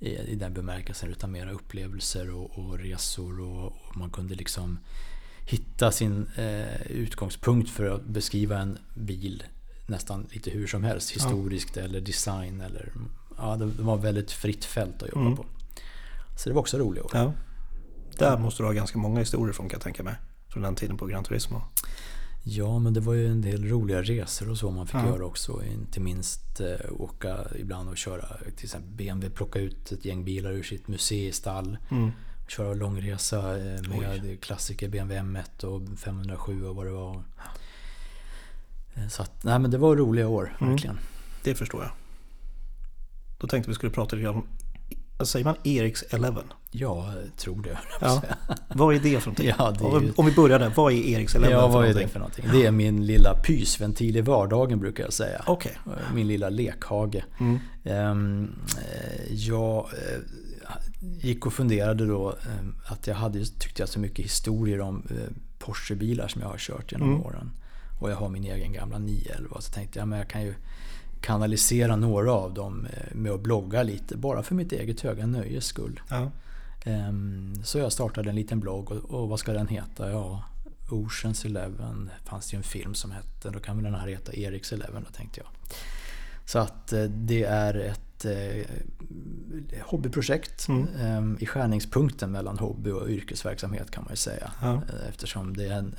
i, 0.00 0.16
i 0.16 0.34
den 0.34 0.54
bemärkelsen 0.54 1.10
utan 1.10 1.32
mera 1.32 1.50
upplevelser 1.50 2.30
och, 2.30 2.58
och 2.58 2.78
resor. 2.78 3.40
Och, 3.40 3.66
och 3.66 3.96
man 3.96 4.10
kunde 4.10 4.34
liksom 4.34 4.78
hitta 5.48 5.90
sin 5.92 6.26
eh, 6.36 6.82
utgångspunkt 6.90 7.70
för 7.70 7.90
att 7.94 8.04
beskriva 8.04 8.58
en 8.58 8.78
bil 8.94 9.42
nästan 9.86 10.26
lite 10.30 10.50
hur 10.50 10.66
som 10.66 10.84
helst. 10.84 11.10
Historiskt 11.10 11.76
eller 11.76 12.00
design. 12.00 12.60
Eller, 12.60 12.92
ja, 13.38 13.56
det 13.56 13.82
var 13.82 13.96
väldigt 13.96 14.32
fritt 14.32 14.64
fält 14.64 15.02
att 15.02 15.08
jobba 15.08 15.20
Mm. 15.20 15.36
på. 15.36 15.46
Så 16.38 16.48
det 16.48 16.54
var 16.54 16.60
också 16.60 16.78
roligt 16.78 17.04
ja. 17.12 17.32
Där 18.18 18.38
måste 18.38 18.62
du 18.62 18.66
ha 18.66 18.72
ganska 18.72 18.98
många 18.98 19.20
historier 19.20 19.52
från 19.52 19.68
kan 19.68 19.76
jag 19.76 19.82
tänka 19.82 20.02
mig. 20.02 20.14
Från 20.48 20.62
den 20.62 20.74
tiden 20.74 20.96
på 20.96 21.06
Gran 21.06 21.24
Turismo. 21.24 21.62
Ja, 22.44 22.78
men 22.78 22.94
det 22.94 23.00
var 23.00 23.14
ju 23.14 23.26
en 23.28 23.40
del 23.42 23.64
roliga 23.68 24.02
resor 24.02 24.50
och 24.50 24.58
så 24.58 24.70
man 24.70 24.86
fick 24.86 24.94
Ja. 24.96 25.06
göra 25.06 25.24
också. 25.26 25.64
Inte 25.64 26.00
minst 26.00 26.60
eh, 26.60 26.92
åka 27.00 27.36
ibland 27.58 27.88
och 27.88 27.96
köra 27.96 28.26
till 28.56 28.64
exempel 28.64 28.90
BMW, 28.92 29.36
plocka 29.36 29.58
ut 29.58 29.92
ett 29.92 30.04
gäng 30.04 30.24
bilar 30.24 30.50
ur 30.52 30.62
sitt 30.62 30.88
museistall. 30.88 31.78
Mm. 31.90 32.10
Köra 32.48 32.74
långresa 32.74 33.38
eh, 33.58 33.80
med 33.98 34.40
klassiker 34.40 34.88
BMW 34.88 35.20
M1 35.40 35.64
och 35.64 35.98
507 35.98 36.64
och 36.66 36.76
vad 36.76 36.86
det 36.86 36.92
var. 36.92 37.22
Eh, 38.94 39.08
Så 39.08 39.22
att, 39.22 39.44
nej 39.44 39.58
men 39.58 39.70
det 39.70 39.78
var 39.78 39.96
roliga 39.96 40.28
år, 40.28 40.56
Mm. 40.60 40.72
verkligen. 40.72 40.98
Det 41.42 41.54
förstår 41.54 41.82
jag. 41.82 41.90
Då 43.38 43.46
tänkte 43.46 43.70
vi 43.70 43.74
skulle 43.74 43.92
prata 43.92 44.16
lite 44.16 44.24
grann 44.24 44.34
om, 45.18 45.26
säger 45.26 45.44
man 45.44 45.56
Eriks 45.64 46.02
11? 46.10 46.42
Ja, 46.70 47.12
jag 47.16 47.36
tror 47.36 47.62
det. 47.62 47.78
Ja. 48.00 48.22
Vad 48.68 48.94
är 48.94 49.00
det 49.00 49.20
för 49.20 49.26
någonting? 49.30 49.46
Ja, 49.58 49.70
det 49.70 49.84
är 49.84 50.20
om, 50.20 50.26
vi 50.26 50.32
börjar 50.32 50.58
där, 50.58 50.72
vad 50.76 50.92
är 50.92 50.96
Eriks 50.96 51.34
11 51.34 51.50
Ja, 51.50 51.60
för 51.60 51.68
vad 51.68 51.70
är 51.70 51.88
någonting? 51.88 52.02
det 52.06 52.08
för 52.12 52.18
någonting? 52.18 52.44
Det 52.52 52.66
är 52.66 52.70
min 52.70 53.06
lilla 53.06 53.34
pysventil 53.44 54.16
i 54.16 54.20
vardagen 54.20 54.78
brukar 54.80 55.04
jag 55.04 55.12
säga. 55.12 55.42
Okej. 55.46 55.78
Min 56.14 56.26
lilla 56.28 56.48
lekhage. 56.48 57.24
Mm. 57.40 57.58
Ehm, 57.84 58.52
eh, 58.78 59.32
jag 59.34 59.88
gick 61.00 61.46
och 61.46 61.52
funderade 61.52 62.06
då 62.06 62.30
eh, 62.30 62.92
att 62.92 63.06
jag 63.06 63.14
hade 63.14 63.44
tyckte 63.44 63.82
jag 63.82 63.88
så 63.88 63.98
mycket 64.00 64.24
historier 64.24 64.80
om 64.80 65.06
eh, 65.10 65.16
Porsche-bilar 65.58 66.28
som 66.28 66.42
jag 66.42 66.48
har 66.48 66.58
kört 66.58 66.92
genom 66.92 67.08
Mm. 67.08 67.22
åren. 67.22 67.50
Och 68.00 68.10
jag 68.10 68.16
har 68.16 68.28
min 68.28 68.44
egen 68.44 68.72
gamla 68.72 68.98
911 68.98 69.56
så 69.60 69.72
tänkte 69.72 69.98
jag 69.98 70.08
men 70.08 70.18
jag 70.18 70.28
kan 70.28 70.42
ju 70.42 70.54
kanalisera 71.20 71.96
några 71.96 72.32
av 72.32 72.54
dem 72.54 72.86
eh, 72.86 73.14
med 73.16 73.32
att 73.32 73.40
blogga 73.40 73.82
lite 73.82 74.16
bara 74.16 74.42
för 74.42 74.54
mitt 74.54 74.72
eget 74.72 75.00
höga 75.00 75.26
nöjes 75.26 75.64
skull. 75.64 76.00
Ja. 76.10 76.30
Ehm, 76.84 77.54
Så 77.64 77.78
jag 77.78 77.92
startade 77.92 78.28
en 78.30 78.36
liten 78.36 78.60
blogg 78.60 78.90
och, 78.92 79.28
vad 79.28 79.40
ska 79.40 79.52
den 79.52 79.68
heta? 79.68 80.10
Ja, 80.10 80.44
Oceans 80.90 81.44
Eleven 81.44 82.10
fanns 82.24 82.50
det 82.50 82.54
ju 82.54 82.56
en 82.56 82.62
film 82.62 82.94
som 82.94 83.10
hette. 83.10 83.50
Då 83.50 83.58
kan 83.60 83.76
väl 83.76 83.84
den 83.84 83.94
här 83.94 84.08
heta 84.08 84.32
Eriks 84.34 84.72
Eleven 84.72 85.04
då 85.08 85.10
tänkte 85.16 85.40
jag. 85.40 85.48
Så 86.44 86.58
att 86.58 86.92
eh, 86.92 87.02
det 87.04 87.44
är 87.44 87.74
ett 87.74 88.00
eh, 88.24 88.66
hobbyprojekt 89.82 90.68
Mm. 90.68 91.34
eh, 91.36 91.42
i 91.42 91.46
skärningspunkten 91.46 92.32
mellan 92.32 92.58
hobby 92.58 92.90
och 92.90 93.08
yrkesverksamhet 93.08 93.90
kan 93.90 94.04
man 94.04 94.12
ju 94.12 94.16
säga. 94.16 94.52
Ja. 94.62 94.72
Eh, 94.74 95.08
Eftersom 95.08 95.56
det 95.56 95.66
en, 95.66 95.94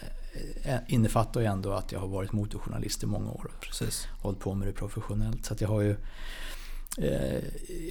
innefattar 0.88 1.42
ju 1.42 1.46
ändå 1.48 1.72
att 1.74 1.92
jag 1.92 2.00
har 2.00 2.08
varit 2.08 2.32
motorjournalist 2.32 3.04
i 3.04 3.06
många 3.06 3.32
år 3.32 3.52
och 3.56 3.62
Precis. 3.62 4.08
hållit 4.22 4.40
på 4.40 4.54
med 4.54 4.68
det 4.68 4.72
professionellt. 4.74 5.46
Så 5.46 5.56
jag 5.60 5.68
har 5.68 5.82
ju 5.82 5.96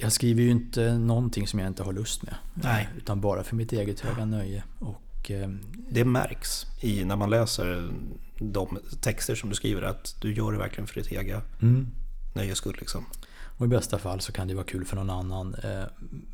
jag 0.01 0.11
skriver 0.11 0.41
ju 0.41 0.49
inte 0.51 0.97
någonting 0.97 1.47
som 1.47 1.59
jag 1.59 1.67
inte 1.67 1.83
har 1.83 1.93
lust 1.93 2.23
med. 2.23 2.35
Nej. 2.53 2.89
Utan 2.97 3.21
bara 3.21 3.43
för 3.43 3.55
mitt 3.55 3.71
eget 3.73 3.99
höga 3.99 4.25
nöje. 4.25 4.63
Och, 4.79 5.31
Det 5.91 6.05
märks 6.05 6.65
i 6.81 7.05
när 7.05 7.15
man 7.15 7.29
läser 7.29 7.91
de 8.39 8.79
texter 9.01 9.35
som 9.35 9.49
du 9.49 9.55
skriver 9.55 9.81
att 9.81 10.15
du 10.21 10.33
gör 10.33 10.51
det 10.51 10.57
verkligen 10.57 10.87
för 10.87 10.95
ditt 10.95 11.11
eget 11.11 11.61
mm. 11.61 11.87
nöjes 12.35 12.57
skull. 12.57 12.75
Liksom. 12.79 13.05
Och 13.59 13.65
i 13.65 13.69
bästa 13.69 13.97
fall 13.97 14.21
så 14.21 14.31
kan 14.31 14.47
det 14.47 14.53
vara 14.53 14.65
kul 14.65 14.85
för 14.85 14.95
någon 14.95 15.09
annan. 15.09 15.55
eh, 15.63 15.83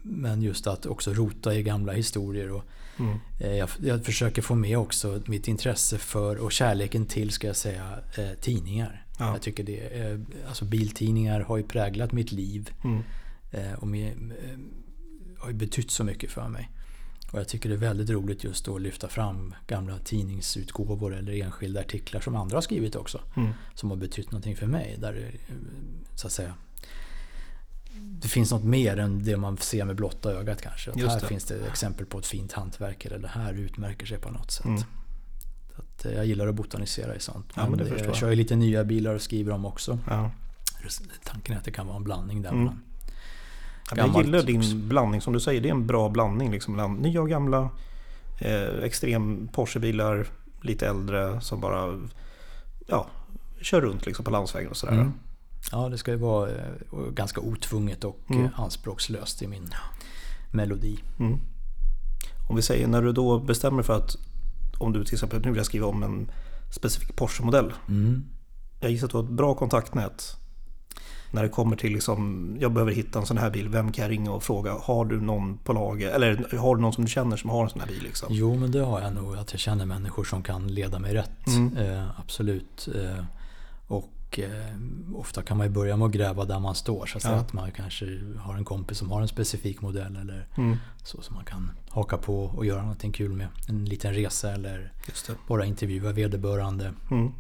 Men 0.04 0.42
just 0.42 0.68
att 0.68 0.86
också 0.86 1.14
rota 1.14 1.56
i 1.56 1.64
gamla 1.64 1.94
historier. 1.94 2.52
Och 2.52 2.64
Mm. 3.00 3.18
eh, 3.40 3.54
jag, 3.54 3.70
jag 3.84 4.06
försöker 4.06 4.42
få 4.42 4.56
med 4.56 4.78
också 4.78 5.22
mitt 5.26 5.48
intresse 5.48 5.98
för 5.98 6.36
och 6.38 6.52
kärleken 6.52 7.06
till, 7.06 7.32
ska 7.32 7.48
jag 7.48 7.56
säga, 7.56 8.00
eh, 8.18 8.30
tidningar. 8.42 9.06
Ja. 9.20 9.32
Jag 9.32 9.42
tycker 9.42 9.64
det, 9.64 10.20
alltså 10.48 10.66
biltidningar 10.66 11.40
har 11.42 11.58
ju 11.58 11.64
präglat 11.64 12.12
mitt 12.12 12.32
liv. 12.32 12.70
Mm. 12.84 13.02
Och 13.78 13.88
med, 13.88 14.34
har 15.40 15.48
ju 15.50 15.54
betytt 15.56 15.92
så 15.92 16.04
mycket 16.04 16.32
för 16.32 16.48
mig. 16.48 16.70
Och 17.32 17.40
jag 17.40 17.48
tycker 17.48 17.70
det 17.70 17.76
är 17.76 17.80
väldigt 17.80 18.10
roligt 18.10 18.44
just 18.44 18.68
att 18.68 18.82
lyfta 18.82 19.08
fram 19.08 19.56
gamla 19.68 19.98
tidningsutgåvor 20.00 21.16
eller 21.16 21.34
enskilda 21.44 21.80
artiklar 21.80 22.22
som 22.22 22.36
andra 22.36 22.58
har 22.58 22.62
skrivit 22.62 22.96
också. 22.96 23.22
Mm. 23.38 23.50
Som 23.76 23.90
har 23.90 23.98
betytt 23.98 24.32
någonting 24.32 24.56
för 24.56 24.68
mig. 24.68 24.96
Där 25.00 25.32
så 26.16 26.28
att 26.28 26.34
säga, 26.34 26.54
det 28.00 28.28
finns 28.28 28.52
något 28.52 28.64
mer 28.64 28.98
än 29.00 29.24
det 29.24 29.38
man 29.38 29.58
ser 29.58 29.86
med 29.86 29.96
blotta 29.96 30.32
ögat 30.32 30.62
kanske. 30.62 30.92
Att 30.92 30.98
här 30.98 31.20
det. 31.20 31.28
finns 31.28 31.44
det 31.44 31.68
exempel 31.68 32.06
på 32.06 32.20
ett 32.20 32.26
fint 32.26 32.52
hantverk 32.52 33.06
eller 33.06 33.18
det 33.20 33.28
här 33.28 33.54
utmärker 33.54 34.06
sig 34.06 34.18
på 34.18 34.32
något 34.32 34.52
sätt. 34.52 34.66
Mm. 34.66 34.82
Att, 35.76 36.06
eh, 36.06 36.14
jag 36.14 36.26
gillar 36.26 36.48
att 36.48 36.56
botanisera 36.56 37.16
i 37.16 37.20
sånt. 37.20 37.54
Ja, 37.56 37.70
men 37.70 37.80
det 37.80 37.86
förstår 37.86 38.08
jag 38.08 38.16
kör 38.16 38.30
ju 38.30 38.36
lite 38.36 38.56
nya 38.56 38.84
bilar 38.84 39.16
och 39.16 39.22
skriver 39.22 39.52
om 39.52 39.66
också. 39.66 40.00
Ja. 40.10 40.32
Tanken 41.24 41.54
är 41.54 41.58
att 41.58 41.66
det 41.66 41.72
kan 41.72 41.88
vara 41.88 41.98
en 41.98 42.04
blandning 42.04 42.42
där 42.42 42.50
Mm. 42.50 42.80
Ja, 43.92 43.98
Jag 43.98 44.26
gillar 44.26 44.44
din 44.44 44.60
också. 44.60 44.76
blandning 44.76 45.22
som 45.22 45.34
du 45.34 45.40
säger. 45.40 45.62
Det 45.62 45.70
är 45.70 45.72
en 45.74 45.88
bra 45.88 46.10
blandning 46.10 46.52
liksom, 46.52 46.98
nya 47.02 47.22
och 47.22 47.30
gamla. 47.30 47.70
Eh, 48.40 48.84
extrem 48.84 49.48
Porsche-bilar, 49.48 50.28
lite 50.62 50.88
äldre 50.88 51.42
som 51.42 51.62
bara 51.62 52.08
ja, 52.88 53.08
kör 53.62 53.82
runt 53.82 54.06
liksom, 54.06 54.26
på 54.26 54.32
landsvägen 54.32 54.70
och 54.70 54.78
sådär. 54.78 54.94
Mm. 54.94 55.14
Ja, 55.72 55.90
det 55.90 55.98
ska 55.98 56.12
ju 56.12 56.18
vara 56.18 56.50
eh, 56.50 56.58
ganska 57.14 57.42
otvunget 57.42 58.04
och 58.04 58.20
Mm. 58.30 58.46
eh, 58.46 58.60
anspråkslöst 58.60 59.42
i 59.42 59.48
min 59.48 59.70
melodi. 60.52 61.00
Mm. 61.20 61.40
Om 62.50 62.56
vi 62.56 62.62
säger 62.62 62.88
när 62.88 63.02
du 63.02 63.12
då 63.12 63.40
bestämmer 63.40 63.84
för 63.84 63.98
att 63.98 64.16
om 64.80 64.94
du 64.94 65.04
till 65.06 65.14
exempel 65.14 65.42
nu 65.42 65.48
vill 65.50 65.58
jag 65.58 65.66
skriva 65.66 65.88
om 65.88 66.04
en 66.04 66.32
specifik 66.72 67.16
Porsche-modell. 67.16 67.74
Mm. 67.90 68.24
Jag 68.80 68.92
gissar 68.92 69.06
att 69.08 69.12
du 69.12 69.18
har 69.18 69.24
ett 69.24 69.30
bra 69.30 69.56
kontaktnät. 69.56 70.38
När 71.32 71.44
det 71.44 71.50
kommer 71.50 71.76
till 71.76 71.94
liksom, 71.94 72.50
jag 72.60 72.74
behöver 72.74 72.92
hitta 72.92 73.20
en 73.20 73.26
sån 73.26 73.38
här 73.38 73.50
bil, 73.50 73.70
vem 73.70 73.92
kan 73.92 74.04
jag 74.04 74.12
ringa 74.12 74.32
och 74.32 74.44
fråga? 74.44 74.74
Har 74.74 75.06
du 75.06 75.22
någon 75.22 75.58
på 75.58 75.74
lager? 75.74 76.10
Eller 76.12 76.58
har 76.58 76.76
du 76.76 76.82
någon 76.82 76.94
som 76.94 77.04
du 77.06 77.10
känner 77.12 77.38
som 77.38 77.50
har 77.50 77.64
en 77.64 77.70
sån 77.70 77.80
här 77.82 77.88
bil? 77.88 78.04
Liksom? 78.04 78.28
Jo, 78.32 78.56
men 78.56 78.72
det 78.72 78.80
har 78.80 79.02
jag 79.02 79.14
nog. 79.14 79.36
Att 79.38 79.52
jag 79.52 79.60
känner 79.60 79.86
människor 79.86 80.24
som 80.24 80.44
kan 80.44 80.68
leda 80.68 81.00
mig 81.00 81.14
rätt. 81.14 81.48
Mm. 81.48 81.78
Eh, 81.78 82.20
absolut. 82.20 82.88
Eh, 82.96 83.24
och 83.88 84.10
eh, 84.40 84.76
ofta 85.16 85.42
kan 85.42 85.58
man 85.58 85.68
ju 85.68 85.74
börja 85.74 85.98
med 85.98 86.06
att 86.06 86.12
gräva 86.12 86.46
där 86.46 86.60
man 86.60 86.76
står. 86.76 87.06
Så 87.06 87.18
att, 87.18 87.24
Ja. 87.24 87.30
att 87.32 87.54
man 87.54 87.72
kanske 87.72 88.06
har 88.40 88.56
en 88.56 88.66
kompis 88.66 88.98
som 88.98 89.12
har 89.12 89.22
en 89.22 89.28
specifik 89.28 89.82
modell 89.82 90.16
eller 90.16 90.48
Mm, 90.58 90.78
så 91.04 91.22
som 91.22 91.36
man 91.36 91.46
kan 91.46 91.72
haka 91.90 92.18
på 92.18 92.44
och 92.44 92.66
göra 92.66 92.82
någonting 92.82 93.12
kul 93.12 93.32
med. 93.34 93.48
En 93.68 93.86
liten 93.86 94.14
resa 94.14 94.52
eller 94.52 94.92
bara 95.48 95.66
intervjua 95.66 96.12
vederbörande. 96.12 96.94
Mm, 97.12 97.32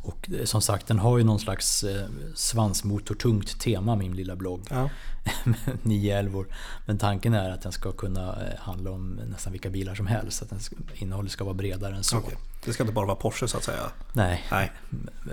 Och 0.00 0.30
eh, 0.30 0.44
som 0.44 0.60
sagt, 0.62 0.86
den 0.86 0.98
har 0.98 1.18
ju 1.18 1.24
någon 1.24 1.38
slags 1.38 1.84
eh, 1.84 2.06
svansmotortungt 2.34 3.60
tema, 3.60 3.96
min 3.96 4.16
lilla 4.16 4.36
blogg. 4.36 4.60
ja, 4.70 4.90
nio 5.82 6.18
älvor. 6.18 6.46
Men 6.86 6.98
tanken 6.98 7.34
är 7.34 7.50
att 7.50 7.62
den 7.62 7.72
ska 7.72 7.92
kunna 7.92 8.28
eh, 8.46 8.58
handla 8.58 8.90
om 8.90 9.20
nästan 9.30 9.52
vilka 9.52 9.70
bilar 9.70 9.94
som 9.94 10.06
helst. 10.06 10.42
Att 10.42 10.50
den 10.50 10.60
ska, 10.60 10.76
innehållet 10.94 11.32
ska 11.32 11.44
vara 11.44 11.54
bredare 11.54 11.96
än 11.96 12.04
så. 12.04 12.16
okej. 12.18 12.36
Det 12.64 12.72
ska 12.72 12.82
inte 12.82 12.92
bara 12.92 13.06
vara 13.06 13.16
Porsche 13.16 13.48
så 13.48 13.56
att 13.56 13.64
säga. 13.64 13.80
Nej, 14.12 14.44
Nej, 14.50 14.72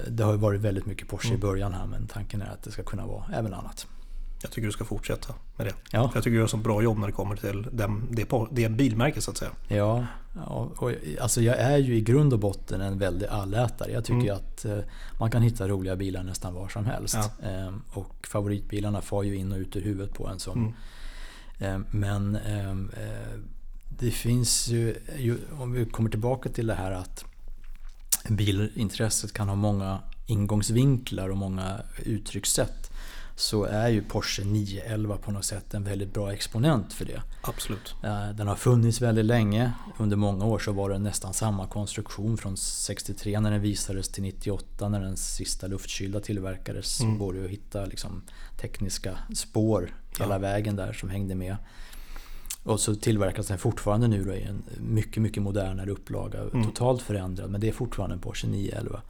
det 0.07 0.23
har 0.23 0.31
ju 0.31 0.37
varit 0.37 0.61
väldigt 0.61 0.85
mycket 0.85 1.07
Porsche 1.07 1.27
Mm. 1.27 1.37
i 1.37 1.41
början 1.41 1.73
här 1.73 1.85
men 1.85 2.07
tanken 2.07 2.41
är 2.41 2.49
att 2.49 2.63
det 2.63 2.71
ska 2.71 2.83
kunna 2.83 3.05
vara 3.05 3.23
även 3.33 3.53
annat. 3.53 3.87
Jag 4.45 4.51
tycker 4.51 4.65
du 4.67 4.71
ska 4.71 4.85
fortsätta 4.85 5.33
med 5.55 5.67
det. 5.67 5.73
Ja, 5.91 6.11
Jag 6.13 6.23
tycker 6.23 6.31
du 6.35 6.37
gör 6.37 6.47
så 6.47 6.57
bra 6.57 6.83
jobb 6.83 6.97
när 6.97 7.07
det 7.07 7.13
kommer 7.13 7.35
till 7.35 7.67
den, 7.71 8.07
det, 8.11 8.27
det 8.51 8.69
bilmärket 8.69 9.23
så 9.23 9.31
att 9.31 9.37
säga. 9.37 9.51
ja, 9.67 10.05
ja 10.35 10.71
och, 10.77 10.91
alltså 11.21 11.41
jag 11.41 11.57
är 11.57 11.77
ju 11.77 11.95
i 11.95 12.01
grund 12.01 12.33
och 12.33 12.39
botten 12.39 12.81
en 12.81 12.97
väldig 12.97 13.27
allätare. 13.27 13.91
Jag 13.91 14.05
tycker 14.05 14.19
Mm. 14.21 14.35
att 14.35 14.65
eh, 14.65 14.77
man 15.19 15.31
kan 15.31 15.41
hitta 15.41 15.67
roliga 15.67 15.95
bilar 15.95 16.23
nästan 16.23 16.53
var 16.53 16.67
som 16.69 16.85
helst. 16.85 17.15
Ja. 17.41 17.47
Ehm, 17.49 17.81
och 17.93 18.27
favoritbilarna 18.27 19.01
far 19.01 19.23
ju 19.23 19.35
in 19.35 19.51
och 19.51 19.57
ut 19.57 19.75
ur 19.75 19.81
huvudet 19.81 20.13
på 20.13 20.27
en 20.27 20.39
som 20.39 20.57
Mm. 21.59 21.81
Eh, 21.81 21.87
Men 21.91 22.35
ehm, 22.35 22.91
eh, 22.97 23.39
det 23.99 24.11
finns 24.11 24.67
ju, 24.67 24.95
ju, 25.17 25.37
om 25.59 25.71
vi 25.71 25.85
kommer 25.85 26.09
tillbaka 26.09 26.49
till 26.49 26.67
det 26.67 26.73
här 26.75 26.91
att 26.91 27.25
bilintresset 28.29 29.33
kan 29.33 29.47
ha 29.49 29.55
många 29.55 29.99
ingångsvinklar 30.27 31.29
och 31.29 31.37
många 31.37 31.81
uttryckssätt 32.05 32.91
så 33.35 33.63
är 33.63 33.89
ju 33.89 34.01
Porsche 34.01 34.43
911 34.43 35.17
på 35.17 35.31
något 35.31 35.45
sätt 35.45 35.73
en 35.73 35.83
väldigt 35.83 36.13
bra 36.13 36.33
exponent 36.33 36.93
för 36.93 37.05
det. 37.05 37.21
Absolut. 37.41 37.95
Eh, 38.03 38.29
den 38.29 38.47
har 38.47 38.55
funnits 38.55 39.01
väldigt 39.01 39.25
länge. 39.25 39.71
Under 39.97 40.17
många 40.17 40.45
år 40.45 40.59
så 40.59 40.71
var 40.71 40.89
det 40.89 40.99
nästan 40.99 41.33
samma 41.33 41.67
konstruktion 41.67 42.37
från 42.37 42.57
63 42.57 43.39
när 43.39 43.51
den 43.51 43.61
visades 43.61 44.09
till 44.09 44.23
98 44.23 44.89
när 44.89 44.99
den 44.99 45.17
sista 45.17 45.67
luftkylda 45.67 46.19
tillverkades. 46.19 47.01
Mm. 47.01 47.17
Går 47.17 47.33
det 47.33 47.45
att 47.45 47.51
hitta 47.51 47.85
liksom 47.85 48.23
tekniska 48.61 49.17
spår 49.35 49.95
hela 50.19 50.35
ja. 50.35 50.39
vägen 50.39 50.75
där 50.75 50.93
som 50.93 51.09
hängde 51.09 51.35
med. 51.35 51.57
Och 52.63 52.79
så 52.79 52.95
tillverkas 52.95 53.47
den 53.47 53.57
fortfarande 53.57 54.07
nu 54.07 54.35
i 54.35 54.43
en 54.43 54.63
mycket, 54.77 55.23
mycket 55.23 55.43
modernare 55.43 55.91
upplaga. 55.91 56.39
Mm. 56.41 56.63
Totalt 56.63 57.01
förändrad 57.01 57.49
men 57.49 57.61
det 57.61 57.67
är 57.67 57.73
fortfarande 57.73 58.13
en 58.13 58.21
Porsche 58.21 58.47
911 58.47 59.01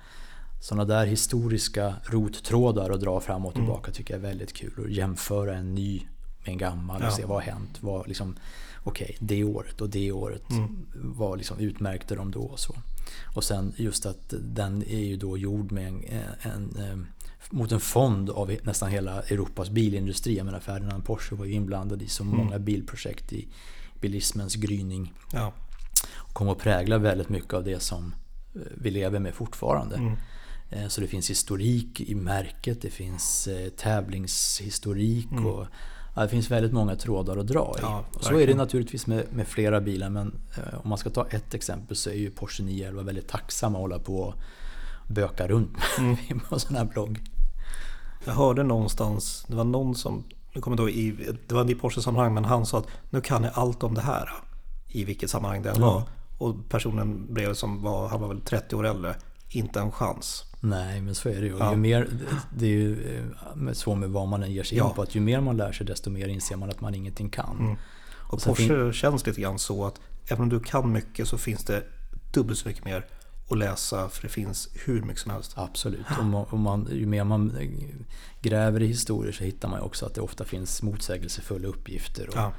sådana 0.66 0.86
där 0.86 1.06
historiska 1.06 1.96
rottrådar 2.04 2.90
att 2.90 3.02
dra 3.02 3.20
fram 3.20 3.46
och 3.46 3.56
mm. 3.56 3.66
tillbaka 3.66 3.88
mm. 3.88 3.94
tycker 3.94 4.14
jag 4.14 4.24
är 4.24 4.28
väldigt 4.28 4.54
kul. 4.54 4.74
Och 4.78 4.90
jämföra 4.90 5.56
en 5.56 5.76
ny 5.76 6.02
med 6.40 6.50
en 6.50 6.58
gammal 6.58 7.02
och 7.02 7.08
ja. 7.08 7.12
se 7.12 7.26
vad 7.26 7.38
har 7.38 7.52
hänt. 7.52 7.78
Vad 7.82 8.08
liksom, 8.08 8.36
Okej, 8.84 9.06
okay, 9.06 9.28
det 9.28 9.44
året 9.44 9.82
och 9.82 9.90
det 9.90 10.12
året. 10.12 10.50
Mm. 10.50 10.86
Vad 10.96 11.38
liksom 11.38 11.60
utmärkte 11.60 12.16
de 12.16 12.32
då? 12.32 12.42
Och, 12.42 12.60
så. 12.60 12.76
och 13.36 13.44
sen 13.44 13.74
just 13.78 14.06
att 14.06 14.34
den 14.42 14.84
är 14.84 15.00
ju 15.00 15.18
då 15.18 15.38
gjord 15.38 15.72
med 15.72 15.88
en, 15.88 16.04
en, 16.42 16.52
en 16.52 16.92
eh, 16.92 16.98
mot 17.50 17.72
en 17.72 17.80
fond 17.80 18.30
av 18.30 18.58
nästan 18.64 18.90
hela 18.90 19.22
Europas 19.22 19.70
bilindustri. 19.70 20.38
Jag 20.38 20.46
menar 20.46 20.60
Ferdinand 20.60 21.06
Porsche 21.06 21.36
var 21.36 21.46
ju 21.46 21.54
inblandad 21.54 22.02
i 22.02 22.08
så 22.08 22.24
mm. 22.24 22.38
många 22.38 22.60
bilprojekt 22.60 23.34
i 23.34 23.48
bilismens 24.02 24.56
gryning. 24.56 25.14
Ja. 25.34 25.54
Och 26.16 26.34
kom 26.34 26.50
att 26.50 26.60
prägla 26.60 26.98
väldigt 26.98 27.30
mycket 27.30 27.54
av 27.54 27.64
det 27.64 27.80
som 27.80 28.16
eh, 28.56 28.62
vi 28.78 28.92
lever 28.92 29.20
med 29.20 29.34
fortfarande. 29.34 29.96
Mm. 29.96 30.18
Eh, 30.70 30.88
så 30.88 31.02
det 31.02 31.08
finns 31.08 31.30
historik 31.30 32.02
i 32.02 32.16
märket, 32.16 32.82
det 32.82 32.90
finns 32.90 33.48
eh, 33.48 33.70
tävlingshistorik 33.70 35.32
mm. 35.32 35.46
och 35.46 35.66
ja, 36.16 36.22
det 36.22 36.30
finns 36.30 36.52
väldigt 36.52 36.74
många 36.74 36.96
trådar 36.96 37.38
att 37.38 37.48
dra 37.48 37.76
i. 37.78 37.82
Ja, 37.82 38.06
så 38.20 38.40
är 38.40 38.48
det 38.48 38.56
naturligtvis 38.56 39.08
med, 39.08 39.26
med 39.34 39.48
flera 39.48 39.82
bilar 39.82 40.10
men 40.10 40.40
eh, 40.58 40.80
om 40.84 40.90
man 40.90 40.98
ska 40.98 41.10
ta 41.10 41.28
ett 41.28 41.54
exempel 41.54 41.98
så 41.98 42.10
är 42.10 42.14
ju 42.14 42.32
Porsche 42.32 42.64
911 42.64 43.04
väldigt 43.04 43.28
tacksam 43.28 43.76
att 43.76 43.82
hålla 43.82 44.00
på 44.00 44.20
och 44.20 44.36
böka 45.08 45.48
runt 45.48 45.78
mm. 45.98 46.40
på 46.50 46.56
en 46.56 46.60
sån 46.60 46.76
här 46.76 46.86
blogg. 46.86 47.20
Jag 48.26 48.34
hörde 48.34 48.64
någonstans, 48.64 49.46
det 49.48 49.56
var 49.56 49.64
någon 49.64 49.96
som, 49.96 50.24
nu 50.54 50.62
kommer 50.62 50.78
då 50.78 50.90
i, 50.90 51.36
det 51.48 51.56
var 51.56 51.72
i 51.72 51.76
Porsche-sammanhang 51.76 52.34
men 52.34 52.46
han 52.46 52.66
sa 52.66 52.78
att 52.78 52.88
nu 53.10 53.22
kan 53.22 53.44
jag 53.44 53.52
allt 53.56 53.84
om 53.84 53.94
det 53.94 54.02
här. 54.02 54.30
I 54.88 55.04
vilket 55.04 55.30
sammanhang 55.30 55.62
det 55.62 55.70
än 55.70 55.82
var. 55.82 56.04
Och 56.38 56.70
personen 56.70 57.34
bredvid 57.34 57.58
som 57.58 57.82
var, 57.82 58.08
han 58.08 58.22
var 58.22 58.28
väl 58.28 58.42
30 58.42 58.76
år 58.76 58.86
äldre, 58.86 59.16
inte 59.50 59.80
en 59.80 59.92
chans. 59.92 60.44
Nej, 60.66 61.02
men 61.02 61.16
så 61.16 61.30
är 61.30 61.42
det 61.42 61.48
ju. 61.48 61.58
Ja. 61.58 61.72
ju 61.72 61.78
mer, 61.78 62.08
det 62.58 62.66
är 62.66 62.70
ju 62.70 63.18
eh, 63.18 63.74
så 63.74 63.96
med 63.96 64.10
vad 64.10 64.28
man 64.28 64.44
än 64.44 64.52
ger 64.52 64.64
sig 64.64 64.78
ja. 64.78 64.90
in 64.90 64.96
på. 64.96 65.02
Att 65.02 65.16
ju 65.16 65.20
mer 65.20 65.42
man 65.42 65.58
lär 65.58 65.72
sig 65.72 65.86
desto 65.86 66.10
mer 66.10 66.28
inser 66.28 66.56
man 66.56 66.70
att 66.70 66.82
man 66.82 66.96
ingenting 66.96 67.30
kan. 67.30 67.58
Mm. 67.60 67.76
Och 68.32 68.42
Porsche 68.42 68.68
fin- 68.68 68.94
känns 68.94 69.28
lite 69.28 69.42
grann 69.42 69.60
så 69.60 69.86
att 69.86 70.00
även 70.28 70.44
om 70.44 70.50
du 70.50 70.60
kan 70.60 70.92
mycket 70.92 71.28
så 71.28 71.38
finns 71.38 71.64
det 71.64 71.84
dubbelt 72.34 72.60
så 72.60 72.68
mycket 72.68 72.86
mer 72.86 73.06
att 73.50 73.58
läsa 73.58 74.10
för 74.10 74.22
det 74.22 74.30
finns 74.30 74.70
hur 74.86 75.02
mycket 75.02 75.22
som 75.22 75.32
helst. 75.32 75.54
Absolut. 75.56 76.06
Och 76.20 76.26
man, 76.26 76.46
och 76.46 76.60
man, 76.60 76.88
ju 76.92 77.06
mer 77.06 77.24
man 77.24 77.58
gräver 78.42 78.82
i 78.82 78.88
historier 78.88 79.34
så 79.34 79.44
hittar 79.44 79.70
man 79.70 79.82
också 79.82 80.06
att 80.06 80.16
det 80.16 80.22
ofta 80.22 80.44
finns 80.44 80.82
motsägelsefulla 80.82 81.68
uppgifter. 81.68 82.30
Och 82.30 82.36
ja. 82.36 82.52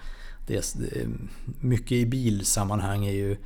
det 0.47 0.57
är, 0.57 1.09
mycket 1.61 1.93
i 1.93 2.07
bilsammanhang 2.07 3.07
är 3.07 3.13
ju 3.13 3.33
Eh, 3.33 3.39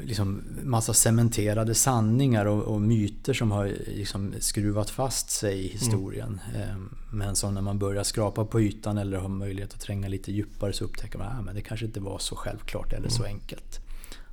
liksom 0.00 0.42
massa 0.62 0.94
cementerade 0.94 1.74
sanningar 1.74 2.46
och, 2.46 2.62
och, 2.62 2.80
myter 2.80 3.34
som 3.34 3.50
har 3.50 3.72
liksom 3.86 4.34
skruvat 4.38 4.90
fast 4.90 5.30
sig 5.30 5.64
i 5.64 5.68
historien. 5.68 6.40
Mm. 6.54 6.96
Men 7.12 7.36
som 7.36 7.54
när 7.54 7.62
man 7.62 7.78
börjar 7.78 8.02
skrapa 8.02 8.44
på 8.44 8.60
ytan 8.60 8.98
eller 8.98 9.18
har 9.18 9.28
möjlighet 9.28 9.74
att 9.74 9.80
tränga 9.80 10.08
lite 10.08 10.32
djupare 10.32 10.72
så 10.72 10.84
upptäcker 10.84 11.18
man 11.18 11.26
att 11.26 11.48
ah, 11.48 11.52
det 11.52 11.60
kanske 11.60 11.86
inte 11.86 12.00
var 12.00 12.18
så 12.18 12.36
självklart 12.36 12.86
eller 12.86 12.98
mm. 12.98 13.10
så 13.10 13.24
enkelt. 13.24 13.80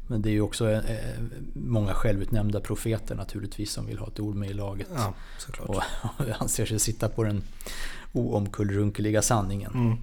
Men 0.07 0.21
det 0.21 0.29
är 0.29 0.33
ju 0.33 0.41
också 0.41 0.71
eh, 0.71 1.19
många 1.53 1.93
självutnämnda 1.93 2.61
profeter 2.61 3.15
naturligtvis 3.15 3.71
som 3.71 3.85
vill 3.85 3.97
ha 3.97 4.07
ett 4.07 4.19
ord 4.19 4.35
med 4.35 4.49
i 4.49 4.53
laget. 4.53 4.87
Ja. 4.95 5.13
Och, 5.59 5.75
och 6.17 6.41
anser 6.41 6.65
sig 6.65 6.79
sitta 6.79 7.09
på 7.09 7.23
den 7.23 7.43
oomkullrunkeliga 8.13 9.21
sanningen. 9.21 9.71
Mm. 9.73 9.97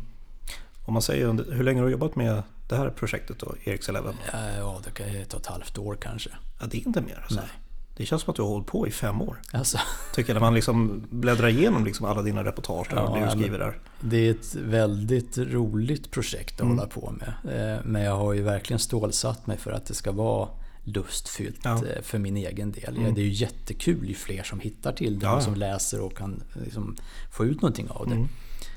Om 0.84 0.92
man 0.92 1.02
säger, 1.02 1.52
hur 1.52 1.64
länge 1.64 1.80
har 1.80 1.86
du 1.86 1.92
jobbat 1.92 2.16
med 2.16 2.42
det 2.70 2.76
här 2.76 2.90
projektet 2.90 3.38
då, 3.38 3.54
Eriks 3.64 3.88
Eleven? 3.88 4.14
Ja, 4.58 4.80
det 4.84 4.90
kan 4.90 5.24
ta 5.28 5.36
ett 5.36 5.46
halvt 5.46 5.78
år 5.78 5.98
kanske. 6.00 6.30
Ja, 6.60 6.66
det 6.66 6.76
är 6.76 6.86
inte 6.86 7.00
mer 7.00 7.20
alltså. 7.22 7.40
Nej. 7.40 7.50
Det 7.96 8.06
känns 8.06 8.22
som 8.22 8.30
att 8.30 8.36
du 8.36 8.42
har 8.42 8.48
hållit 8.48 8.66
på 8.66 8.86
i 8.86 8.90
fem 8.90 9.22
år. 9.22 9.40
Alltså. 9.52 9.78
Tycker 10.14 10.30
jag, 10.30 10.34
när 10.34 10.40
man 10.40 10.54
liksom 10.54 11.06
bläddrar 11.10 11.48
igenom 11.48 11.84
liksom 11.84 12.06
alla 12.06 12.22
dina 12.22 12.44
reportage 12.44 12.88
ja, 12.90 13.18
du 13.24 13.40
skriver 13.40 13.58
där. 13.58 13.78
Det 14.00 14.16
är 14.16 14.30
ett 14.30 14.54
väldigt 14.54 15.38
roligt 15.38 16.10
projekt 16.10 16.54
att 16.54 16.60
mm. 16.60 16.78
hålla 16.78 16.88
på 16.88 17.12
med. 17.18 17.28
Eh, 17.28 17.84
men 17.84 18.02
jag 18.02 18.16
har 18.16 18.32
ju 18.32 18.42
verkligen 18.42 18.80
stålsatt 18.80 19.46
mig 19.46 19.58
för 19.58 19.70
att 19.70 19.86
det 19.86 19.94
ska 19.94 20.12
vara 20.12 20.48
lustfyllt 20.84 21.60
ja. 21.62 21.86
Eh, 21.86 22.02
för 22.02 22.18
min 22.18 22.36
egen 22.36 22.72
del. 22.72 22.96
Mm. 22.96 23.14
Det 23.14 23.20
är 23.20 23.24
ju 23.24 23.32
jättekul 23.32 24.08
ju 24.08 24.14
fler 24.14 24.42
som 24.42 24.60
hittar 24.60 24.92
till 24.92 25.18
det 25.18 25.26
ja. 25.26 25.36
och 25.36 25.42
som 25.42 25.54
läser 25.54 26.00
och 26.00 26.16
kan 26.16 26.42
liksom 26.64 26.96
få 27.32 27.44
ut 27.44 27.62
någonting 27.62 27.90
av 27.90 28.06
det. 28.08 28.14
Mm. 28.14 28.28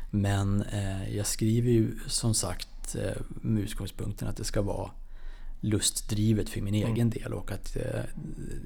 Men 0.09 0.61
eh, 0.61 1.15
jag 1.15 1.25
skriver 1.25 1.71
ju 1.71 1.99
som 2.07 2.33
sagt 2.33 2.67
Eh, 2.95 3.21
med 3.41 3.63
utgångspunkten 3.63 4.27
att 4.27 4.37
det 4.37 4.43
ska 4.43 4.61
vara 4.61 4.91
lustdrivet 5.63 6.49
för 6.49 6.61
min 6.61 6.73
egen 6.73 6.89
mm. 6.89 7.09
del 7.09 7.33
och 7.33 7.51
att 7.51 7.75
eh, 7.75 8.01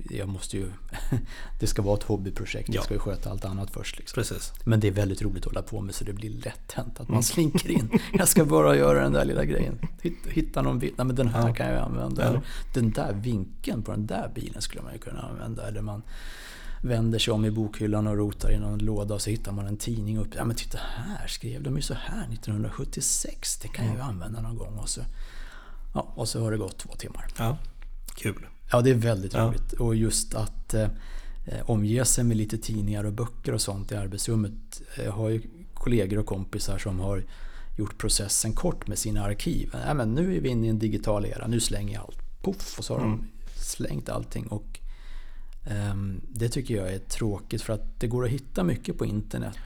jag 0.09 0.29
måste 0.29 0.57
ju 0.57 0.71
Det 1.59 1.67
ska 1.67 1.81
vara 1.81 1.97
ett 1.97 2.03
hobbyprojekt, 2.03 2.69
ja. 2.69 2.75
jag 2.75 2.83
ska 2.83 2.93
ju 2.93 2.99
sköta 2.99 3.29
allt 3.29 3.45
annat 3.45 3.71
först. 3.71 3.97
Liksom. 3.97 4.15
Precis. 4.15 4.53
Men 4.63 4.79
det 4.79 4.87
är 4.87 4.91
väldigt 4.91 5.21
roligt 5.21 5.45
att 5.45 5.53
hålla 5.53 5.61
på 5.61 5.81
med 5.81 5.95
så 5.95 6.03
det 6.03 6.13
blir 6.13 6.29
lätt 6.29 6.71
hänt 6.71 6.99
att 6.99 7.07
man 7.07 7.15
mm. 7.15 7.23
slinker 7.23 7.71
in. 7.71 7.89
Jag 8.13 8.27
ska 8.27 8.45
bara 8.45 8.75
göra 8.75 9.03
den 9.03 9.13
där 9.13 9.25
lilla 9.25 9.45
grejen. 9.45 9.79
Hitta 10.27 10.61
någon 10.61 10.79
bild, 10.79 10.93
nej 10.97 11.07
men 11.07 11.15
den 11.15 11.27
här 11.27 11.47
ja. 11.47 11.53
kan 11.53 11.67
jag 11.67 11.83
använda. 11.83 12.33
Ja. 12.33 12.41
Den 12.73 12.91
där 12.91 13.13
vinkeln 13.13 13.83
på 13.83 13.91
den 13.91 14.07
där 14.07 14.31
bilen 14.35 14.61
skulle 14.61 14.83
man 14.83 14.93
ju 14.93 14.99
kunna 14.99 15.21
använda. 15.21 15.67
Eller 15.67 15.81
man 15.81 16.03
vänder 16.81 17.19
sig 17.19 17.33
om 17.33 17.45
i 17.45 17.51
bokhyllan 17.51 18.07
och 18.07 18.17
rotar 18.17 18.51
i 18.51 18.59
någon 18.59 18.79
låda 18.79 19.13
och 19.15 19.21
så 19.21 19.29
hittar 19.29 19.51
man 19.51 19.67
en 19.67 19.77
tidning 19.77 20.17
upp. 20.17 20.35
Ja 20.35 20.45
men 20.45 20.55
titta 20.55 20.77
här 20.77 21.27
skrev 21.27 21.63
de 21.63 21.75
ju 21.75 21.81
så 21.81 21.93
här 21.93 22.33
1976. 22.33 23.57
Det 23.61 23.67
kan 23.67 23.85
jag 23.85 23.95
ju 23.95 24.01
använda 24.01 24.41
någon 24.41 24.57
gång. 24.57 24.77
Och 24.77 24.89
så, 24.89 25.01
ja, 25.93 26.13
och 26.15 26.29
så 26.29 26.43
har 26.43 26.51
det 26.51 26.57
gått 26.57 26.77
två 26.77 26.93
timmar. 26.93 27.27
Ja, 27.37 27.57
kul. 28.15 28.45
Ja, 28.71 28.81
det 28.81 28.89
är 28.89 28.95
väldigt 28.95 29.33
ja. 29.33 29.39
roligt. 29.39 29.73
Och 29.73 29.95
just 29.95 30.35
att 30.35 30.73
eh, 30.73 30.89
omge 31.65 32.05
sig 32.05 32.23
med 32.23 32.37
lite 32.37 32.57
tidningar 32.57 33.03
och 33.03 33.13
böcker 33.13 33.53
och 33.53 33.61
sånt 33.61 33.91
i 33.91 33.95
arbetsrummet. 33.95 34.81
Jag 35.05 35.11
har 35.11 35.29
ju 35.29 35.41
kollegor 35.73 36.19
och 36.19 36.25
kompisar 36.25 36.77
som 36.77 36.99
har 36.99 37.23
gjort 37.77 37.97
processen 37.97 38.53
kort 38.53 38.87
med 38.87 38.97
sina 38.97 39.23
arkiv. 39.23 39.75
Ja, 39.87 39.93
men 39.93 40.13
nu 40.13 40.35
är 40.37 40.41
vi 40.41 40.49
inne 40.49 40.67
i 40.67 40.69
en 40.69 40.79
digital 40.79 41.25
era, 41.25 41.47
nu 41.47 41.59
slänger 41.59 41.93
jag 41.93 42.03
allt. 42.03 42.41
Puff! 42.41 42.79
Och 42.79 42.85
så 42.85 42.93
har 42.93 43.01
mm. 43.01 43.17
de 43.17 43.27
slängt 43.59 44.09
allting. 44.09 44.47
Och 44.47 44.79
det 46.29 46.49
tycker 46.49 46.75
jag 46.75 46.93
är 46.93 46.99
tråkigt 46.99 47.61
för 47.61 47.73
att 47.73 47.99
det 47.99 48.07
går 48.07 48.25
att 48.25 48.31
hitta 48.31 48.63
mycket 48.63 48.97
på 48.97 49.05
internet. 49.05 49.59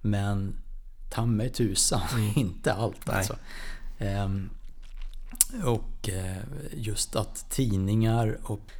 Men 0.00 0.56
ta 1.10 1.26
mig 1.26 1.50
tusan, 1.50 2.02
mm. 2.12 2.32
inte 2.36 2.72
allt 2.72 3.08
alltså. 3.08 3.36
Ehm, 3.98 4.50
och 5.64 6.08
eh, 6.08 6.42
just 6.72 7.16
att 7.16 7.50
tidningar 7.50 8.38
och 8.42 8.70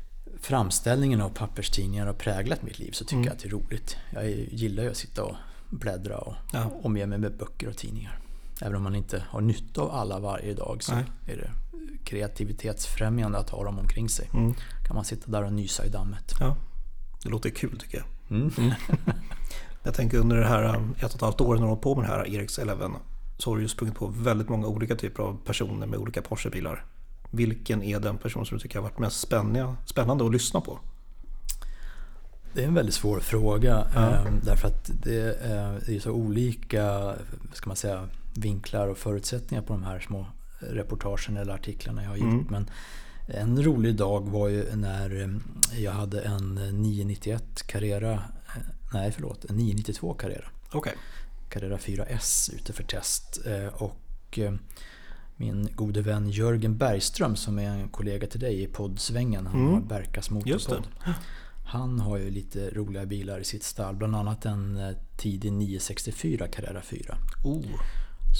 framställningen 0.41 1.21
av 1.21 1.29
papperstidningar 1.29 2.07
har 2.07 2.13
präglat 2.13 2.63
mitt 2.63 2.79
liv 2.79 2.91
så 2.93 3.05
tycker 3.05 3.17
mm. 3.17 3.27
jag 3.27 3.33
att 3.33 3.43
det 3.43 3.49
är 3.49 3.51
roligt. 3.51 3.97
Jag 4.11 4.31
gillar 4.31 4.83
ju 4.83 4.91
att 4.91 4.97
sitta 4.97 5.25
och 5.25 5.37
bläddra 5.71 6.19
och 6.19 6.35
ja. 6.53 6.71
omge 6.83 7.07
mig 7.07 7.19
med 7.19 7.37
böcker 7.37 7.69
och 7.69 7.77
tidningar. 7.77 8.19
Även 8.61 8.77
om 8.77 8.83
man 8.83 8.95
inte 8.95 9.25
har 9.29 9.41
nytta 9.41 9.81
av 9.81 9.91
alla 9.91 10.19
varje 10.19 10.55
dag 10.55 10.83
så 10.83 10.95
Nej. 10.95 11.05
är 11.27 11.37
det 11.37 11.51
kreativitetsfrämjande 12.05 13.39
att 13.39 13.51
ha 13.51 13.65
dem 13.65 13.79
omkring 13.79 14.09
sig. 14.09 14.31
Mm. 14.35 14.55
kan 14.87 14.95
man 14.97 15.05
sitta 15.05 15.31
där 15.31 15.45
och 15.45 15.53
nysa 15.53 15.87
i 15.87 15.89
dammet. 15.89 16.35
Ja, 16.41 16.57
det 17.23 17.29
låter 17.29 17.51
kul 17.51 17.79
tycker 17.79 17.99
jag. 17.99 18.07
Mm. 18.37 18.53
Mm. 18.59 18.73
jag 19.83 19.95
tänker 19.95 20.19
under 20.19 20.37
det 20.37 20.47
här 20.47 20.77
um, 20.77 20.95
ett 20.99 21.05
och 21.05 21.15
ett 21.15 21.21
halvt 21.21 21.41
åren 21.41 21.61
när 21.61 21.67
du 21.67 21.75
har 21.75 21.77
på 21.77 21.95
med 21.95 22.05
det 22.05 22.09
här 22.09 22.29
Eriks 22.29 22.59
Eleven 22.59 22.93
så 23.39 23.51
har 23.51 23.57
du 23.57 23.63
ju 23.63 23.69
sprungit 23.69 23.97
på 23.97 24.07
väldigt 24.07 24.49
många 24.49 24.67
olika 24.67 24.97
typer 24.97 25.23
av 25.23 25.39
personer 25.45 25.87
med 25.87 25.99
olika 25.99 26.23
Porsche-bilar. 26.23 26.85
Vilken 27.31 27.83
är 27.83 28.01
den 28.01 28.19
person 28.19 28.47
som 28.47 28.59
du 28.59 28.63
tycker 28.63 28.79
har 28.79 28.83
varit 28.83 28.99
mest 28.99 29.21
spännande 29.87 30.25
att 30.27 30.33
lyssna 30.33 30.61
på? 30.61 30.79
Det 32.55 32.63
är 32.63 32.67
en 32.67 32.75
väldigt 32.75 32.95
svår 32.95 33.21
fråga 33.21 33.87
ja. 33.95 34.01
Ehm, 34.01 34.41
därför 34.43 34.69
att 34.69 34.91
det 35.03 35.97
är 35.97 36.01
så 36.01 36.11
olika 36.11 37.15
ska 37.53 37.67
man 37.67 37.77
säga, 37.77 38.09
vinklar 38.35 38.89
och 38.89 38.99
förutsättningar 38.99 39.63
på 39.63 39.73
de 39.73 39.85
här 39.85 40.01
små 40.01 40.27
reportagen 40.59 41.37
eller 41.37 41.53
artiklarna 41.55 42.03
jag 42.03 42.11
har 42.11 42.17
gjort. 42.17 42.27
Mm. 42.27 42.47
Men 42.51 42.71
en 43.27 43.63
rolig 43.63 43.97
dag 43.97 44.29
var 44.29 44.49
ju 44.49 44.77
när 44.77 45.21
eh, 45.23 45.29
jag 45.83 45.93
hade 45.93 46.21
en 46.21 46.55
991 46.55 47.63
Carrera, 47.67 48.13
eh, 48.13 48.63
nej 48.93 49.13
förlåt, 49.13 49.45
en 49.45 49.57
992 49.57 50.15
Carrera. 50.15 50.45
Okay. 50.73 50.93
Carrera 51.49 51.77
4S 51.77 52.55
ute 52.55 52.73
för 52.73 52.83
test. 52.83 53.41
Eh, 53.47 53.83
och 53.83 54.01
Min 55.37 55.69
gode 55.75 56.03
vän 56.03 56.31
Jörgen 56.31 56.77
Bergström 56.77 57.37
som 57.37 57.59
är 57.59 57.69
en 57.71 57.89
kollega 57.89 58.27
till 58.27 58.41
dig 58.41 58.63
i 58.63 58.67
poddsvängen. 58.67 59.47
Han 59.47 59.61
Mm. 59.61 59.73
har 59.75 59.81
Berkas 59.81 60.31
motorpodd. 60.31 60.87
Han 61.67 62.01
har 62.01 62.19
ju 62.19 62.31
lite 62.31 62.71
roliga 62.71 63.07
bilar 63.07 63.41
i 63.41 63.45
sitt 63.45 63.63
stall. 63.63 63.95
Bland 63.97 64.17
annat 64.17 64.45
en 64.45 64.95
tidig 65.17 65.53
964 65.53 66.49
Carrera 66.49 66.83
4. 66.83 67.17
Oh. 67.45 67.65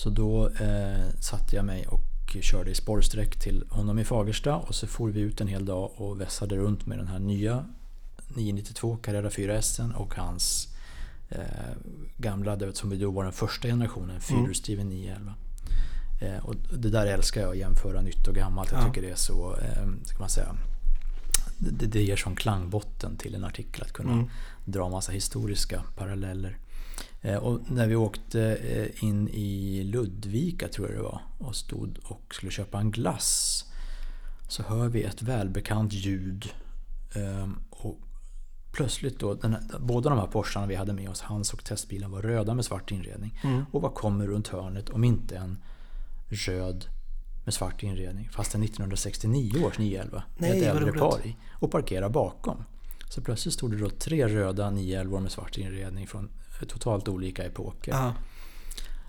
Så 0.03 0.11
då 0.11 0.49
eh, 0.49 1.11
satte 1.21 1.57
jag 1.57 1.65
mig 1.65 1.87
och 1.87 2.01
körde 2.41 2.71
i 2.71 2.75
spårsträck 2.75 3.41
till 3.41 3.65
honom 3.71 3.99
i 3.99 4.05
Fagersta 4.05 4.57
och 4.57 4.75
så 4.75 4.87
for 4.87 5.11
vi 5.11 5.21
ut 5.21 5.41
en 5.41 5.49
hel 5.49 5.65
dag 5.65 5.91
och 5.97 6.21
vässade 6.21 6.57
runt 6.57 6.87
med 6.87 6.99
den 6.99 7.07
här 7.09 7.19
nya 7.19 7.65
992 8.29 8.97
Carrera 8.97 9.31
4 9.31 9.55
S 9.55 9.81
och 9.97 10.15
hans 10.15 10.69
eh, 11.29 11.39
gamla, 12.17 12.57
det 12.57 12.77
som 12.77 12.99
då 12.99 13.11
var 13.11 13.25
den 13.25 13.33
första 13.33 13.69
generationen, 13.69 14.21
fyrhjulsdriven 14.21 14.89
911. 14.89 15.35
Eh, 16.23 16.45
och 16.47 16.55
det 16.79 16.91
där 16.91 17.07
älskar 17.07 17.41
jag, 17.41 17.51
att 17.51 17.57
jämföra 17.59 18.01
nytt 18.03 18.29
och 18.29 18.35
gammalt. 18.35 18.73
Jag 18.73 18.81
Ja. 18.81 18.87
tycker 18.87 19.03
det 19.03 19.11
är 19.11 19.15
så, 19.17 19.57
eh, 19.57 19.87
ska 20.05 20.19
man 20.19 20.29
säga, 20.29 20.57
det, 21.59 21.87
det 21.87 22.03
ger 22.03 22.17
sån 22.17 22.37
klangbotten 22.37 23.17
till 23.17 23.35
en 23.35 23.45
artikel 23.45 23.83
att 23.83 23.93
kunna 23.93 24.13
Mm. 24.13 24.31
dra 24.65 24.89
massa 24.89 25.13
historiska 25.13 25.83
paralleller. 25.97 26.59
Eh, 27.25 27.37
Och 27.37 27.71
när 27.71 27.87
vi 27.87 27.97
åkte 27.97 28.43
eh, 28.57 29.05
in 29.05 29.29
i 29.29 29.83
Ludvika 29.85 30.69
tror 30.69 30.89
jag 30.89 30.97
det 30.97 31.03
var 31.03 31.21
och 31.39 31.57
stod 31.57 31.99
och 32.05 32.35
skulle 32.35 32.53
köpa 32.53 32.81
en 32.81 32.91
glass 32.91 33.65
så 34.49 34.63
hör 34.63 34.89
vi 34.89 35.03
ett 35.03 35.23
välbekant 35.23 35.93
ljud. 35.93 36.53
Ehm, 37.15 37.61
Och 37.71 37.99
plötsligt 38.73 39.19
då, 39.19 39.35
den 39.35 39.53
här, 39.53 39.63
båda 39.79 40.11
de 40.11 40.19
här 40.19 40.27
Porscharna 40.27 40.67
vi 40.67 40.75
hade 40.75 40.93
med 40.93 41.09
oss, 41.09 41.21
hans 41.21 41.53
och 41.53 41.65
testbilen 41.65 42.11
var 42.11 42.23
röda 42.23 42.55
med 42.55 42.65
svart 42.65 42.91
inredning. 42.91 43.41
Mm. 43.45 43.65
Och 43.73 43.83
vad 43.83 43.95
kommer 43.95 44.27
runt 44.27 44.49
hörnet 44.49 44.91
om 44.91 45.05
inte 45.05 45.37
en 45.37 45.59
röd 46.29 46.85
med 47.45 47.55
svart 47.55 47.83
inredning 47.83 48.29
fast 48.29 48.55
en 48.55 48.63
1969 48.63 49.65
års 49.67 49.79
911 49.79 50.23
Nej, 50.37 50.51
med 50.51 50.59
ett 50.63 50.77
äldre 50.77 50.93
par 50.93 51.27
i 51.27 51.37
och 51.53 51.71
parkerar 51.71 52.09
bakom. 52.09 52.65
Så 53.09 53.21
plötsligt 53.21 53.55
stod 53.55 53.71
det 53.71 53.77
då 53.77 53.91
tre 53.91 54.29
röda 54.29 54.71
911 54.71 55.21
med 55.21 55.33
svart 55.33 55.59
inredning 55.59 56.07
från 56.07 56.31
totalt 56.67 57.09
olika 57.09 57.45
epoker. 57.45 57.93
Ja. 57.93 58.15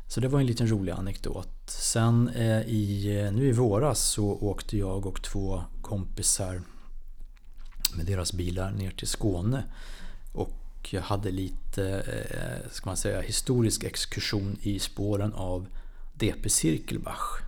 Så 0.07 0.19
det 0.19 0.27
var 0.27 0.39
en 0.39 0.45
liten 0.45 0.67
rolig 0.67 0.91
anekdot. 0.91 1.69
Sen 1.69 2.29
eh, 2.29 2.61
i, 2.61 3.17
eh, 3.19 3.31
nu 3.31 3.47
i 3.47 3.51
våras 3.51 3.99
så 3.99 4.25
åkte 4.25 4.77
jag 4.77 5.05
och 5.05 5.23
två 5.23 5.63
kompisar 5.81 6.61
med 7.95 8.05
deras 8.05 8.33
bilar 8.33 8.71
ner 8.71 8.91
till 8.91 9.07
Skåne. 9.07 9.63
Och 10.33 10.89
jag 10.89 11.01
hade 11.01 11.31
lite, 11.31 11.85
eh, 11.87 12.71
ska 12.71 12.89
man 12.89 12.97
säga, 12.97 13.21
historisk 13.21 13.83
exkursion 13.83 14.57
i 14.61 14.79
spåren 14.79 15.33
av 15.33 15.67
DP 16.13 16.49
Cirkelbach. 16.49 17.41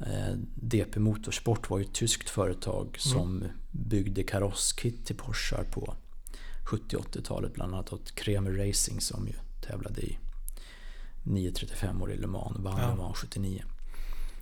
Eh, 0.00 0.34
DP 0.54 1.00
Motorsport 1.00 1.70
var 1.70 1.78
ju 1.78 1.84
ett 1.84 1.94
tyskt 1.94 2.30
företag 2.30 2.96
som 2.98 3.44
byggde 3.70 4.22
karosskit 4.22 5.06
till 5.06 5.16
Porschar 5.16 5.64
på 5.70 5.94
70-80-talet. 6.66 7.54
Bland 7.54 7.74
annat 7.74 7.92
åt 7.92 8.14
Kremer 8.14 8.50
Racing 8.50 9.00
som 9.00 9.26
ju 9.26 9.34
tävlade 9.60 10.00
i 10.00 10.18
935 11.22 12.02
år 12.02 12.12
i 12.12 12.16
Le 12.16 12.26
Mans, 12.26 12.56
vann 12.58 12.78
Ja. 12.80 12.88
Le 12.90 12.94
Mans 12.96 13.16
79. 13.18 13.62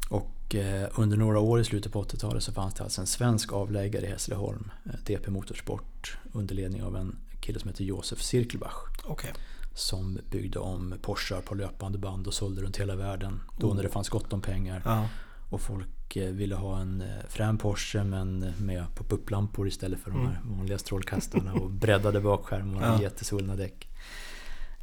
Och 0.08 0.54
eh, 0.54 0.88
under 0.94 1.16
några 1.16 1.38
år 1.38 1.60
i 1.60 1.64
slutet 1.64 1.92
på 1.92 2.04
80-talet 2.04 2.42
så 2.42 2.52
fanns 2.52 2.74
det 2.74 2.82
alltså 2.84 3.00
en 3.00 3.06
svensk 3.06 3.52
avläggare 3.52 4.06
i 4.06 4.08
Hässleholm, 4.10 4.70
eh, 4.84 4.92
DP 5.06 5.30
Motorsport, 5.30 6.18
under 6.32 6.54
ledning 6.54 6.82
av 6.82 6.96
en 6.96 7.16
kille 7.40 7.58
som 7.60 7.68
heter 7.70 7.84
Josef 7.84 8.22
Cirkelbach 8.22 8.74
Okej. 9.04 9.32
som 9.74 10.18
byggde 10.30 10.58
om 10.58 10.94
Porschar 11.02 11.40
på 11.40 11.54
löpande 11.54 11.98
band 11.98 12.26
och 12.26 12.34
sålde 12.34 12.62
runt 12.62 12.76
hela 12.76 12.96
världen. 12.96 13.40
Då 13.58 13.68
Oh. 13.70 13.74
när 13.76 13.82
det 13.82 13.88
fanns 13.88 14.08
gott 14.08 14.32
om 14.32 14.40
pengar. 14.40 14.82
Ja. 14.84 15.08
Och 15.50 15.60
folk 15.60 16.16
eh, 16.16 16.30
ville 16.30 16.54
ha 16.54 16.80
en 16.80 17.00
eh, 17.00 17.08
frän 17.28 17.58
Porsche 17.58 18.04
men 18.04 18.38
med 18.58 18.84
pop-up-lampor 18.94 19.68
istället 19.68 20.00
för 20.00 20.10
de 20.10 20.26
här 20.26 20.40
vanliga 20.44 20.78
strålkastarna 20.78 21.52
och 21.54 21.70
breddade 21.82 22.20
bakskärmar 22.20 22.80
och 22.80 22.86
Ja. 22.86 23.02
jättesvullna 23.02 23.56
däck. 23.56 23.88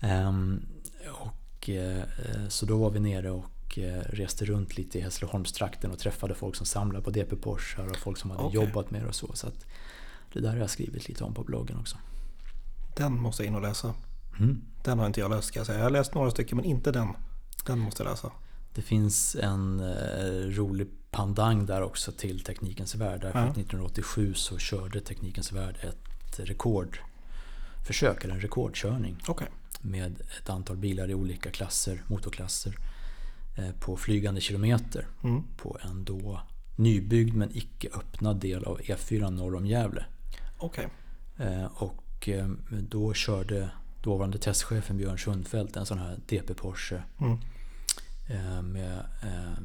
Ehm, 0.02 0.62
och, 1.20 1.70
eh, 1.70 1.98
eh, 1.98 2.48
så 2.50 2.66
då 2.66 2.78
var 2.78 2.90
vi 2.90 3.00
nere 3.00 3.32
och 3.32 3.78
eh, 3.78 4.02
reste 4.10 4.46
runt 4.46 4.78
lite 4.78 4.98
i 4.98 5.02
Hässleholmstrakten 5.02 5.92
och 5.92 6.00
träffade 6.00 6.36
folk 6.36 6.56
som 6.56 6.66
samlade 6.66 7.04
på 7.04 7.10
DP 7.12 7.36
Porsche 7.36 7.82
och 7.82 7.98
folk 7.98 8.18
som 8.18 8.32
hade 8.32 8.44
Okej. 8.44 8.62
jobbat 8.62 8.92
med 8.92 9.02
det 9.02 9.08
och 9.08 9.16
så. 9.16 9.32
så 9.34 9.48
att 9.48 9.66
det 10.34 10.40
där 10.40 10.50
har 10.50 10.58
jag 10.58 10.70
skrivit 10.70 11.08
lite 11.10 11.24
om 11.24 11.34
på 11.34 11.44
bloggen 11.44 11.78
också. 11.80 11.98
Den 12.98 13.22
måste 13.22 13.44
jag 13.44 13.48
in 13.48 13.56
och 13.56 13.62
läsa. 13.62 13.94
Mm. 14.40 14.62
Den 14.84 15.00
har 15.00 15.06
inte 15.08 15.20
jag 15.20 15.32
läst 15.32 15.48
ska 15.48 15.60
jag 15.60 15.66
säga. 15.68 15.78
Jag 15.78 15.86
har 15.86 15.90
läst 15.92 16.14
några 16.14 16.32
stycken 16.32 16.56
men 16.56 16.66
inte 16.66 16.92
den. 16.92 17.08
Den 17.66 17.80
måste 17.80 18.04
jag 18.04 18.10
läsa. 18.10 18.32
Det 18.78 18.84
finns 18.84 19.36
en 19.36 19.80
eh, 19.80 20.50
rolig 20.50 20.88
pandang 21.12 21.66
där 21.66 21.82
också 21.82 22.12
till 22.12 22.40
Teknikens 22.44 22.96
Värld. 22.96 23.22
Därför 23.22 23.40
Ja. 23.40 23.46
att 23.46 23.58
1987 23.58 24.34
så 24.34 24.58
körde 24.58 25.02
Teknikens 25.02 25.52
Värld 25.52 25.78
ett 25.82 26.40
rekordförsök, 26.40 28.24
eller 28.24 28.34
en 28.34 28.40
rekordkörning 28.42 29.18
Okej. 29.28 29.48
med 29.82 30.22
ett 30.42 30.50
antal 30.50 30.78
bilar 30.78 31.10
i 31.10 31.14
olika 31.14 31.52
klasser, 31.52 32.02
motorklasser 32.08 32.78
eh, 33.58 33.72
på 33.80 33.98
flygande 33.98 34.42
kilometer 34.42 35.08
Mm. 35.24 35.44
på 35.58 35.78
en 35.82 36.04
då 36.04 36.42
nybyggd 36.76 37.36
men 37.36 37.58
icke 37.58 37.88
öppnad 37.94 38.40
del 38.40 38.64
av 38.66 38.80
E4 38.80 39.30
norr 39.30 39.56
om 39.56 39.66
Gävle. 39.66 40.06
Okej. 40.58 40.88
Eh, 41.38 41.66
Och 41.66 42.30
eh, 42.30 42.48
då 42.90 43.14
körde 43.14 43.70
dåvarande 44.04 44.38
testchefen 44.38 44.98
Björn 44.98 45.18
Sundfeldt 45.18 45.76
en 45.78 45.86
sån 45.86 45.98
här 46.00 46.20
DP 46.28 46.54
Porsche 46.54 47.04
Mm. 47.22 47.38
Eh, 48.28 48.62
med, 48.62 48.98
eh, 49.22 49.58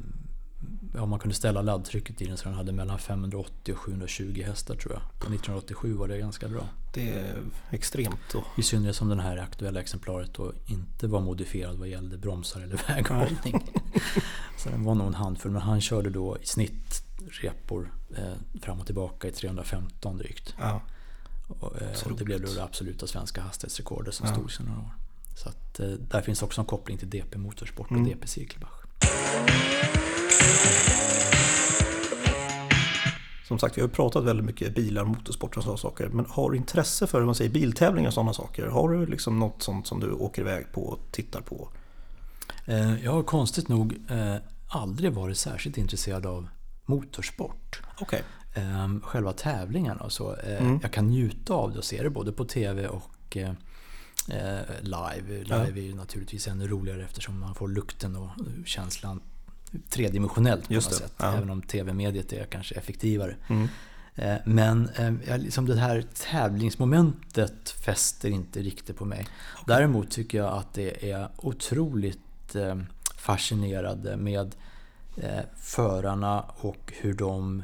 ja, 0.95 1.05
man 1.05 1.19
kunde 1.19 1.35
ställa 1.35 1.61
laddtrycket 1.61 2.21
i 2.21 2.25
den 2.25 2.37
så 2.37 2.43
den 2.49 2.53
hade 2.57 2.71
mellan 2.71 2.99
580 2.99 3.73
och 3.73 3.79
720 3.79 4.43
hästar 4.45 4.75
tror 4.75 4.93
jag. 4.93 5.01
På 5.01 5.25
1987 5.33 5.93
var 5.93 6.07
det 6.07 6.17
ganska 6.17 6.47
bra. 6.47 6.67
Det 6.93 7.09
är 7.13 7.35
extremt 7.69 8.19
då. 8.31 8.43
I 8.57 8.63
synnerhet 8.63 8.95
som 8.95 9.09
den 9.09 9.19
här 9.19 9.37
aktuella 9.37 9.79
exemplaret 9.81 10.33
då 10.33 10.53
inte 10.65 11.07
var 11.07 11.21
modifierad 11.21 11.77
vad 11.77 11.87
gällde 11.87 12.17
bromsar 12.17 12.61
eller 12.61 12.81
väghållning. 12.87 13.71
så 14.57 14.69
den 14.69 14.83
var 14.83 14.95
nog 14.95 15.07
en 15.07 15.13
handfull. 15.13 15.51
Men 15.51 15.61
han 15.61 15.81
körde 15.81 16.09
då 16.09 16.37
i 16.41 16.45
snitt 16.45 17.03
repor 17.41 17.93
eh, 18.17 18.33
fram 18.61 18.79
och 18.79 18.85
tillbaka 18.85 19.27
i 19.27 19.31
315 19.31 20.17
drygt. 20.17 20.55
Ja. 20.59 20.81
Och, 21.47 21.81
eh, 21.81 22.03
och 22.05 22.17
det 22.17 22.23
blev 22.23 22.41
då 22.41 22.53
det 22.53 22.63
absoluta 22.63 23.07
svenska 23.07 23.41
hastighetsrekordet 23.41 24.13
som 24.13 24.27
Ja. 24.27 24.33
stod 24.33 24.51
sedan 24.51 24.65
några 24.65 24.79
år. 24.79 24.91
Så 25.35 25.49
att, 25.49 25.79
eh, 25.79 25.87
där 25.87 26.21
finns 26.21 26.43
också 26.43 26.61
en 26.61 26.65
koppling 26.67 26.97
till 26.97 27.09
DP 27.09 27.37
Motorsport 27.37 27.85
och 27.91 27.97
Mm. 27.97 28.09
DP 28.09 28.27
Cirkelbach. 28.27 28.69
Som 33.47 33.59
sagt, 33.59 33.77
vi 33.77 33.81
har 33.81 33.87
pratat 33.87 34.23
väldigt 34.23 34.45
mycket 34.45 34.75
bilar, 34.75 35.03
motorsport 35.05 35.57
och 35.57 35.63
sådana 35.63 35.77
saker. 35.77 36.07
Men 36.07 36.25
har 36.29 36.51
du 36.51 36.57
intresse 36.57 37.07
för 37.07 37.19
hur 37.19 37.25
man 37.25 37.35
säger, 37.35 37.51
biltävlingar 37.51 38.07
och 38.07 38.13
sådana 38.13 38.33
saker? 38.33 38.65
Har 38.67 38.89
du 38.89 39.05
liksom 39.05 39.39
något 39.39 39.61
sånt 39.63 39.87
som 39.87 39.99
du 39.99 40.11
åker 40.11 40.41
iväg 40.41 40.65
på 40.73 40.81
och 40.83 40.99
tittar 41.11 41.41
på? 41.41 41.69
Eh, 42.65 43.03
Jag 43.03 43.11
har 43.11 43.23
konstigt 43.23 43.67
nog 43.69 43.93
eh, 44.09 44.35
aldrig 44.67 45.13
varit 45.13 45.37
särskilt 45.37 45.77
intresserad 45.77 46.25
av 46.25 46.47
motorsport. 46.85 47.81
Okej. 48.01 48.23
Eh, 48.53 48.87
Själva 49.03 49.33
tävlingarna 49.33 50.01
och 50.03 50.11
så. 50.11 50.35
Mm. 50.35 50.79
Jag 50.81 50.91
kan 50.93 51.07
njuta 51.07 51.53
av 51.53 51.71
det 51.71 51.77
och 51.77 51.83
se 51.85 52.03
det 52.03 52.09
både 52.09 52.31
på 52.31 52.45
TV 52.45 52.87
och 52.87 53.37
live. 54.27 55.43
Live 55.43 55.45
Ja. 55.49 55.65
är 55.65 55.95
naturligtvis 55.95 56.47
ännu 56.47 56.67
roligare 56.67 57.03
eftersom 57.03 57.39
man 57.39 57.55
får 57.55 57.67
lukten 57.67 58.15
och 58.15 58.29
känslan 58.65 59.21
tredimensionellt 59.89 60.67
på 60.67 60.73
Just 60.73 60.91
något 60.91 60.99
det, 60.99 61.05
sätt. 61.07 61.13
ja. 61.17 61.33
Även 61.37 61.49
om 61.49 61.61
TV-mediet 61.61 62.33
är 62.33 62.45
kanske 62.45 62.75
effektivare. 62.75 63.35
Mm. 63.47 63.67
Eh, 64.15 64.35
Men 64.45 64.89
eh, 64.89 65.37
liksom 65.37 65.65
det 65.65 65.75
här 65.75 66.05
tävlingsmomentet 66.31 67.69
fäster 67.69 68.29
inte 68.29 68.61
riktigt 68.61 68.97
på 68.97 69.05
mig. 69.05 69.27
Däremot 69.67 70.11
tycker 70.11 70.37
jag 70.37 70.53
att 70.57 70.73
det 70.73 71.11
är 71.11 71.27
otroligt 71.37 72.55
eh, 72.55 72.75
fascinerande 73.17 74.17
med 74.17 74.55
eh, 75.17 75.39
förarna 75.57 76.41
och 76.41 76.93
hur 77.01 77.13
de 77.13 77.63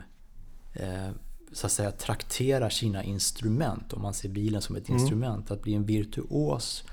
eh, 0.73 1.09
så 1.53 1.65
att 1.65 1.71
säga 1.71 1.91
trakterar 1.91 2.69
sina 2.69 3.03
instrument. 3.03 3.93
Om 3.93 4.01
man 4.01 4.13
ser 4.13 4.29
bilen 4.29 4.61
som 4.61 4.75
ett 4.75 4.89
Mm. 4.89 5.01
instrument. 5.01 5.51
Att 5.51 5.61
bli 5.61 5.73
en 5.73 5.85
virtuos 5.85 6.83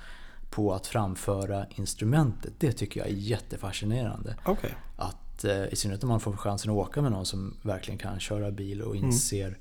på 0.51 0.75
att 0.75 0.87
framföra 0.87 1.67
instrumentet. 1.71 2.53
Det 2.59 2.73
tycker 2.73 3.01
jag 3.01 3.09
är 3.09 3.13
jättefascinerande 3.15 4.37
Okej. 4.45 4.75
att 4.97 5.45
eh, 5.45 5.65
i 5.73 5.77
synnerhet 5.77 6.03
om 6.03 6.09
man 6.09 6.21
får 6.21 6.33
chansen 6.37 6.71
att 6.71 6.77
åka 6.77 7.03
med 7.03 7.13
någon 7.13 7.27
som 7.27 7.57
verkligen 7.63 7.99
kan 7.99 8.21
köra 8.21 8.51
bil 8.51 8.83
och 8.83 8.97
inser 8.97 9.59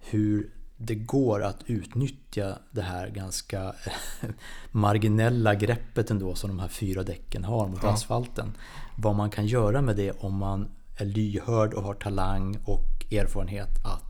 hur 0.00 0.50
det 0.76 0.94
går 0.94 1.42
att 1.42 1.58
utnyttja 1.66 2.58
det 2.70 2.82
här 2.82 3.08
ganska 3.08 3.62
eh, 3.64 4.28
marginella 4.70 5.54
greppet 5.54 6.10
ändå 6.10 6.34
som 6.34 6.50
de 6.50 6.58
här 6.58 6.68
fyra 6.68 7.02
däcken 7.02 7.44
har 7.44 7.68
mot 7.68 7.82
Ja. 7.82 7.88
asfalten. 7.92 8.52
Vad 8.96 9.14
man 9.16 9.30
kan 9.30 9.46
göra 9.46 9.82
med 9.82 9.96
det 9.96 10.10
om 10.12 10.34
man 10.36 10.68
är 10.96 11.04
lyhörd 11.04 11.74
och 11.74 11.82
har 11.82 11.94
talang 11.94 12.58
och 12.64 13.12
erfarenhet 13.12 13.68
att 13.84 14.09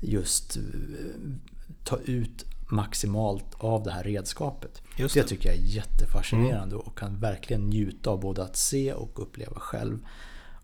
just 0.00 0.56
eh, 0.56 0.62
ta 1.84 1.98
ut 2.04 2.44
maximalt 2.70 3.44
av 3.58 3.82
det 3.82 3.90
här 3.90 4.02
redskapet. 4.04 4.82
Just 4.96 5.14
det 5.14 5.20
det. 5.22 5.28
tycker 5.28 5.48
jag 5.48 5.58
är 5.58 5.62
jättefascinerande 5.62 6.76
och 6.76 6.98
kan 6.98 7.20
verkligen 7.20 7.66
njuta 7.66 8.10
av 8.10 8.20
både 8.20 8.42
att 8.42 8.56
se 8.56 8.92
och 8.92 9.22
uppleva 9.22 9.60
själv. 9.60 9.98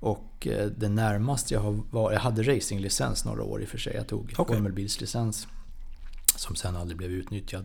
Och 0.01 0.47
eh, 0.47 0.66
det 0.66 0.89
närmaste 0.89 1.55
jag 1.55 1.61
har 1.61 1.80
varit, 1.91 2.14
jag 2.14 2.20
hade 2.20 2.43
racinglicens 2.43 3.24
några 3.24 3.43
år 3.43 3.62
i 3.62 3.64
och 3.64 3.68
för 3.68 3.78
sig. 3.78 3.95
Jag 3.95 4.07
tog 4.07 4.35
Okej. 4.37 4.57
formelbilslicens. 4.57 5.49
Som 6.37 6.57
sen 6.57 6.76
aldrig 6.76 6.99
blev 6.99 7.11
utnyttjad. 7.11 7.64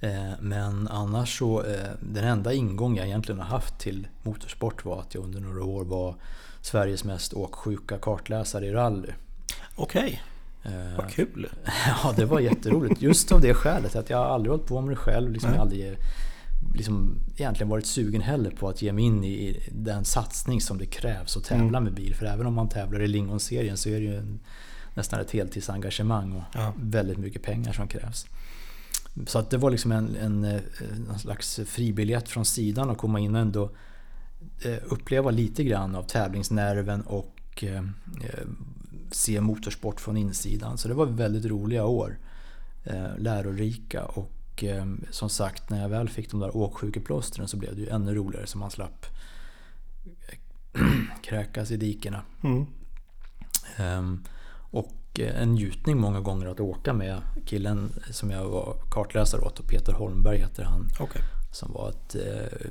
Eh, 0.00 0.30
Men 0.40 0.88
annars 0.88 1.38
så, 1.38 1.62
den 2.00 2.24
enda 2.24 2.52
ingång 2.52 2.96
jag 2.96 3.06
egentligen 3.06 3.40
har 3.40 3.46
haft 3.48 3.78
till 3.78 4.08
motorsport 4.22 4.84
var 4.84 5.00
att 5.00 5.14
jag 5.14 5.24
under 5.24 5.40
några 5.40 5.64
år 5.64 5.84
var 5.84 6.14
Sveriges 6.62 7.04
mest 7.04 7.32
åksjuka 7.32 7.98
kartläsare 7.98 8.66
i 8.66 8.72
rally. 8.72 9.08
Okej, 9.76 10.12
Eh, 10.12 10.37
vad 10.96 11.10
kul. 11.10 11.48
Ja, 12.02 12.14
det 12.16 12.24
var 12.24 12.40
jätteroligt. 12.40 13.02
Just 13.02 13.32
av 13.32 13.40
det 13.40 13.54
skälet 13.54 13.96
att 13.96 14.10
jag 14.10 14.20
aldrig 14.20 14.50
hållit 14.50 14.66
på 14.66 14.80
med 14.80 14.90
det 14.90 14.96
själv. 14.96 15.32
Liksom, 15.32 15.50
jag 15.52 15.60
aldrig 15.60 15.98
liksom, 16.74 17.18
egentligen 17.36 17.68
varit 17.68 17.86
sugen 17.86 18.20
heller 18.22 18.50
på 18.50 18.68
att 18.68 18.82
ge 18.82 18.92
mig 18.92 19.04
in 19.04 19.24
i 19.24 19.62
den 19.72 20.04
satsning 20.04 20.60
som 20.60 20.78
det 20.78 20.86
krävs 20.86 21.36
att 21.36 21.44
tävla 21.44 21.64
Mm. 21.78 21.84
med 21.84 21.94
bil. 21.94 22.14
För 22.14 22.26
även 22.26 22.46
om 22.46 22.54
man 22.54 22.68
tävlar 22.68 23.02
i 23.02 23.08
Lingonserien 23.08 23.76
så 23.76 23.88
är 23.88 24.00
det 24.00 24.06
ju 24.06 24.38
nästan 24.94 25.20
ett 25.20 25.30
heltidsengagemang 25.30 26.32
och 26.32 26.42
Ja. 26.54 26.72
väldigt 26.76 27.18
mycket 27.18 27.42
pengar 27.42 27.72
som 27.72 27.88
krävs. 27.88 28.26
Så 29.26 29.38
att 29.38 29.50
det 29.50 29.56
var 29.58 29.70
liksom 29.70 29.92
en, 29.92 30.16
en, 30.16 30.44
eh, 30.44 30.60
en 31.10 31.18
slags 31.18 31.60
fribiljett 31.66 32.28
från 32.28 32.44
sidan 32.44 32.90
att 32.90 32.98
komma 32.98 33.20
in 33.20 33.34
och 33.34 33.40
ändå 33.40 33.70
eh, 34.64 34.76
uppleva 34.84 35.30
lite 35.30 35.64
grann 35.64 35.94
av 35.94 36.02
tävlingsnerven 36.02 37.00
och 37.02 37.64
eh, 37.64 37.76
eh, 37.76 38.46
se 39.10 39.40
motorsport 39.40 40.00
från 40.00 40.16
insidan. 40.16 40.78
Så 40.78 40.88
det 40.88 40.94
var 40.94 41.06
väldigt 41.06 41.44
roliga 41.44 41.84
år. 41.84 42.18
Eh, 42.84 43.18
lärorika 43.18 44.04
och 44.04 44.64
eh, 44.64 44.86
som 45.10 45.28
sagt 45.28 45.70
när 45.70 45.82
jag 45.82 45.88
väl 45.88 46.08
fick 46.08 46.30
de 46.30 46.40
där 46.40 46.56
åksjukeplåstren 46.56 47.48
så 47.48 47.56
blev 47.56 47.74
det 47.74 47.80
ju 47.80 47.88
ännu 47.88 48.14
roligare 48.14 48.46
så 48.46 48.58
man 48.58 48.70
slapp 48.70 49.06
eh, 50.74 50.82
kräkas 51.22 51.70
i 51.70 51.76
dikena. 51.76 52.22
Mm. 52.42 52.66
Ehm, 53.76 54.24
och 54.70 54.94
en 55.20 55.54
njutning 55.54 55.98
många 55.98 56.20
gånger 56.20 56.46
att 56.46 56.60
åka 56.60 56.92
med 56.92 57.22
killen 57.46 57.92
som 58.10 58.30
jag 58.30 58.48
var 58.48 58.76
kartläsare 58.90 59.40
åt, 59.40 59.58
och 59.58 59.66
Peter 59.66 59.92
Holmberg 59.92 60.38
heter 60.38 60.64
han, 60.64 60.88
Okej. 61.00 61.22
som 61.52 61.72
var 61.72 61.88
ett 61.88 62.14
eh, 62.14 62.70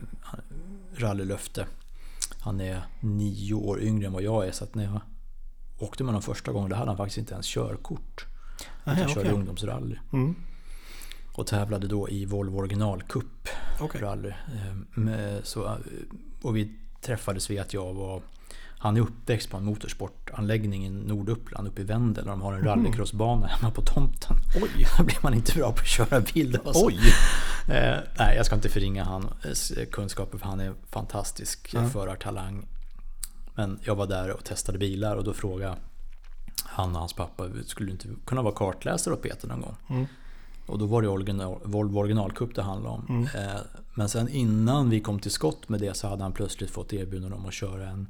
rallylöfte. 0.95 1.65
Han 2.39 2.61
är 2.61 2.81
nio 2.99 3.53
år 3.53 3.81
yngre 3.81 4.07
än 4.07 4.13
vad 4.13 4.23
jag 4.23 4.47
är 4.47 4.51
så 4.51 4.63
att 4.63 4.75
när 4.75 4.83
jag 4.83 5.01
åkte 5.79 6.03
med 6.03 6.07
honom 6.09 6.21
första 6.21 6.51
gången 6.51 6.69
då 6.69 6.75
hade 6.75 6.89
han 6.89 6.97
faktiskt 6.97 7.17
inte 7.17 7.33
ens 7.33 7.45
körkort. 7.47 8.25
Aha, 8.85 8.95
Han 8.95 9.07
körde 9.09 9.19
okej. 9.19 9.31
ungdomsrally. 9.31 9.95
Mm. 10.13 10.35
Och 11.33 11.47
tävlade 11.47 11.87
då 11.87 12.09
i 12.09 12.25
Volvo 12.25 12.57
Original 12.57 13.03
Cup 13.03 13.47
Okej. 13.79 14.01
rally. 14.01 14.31
Ehm, 14.97 15.11
Så, 15.43 15.77
och 16.41 16.57
vi 16.57 16.73
träffades 17.01 17.49
vid 17.49 17.59
att 17.59 17.73
jag 17.73 17.93
var 17.93 18.21
han 18.79 18.97
är 18.97 19.01
uppväxt 19.01 19.49
på 19.49 19.57
en 19.57 19.65
motorsportanläggning 19.65 20.85
i 20.85 20.89
Norduppland 20.89 21.67
uppe 21.67 21.81
i 21.81 21.83
Vendel 21.83 22.23
där 22.25 22.31
de 22.31 22.41
har 22.41 22.53
en 22.53 22.63
rallycrossbana 22.63 23.47
hemma 23.47 23.71
på 23.71 23.81
tomten. 23.81 24.37
Oj. 24.63 24.87
Då 24.97 25.03
blir 25.03 25.17
man 25.23 25.33
inte 25.33 25.53
bra 25.57 25.71
på 25.71 25.79
att 25.79 25.87
köra 25.87 26.19
bil 26.33 26.59
då. 26.63 26.73
så. 26.73 26.87
Oj. 26.87 26.99
Eh, 27.67 27.97
nej, 28.19 28.35
jag 28.37 28.45
ska 28.45 28.55
inte 28.55 28.69
förringa 28.69 29.03
hans 29.03 29.71
eh, 29.71 29.85
kunskaper 29.85 30.37
för 30.37 30.45
han 30.45 30.59
är 30.59 30.73
fantastisk 30.89 31.69
Ja. 31.73 31.89
förartalang. 31.89 32.65
Men 33.57 33.79
jag 33.83 33.95
var 33.95 34.07
där 34.07 34.31
och 34.31 34.43
testade 34.43 34.77
bilar 34.77 35.15
och 35.15 35.23
då 35.23 35.33
frågade 35.33 35.77
han 36.63 36.93
och 36.93 36.99
hans 36.99 37.13
pappa, 37.13 37.49
skulle 37.65 37.87
du 37.87 37.91
inte 37.91 38.07
kunna 38.25 38.41
vara 38.41 38.55
kartläsare 38.55 39.13
åt 39.13 39.21
Peter 39.21 39.47
någon 39.47 39.61
gång? 39.61 39.75
Mm. 39.89 40.05
Och 40.65 40.79
då 40.79 40.85
var 40.85 41.01
det 41.01 41.07
original, 41.07 41.59
Volvo 41.63 41.99
Original 41.99 42.31
Cup 42.31 42.55
det 42.55 42.61
handlade 42.61 42.95
om. 42.95 43.05
Mm. 43.09 43.23
Eh, 43.23 43.61
Men 43.93 44.09
sen 44.09 44.29
innan 44.29 44.89
vi 44.89 44.99
kom 44.99 45.19
till 45.19 45.31
skott 45.31 45.69
med 45.69 45.79
det 45.79 45.97
så 45.97 46.07
hade 46.07 46.23
han 46.23 46.31
plötsligt 46.33 46.71
fått 46.71 46.93
erbjudande 46.93 47.35
om 47.37 47.45
att 47.45 47.53
köra 47.53 47.89
en, 47.89 48.07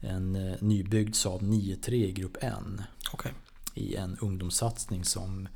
en 0.00 0.36
eh, 0.36 0.56
nybyggd 0.60 1.14
Saab 1.14 1.42
9-3 1.42 1.92
i 1.92 2.12
grupp 2.12 2.36
N 2.40 2.82
Okej. 3.12 3.32
i 3.74 3.96
en 3.96 4.16
ungdomssatsning 4.20 5.04
som 5.04 5.48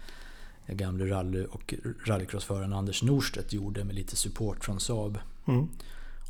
gamle 0.66 1.04
rally 1.10 1.44
och 1.44 1.74
rallycrossföraren 2.06 2.72
Anders 2.72 3.02
Norstedt 3.02 3.52
gjorde 3.52 3.84
med 3.84 3.94
lite 3.94 4.16
support 4.16 4.64
från 4.64 4.80
Saab. 4.80 5.18
Mm. 5.46 5.68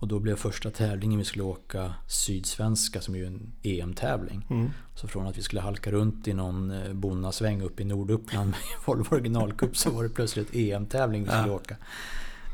Och 0.00 0.08
då 0.08 0.18
blev 0.18 0.36
första 0.36 0.70
tävlingen 0.70 1.18
vi 1.18 1.24
skulle 1.24 1.44
åka 1.44 1.94
Sydsvenska 2.08 3.00
som 3.00 3.14
är 3.14 3.18
ju 3.18 3.26
en 3.26 3.52
EM-tävling. 3.62 4.46
Mm. 4.50 4.70
Så 4.94 5.08
från 5.08 5.26
att 5.26 5.38
vi 5.38 5.42
skulle 5.42 5.60
halka 5.60 5.90
runt 5.90 6.28
i 6.28 6.32
någon 6.34 6.70
eh, 6.70 6.92
bonnasväng 6.92 7.62
uppe 7.62 7.82
i 7.82 7.84
Norduppland 7.84 8.50
med 8.50 8.58
Volvo 8.86 9.14
Originalcup 9.14 9.76
så 9.76 9.90
var 9.90 10.02
det 10.02 10.08
plötsligt 10.08 10.54
EM-tävling 10.54 11.22
vi 11.24 11.28
skulle 11.28 11.46
Ja. 11.46 11.52
åka. 11.52 11.76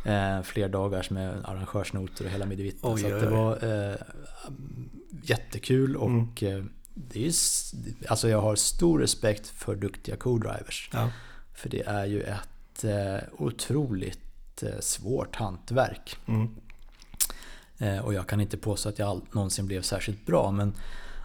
Eh, 0.05 0.43
fler 0.43 0.69
dagars 0.69 1.11
med 1.11 1.45
arrangörsnoter 1.45 2.25
och 2.25 2.31
hela 2.31 2.47
midevitten. 2.47 2.91
Oj, 2.93 3.01
Så 3.01 3.09
det 3.09 3.31
var 3.31 3.65
eh, 3.91 3.97
jättekul 5.23 5.97
och 5.97 6.43
eh, 6.43 6.65
det 6.95 7.27
är 7.27 7.33
alltså 8.09 8.29
jag 8.29 8.41
har 8.41 8.57
stor 8.57 8.99
respekt 8.99 9.47
för 9.49 9.77
duktiga 9.77 10.17
co-drivers. 10.17 10.91
Ja. 10.93 11.11
För 11.55 11.69
det 11.69 11.83
är 11.83 12.07
ju 12.07 12.23
ett 12.23 12.85
eh, 12.85 13.29
otroligt 13.39 14.63
eh, 14.63 14.81
svårt 14.81 15.37
hantverk. 15.37 16.17
Mm. 16.27 16.49
Eh, 17.79 17.99
och 17.99 18.15
jag 18.15 18.27
kan 18.27 18.41
inte 18.41 18.57
påstå 18.57 18.89
att 18.89 18.99
jag 18.99 19.21
någonsin 19.33 19.67
blev 19.67 19.83
särskilt 19.83 20.27
bra 20.27 20.51
men 20.51 20.75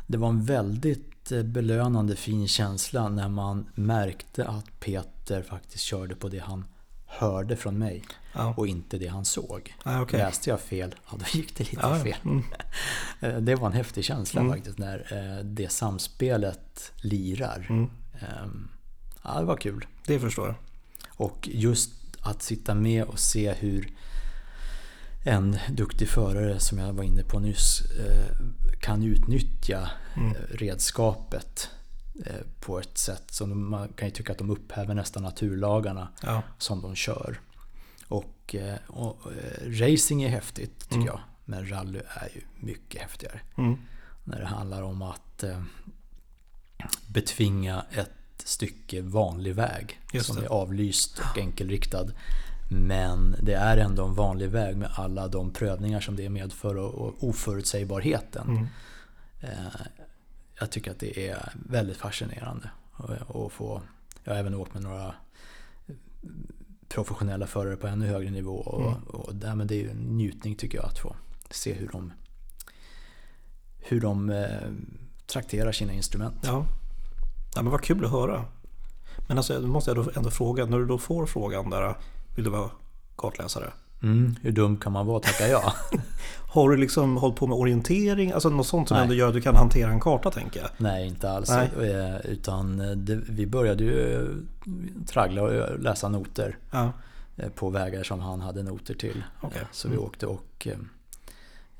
det 0.08 0.18
var 0.18 0.30
en 0.30 0.44
väldigt 0.46 1.32
eh, 1.32 1.44
belönande 1.44 2.16
fin 2.16 2.48
känsla 2.48 3.10
när 3.10 3.30
man 3.30 3.66
märkte 3.76 4.46
att 4.48 4.80
Peter 4.80 5.42
faktiskt 5.42 5.84
körde 5.84 6.16
på 6.16 6.30
det 6.30 6.40
han 6.40 6.66
hörde 7.06 7.56
från 7.56 7.78
mig 7.78 8.04
Ja. 8.34 8.54
och 8.58 8.68
inte 8.68 8.98
det 8.98 9.08
han 9.08 9.26
såg. 9.26 9.76
Ja, 9.86 10.02
okej. 10.02 10.20
Läste 10.20 10.50
jag 10.50 10.60
fel, 10.62 10.96
ja 11.12 11.18
då 11.20 11.26
gick 11.38 11.58
det 11.58 11.64
lite 11.64 11.80
ja. 11.82 11.96
fel. 12.04 12.16
Mm. 12.26 12.44
Eh, 13.20 13.38
Det 13.38 13.56
var 13.56 13.68
en 13.68 13.74
häftig 13.74 14.04
känsla 14.06 14.42
Mm. 14.42 14.54
faktiskt 14.54 14.78
när 14.78 15.42
det 15.44 15.72
samspelet 15.72 16.92
lirar. 17.02 17.68
Mm. 17.70 17.90
Ehm, 18.20 18.68
Ja, 19.24 19.40
det 19.40 19.46
var 19.46 19.58
kul. 19.58 19.86
Det 20.06 20.20
förstår 20.20 20.48
jag. 20.48 20.56
Och 21.10 21.50
just 21.52 21.92
att 22.22 22.42
sitta 22.42 22.74
med 22.76 23.04
och 23.04 23.20
se 23.20 23.54
hur 23.54 23.90
en 25.24 25.58
duktig 25.70 26.08
förare, 26.10 26.60
som 26.60 26.78
jag 26.78 26.94
var 26.94 27.04
inne 27.04 27.24
på 27.24 27.40
nyss, 27.40 27.82
eh, 27.82 28.36
kan 28.82 29.04
utnyttja 29.04 29.90
Mm. 30.16 30.30
eh, 30.36 30.42
redskapet 30.52 31.70
eh, 32.26 32.36
på 32.60 32.80
ett 32.80 32.98
sätt 32.98 33.24
som 33.32 33.50
de- 33.50 33.70
man 33.70 33.88
kan 33.94 34.08
ju 34.08 34.14
tycka 34.14 34.32
att 34.32 34.38
de 34.38 34.50
upphäver 34.50 34.94
nästan 34.96 35.24
naturlagarna 35.24 36.08
Ja. 36.24 36.42
som 36.58 36.82
de 36.82 36.96
kör. 36.96 37.40
Och, 38.08 38.56
och 38.88 39.18
racing 39.68 40.24
är 40.24 40.30
häftigt 40.30 40.80
tycker 40.80 40.96
Mm. 40.96 41.06
jag, 41.08 41.20
men 41.46 41.70
rally 41.72 42.00
är 42.00 42.30
ju 42.36 42.42
mycket 42.60 43.02
häftigare. 43.02 43.40
Mm. 43.58 43.78
När 44.24 44.40
det 44.40 44.46
handlar 44.46 44.82
om 44.82 45.02
att 45.02 45.44
betvinga 47.08 47.86
ett 47.92 48.12
stycke 48.46 49.02
vanlig 49.02 49.56
väg 49.56 50.00
Just 50.14 50.26
som 50.28 50.36
det. 50.36 50.42
är 50.46 50.50
avlyst 50.50 51.20
och 51.20 51.38
enkelriktad. 51.38 52.08
Men 52.74 53.36
det 53.42 53.54
är 53.54 53.78
ändå 53.78 54.06
en 54.06 54.14
vanlig 54.14 54.50
väg 54.50 54.78
med 54.78 54.90
alla 54.96 55.28
de 55.28 55.54
prövningar 55.54 56.00
som 56.00 56.16
det 56.16 56.30
medför 56.30 56.78
och, 56.78 57.24
oförutsägbarheten. 57.24 58.50
Mm. 58.50 58.68
Eh, 59.42 59.82
jag 60.60 60.72
tycker 60.72 60.92
att 60.92 61.00
det 61.00 61.28
är 61.30 61.54
väldigt 61.70 61.98
fascinerande. 61.98 62.70
Och 63.28 63.52
få, 63.52 63.82
jag 64.24 64.34
har 64.34 64.40
även 64.40 64.56
åkt 64.56 64.74
med 64.74 64.84
några 64.84 65.16
professionella 66.90 67.48
förare 67.48 67.76
på 67.76 67.88
ännu 67.88 68.08
högre 68.08 68.32
nivå. 68.32 68.56
Och, 68.56 68.92
Mm. 68.92 69.04
och 69.04 69.36
där, 69.36 69.56
men 69.56 69.68
det 69.68 69.76
är 69.76 69.80
ju 69.80 69.90
en 69.90 70.18
njutning 70.18 70.56
tycker 70.56 70.78
jag 70.78 70.86
att 70.86 71.00
få 71.00 71.16
se 71.50 71.74
hur 71.74 71.88
de, 71.88 72.14
hur 73.78 74.02
de 74.02 74.30
eh, 74.30 74.48
trakterar 75.28 75.72
sina 75.72 75.94
instrument. 75.94 76.40
Ja. 76.44 76.66
ja, 77.56 77.62
men 77.62 77.72
vad 77.72 77.82
kul 77.82 78.06
att 78.06 78.12
höra. 78.12 78.46
Men 79.28 79.38
alltså, 79.38 79.62
då 79.62 79.68
måste 79.68 79.92
jag 79.92 80.06
då 80.06 80.12
ändå 80.16 80.32
fråga, 80.32 80.66
när 80.66 80.78
du 80.78 80.86
då 80.86 80.98
får 80.98 81.26
frågan 81.26 81.70
där, 81.70 81.96
vill 82.36 82.44
du 82.44 82.50
vara 82.50 82.70
kartläsare? 83.16 83.72
Mm, 84.04 84.36
hur 84.42 84.52
dum 84.52 84.78
kan 84.78 84.92
man 84.92 85.06
vara, 85.06 85.20
tackar 85.20 85.48
jag. 85.48 85.74
Har 86.54 86.70
du 86.70 86.78
liksom 86.78 87.18
hållit 87.18 87.36
på 87.38 87.48
med 87.48 87.58
orientering, 87.58 88.32
alltså 88.32 88.50
något 88.50 88.68
sånt 88.68 88.88
som 88.88 88.96
Nej. 88.96 89.04
ändå 89.04 89.16
gör 89.16 89.28
att 89.28 89.34
du 89.34 89.42
kan 89.42 89.56
hantera 89.56 89.92
en 89.92 90.00
karta 90.00 90.32
tänker 90.32 90.60
jag? 90.60 90.70
Nej, 90.78 91.08
inte 91.08 91.32
alls. 91.32 91.50
Nej. 91.50 91.90
Eh, 91.92 92.32
Utan 92.32 92.78
det, 93.06 93.16
vi 93.30 93.46
började 93.48 93.84
ju 93.84 94.16
eh, 94.22 94.28
traggla 95.06 95.42
och 95.42 95.80
läsa 95.80 96.10
noter. 96.10 96.58
Ja, 96.72 96.92
eh, 97.38 97.50
på 97.50 97.70
vägar 97.70 98.04
som 98.04 98.20
han 98.20 98.42
hade 98.42 98.64
noter 98.64 98.94
till. 98.94 99.24
Eh, 99.44 99.50
Så 99.72 99.88
vi 99.88 99.94
Mm. 99.94 100.06
åkte 100.06 100.26
och 100.28 100.68
eh, 100.68 100.78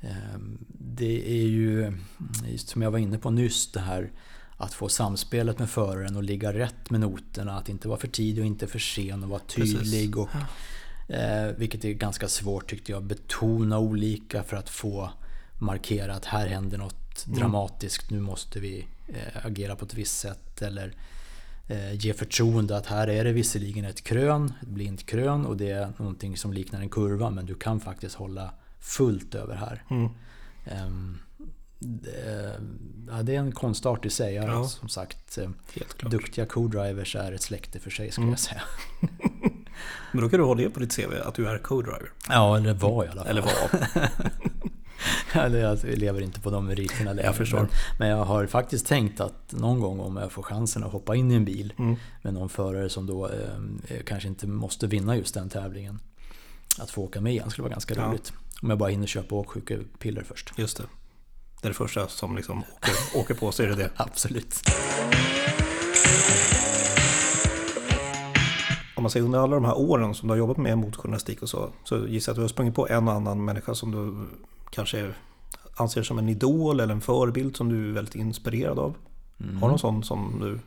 eh, 0.00 0.38
det 0.78 1.30
är 1.42 1.46
ju, 1.46 1.92
just 2.46 2.68
som 2.68 2.82
jag 2.82 2.90
var 2.90 2.98
inne 2.98 3.18
på 3.18 3.30
nyss, 3.30 3.72
det 3.72 3.80
här 3.80 4.10
att 4.62 4.74
få 4.74 4.88
samspelet 4.88 5.58
med 5.58 5.70
föraren 5.70 6.16
och 6.16 6.22
ligga 6.22 6.52
rätt 6.52 6.90
med 6.90 7.00
noterna. 7.00 7.58
Att 7.58 7.68
inte 7.68 7.88
vara 7.88 7.98
för 7.98 8.08
tidig 8.08 8.40
och 8.42 8.46
inte 8.46 8.66
för 8.66 8.78
sen 8.78 9.22
och 9.22 9.28
vara 9.28 9.40
Precis. 9.56 9.78
tydlig. 9.78 10.16
Och, 10.18 10.28
eh, 11.08 11.52
vilket 11.56 11.84
är 11.84 11.92
ganska 11.92 12.28
svårt 12.28 12.70
tyckte 12.70 12.92
jag. 12.92 13.02
Betona 13.04 13.78
olika 13.78 14.42
för 14.42 14.56
att 14.56 14.68
få 14.68 15.10
markera 15.58 16.14
att 16.14 16.24
här 16.24 16.46
händer 16.46 16.78
något 16.78 17.26
Mm. 17.26 17.38
dramatiskt. 17.38 18.10
Nu 18.10 18.20
måste 18.20 18.60
vi 18.60 18.86
eh, 19.08 19.46
agera 19.46 19.76
på 19.76 19.84
ett 19.84 19.94
visst 19.94 20.18
sätt. 20.20 20.62
Eller 20.62 20.92
eh, 21.68 21.92
ge 21.94 22.12
förtroende 22.14 22.76
att 22.76 22.86
här 22.86 23.08
är 23.08 23.24
det 23.24 23.32
visserligen 23.32 23.84
ett 23.84 24.04
krön, 24.04 24.52
ett 24.62 24.68
blint 24.68 25.06
krön 25.06 25.46
och 25.46 25.56
det 25.56 25.70
är 25.70 25.92
någonting 25.98 26.36
som 26.36 26.52
liknar 26.52 26.80
en 26.80 26.88
kurva 26.88 27.30
men 27.30 27.46
du 27.46 27.54
kan 27.54 27.80
faktiskt 27.80 28.14
hålla 28.14 28.54
fullt 28.80 29.34
över 29.34 29.54
här. 29.56 29.82
mm. 29.90 30.08
Det, 31.84 32.60
ja, 33.08 33.22
det 33.22 33.34
är 33.34 33.38
en 33.38 33.52
konstart 33.52 34.04
i 34.06 34.10
sig. 34.10 34.34
Ja. 34.34 34.64
Som 34.68 34.88
sagt, 34.88 35.38
eh, 35.38 35.50
duktiga 36.10 36.46
co-drivers 36.46 37.16
är 37.16 37.32
ett 37.32 37.42
släkte 37.42 37.78
för 37.80 37.90
sig 37.90 38.10
skulle 38.10 38.22
Mm. 38.24 38.30
jag 38.32 38.38
säga. 38.40 38.62
Men 40.12 40.22
då 40.22 40.28
kan 40.28 40.38
du 40.40 40.44
ha 40.46 40.54
det 40.54 40.70
på 40.70 40.80
ditt 40.80 40.96
CV, 40.96 41.12
att 41.24 41.34
du 41.34 41.48
är 41.48 41.58
co-driver. 41.58 42.10
Ja, 42.28 42.56
eller 42.56 42.74
var 42.74 43.04
i 43.04 43.08
alla 43.08 43.20
fall. 43.22 43.30
Eller 43.30 43.42
var. 43.42 44.10
Eller 45.32 45.58
jag 45.58 45.84
lever 45.84 46.20
inte 46.20 46.40
på 46.40 46.50
de 46.50 46.66
meriterna 46.66 47.12
längre. 47.12 47.26
Jag 47.26 47.36
förstår. 47.36 47.58
Men, 47.58 47.68
men 47.98 48.08
jag 48.08 48.24
har 48.24 48.46
faktiskt 48.46 48.86
tänkt 48.86 49.20
att 49.20 49.52
någon 49.52 49.80
gång 49.80 50.00
om 50.00 50.16
jag 50.16 50.32
får 50.32 50.42
chansen 50.42 50.84
att 50.84 50.92
hoppa 50.92 51.16
in 51.16 51.30
i 51.32 51.34
en 51.34 51.44
bil 51.44 51.72
Mm. 51.78 51.96
med 52.22 52.34
någon 52.34 52.48
förare 52.48 52.88
som 52.88 53.06
då 53.06 53.26
eh, 53.28 53.96
kanske 54.06 54.28
inte 54.28 54.46
måste 54.46 54.86
vinna 54.86 55.16
just 55.16 55.34
den 55.34 55.48
tävlingen. 55.48 56.00
Att 56.78 56.90
få 56.90 57.02
åka 57.02 57.20
med 57.20 57.32
igen 57.32 57.50
skulle 57.50 57.62
vara 57.62 57.72
ganska 57.72 57.94
Ja. 57.94 58.02
roligt. 58.06 58.32
Om 58.62 58.70
jag 58.70 58.78
bara 58.78 58.88
hinner 58.90 59.06
köpa 59.06 59.34
åksjukepiller 59.34 60.22
först. 60.22 60.52
Just 60.56 60.76
det. 60.76 60.84
Det 61.62 61.66
är 61.68 61.70
det 61.70 61.74
första 61.74 62.08
som 62.08 62.36
liksom 62.36 62.58
åker, 62.58 63.18
åker 63.20 63.34
på, 63.34 63.52
så 63.52 63.62
är 63.62 63.66
det 63.66 63.74
det. 63.74 63.90
Absolut. 63.96 64.54
Om 68.96 69.02
man 69.02 69.10
säger 69.10 69.26
under 69.26 69.38
alla 69.38 69.54
de 69.54 69.64
här 69.64 69.78
åren 69.78 70.14
som 70.14 70.28
du 70.28 70.32
har 70.32 70.38
jobbat 70.38 70.56
med 70.56 70.78
motorjournalistik 70.78 71.42
och 71.42 71.48
så, 71.48 71.70
så 71.84 72.06
gissar 72.06 72.30
jag 72.30 72.34
att 72.34 72.36
du 72.36 72.40
har 72.42 72.48
sprungit 72.48 72.74
på 72.74 72.88
en 72.88 73.08
och 73.08 73.14
annan 73.14 73.44
människa 73.44 73.74
som 73.74 73.90
du 73.90 74.26
kanske 74.70 75.10
anser 75.76 76.02
som 76.02 76.18
en 76.18 76.28
idol 76.28 76.80
eller 76.80 76.94
en 76.94 77.00
förebild 77.00 77.56
som 77.56 77.68
du 77.68 77.88
är 77.88 77.92
väldigt 77.92 78.14
inspirerad 78.14 78.78
av. 78.78 78.94
Mm. 79.40 79.56
Har 79.56 79.68
du 79.68 79.70
någon 79.72 79.78
sån 79.78 80.04
som 80.04 80.38
du 80.40 80.58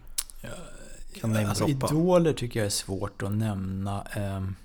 kan 1.20 1.36
Alltså, 1.38 1.64
namedroppa? 1.68 1.93
idoler 1.93 2.34
tycker 2.34 2.60
jag 2.60 2.66
är 2.66 2.70
svårt 2.72 3.22
att 3.24 3.32
nämna. 3.32 4.02
ehm, 4.02 4.56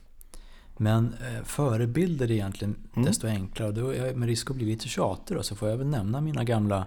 Men 0.83 1.15
eh, 1.15 1.45
förebilder 1.45 2.27
är 2.27 2.33
egentligen 2.35 2.77
Mm. 2.97 3.07
desto 3.07 3.27
enklare. 3.27 3.73
Då 3.73 3.95
är 3.95 4.15
med 4.15 4.29
risk 4.29 4.51
att 4.51 4.57
bli 4.57 4.67
lite 4.67 4.89
tjatig 4.89 5.37
då, 5.37 5.43
så 5.43 5.57
får 5.57 5.69
jag 5.69 5.77
väl 5.77 5.87
nämna 5.87 6.21
mina 6.21 6.45
gamla 6.45 6.87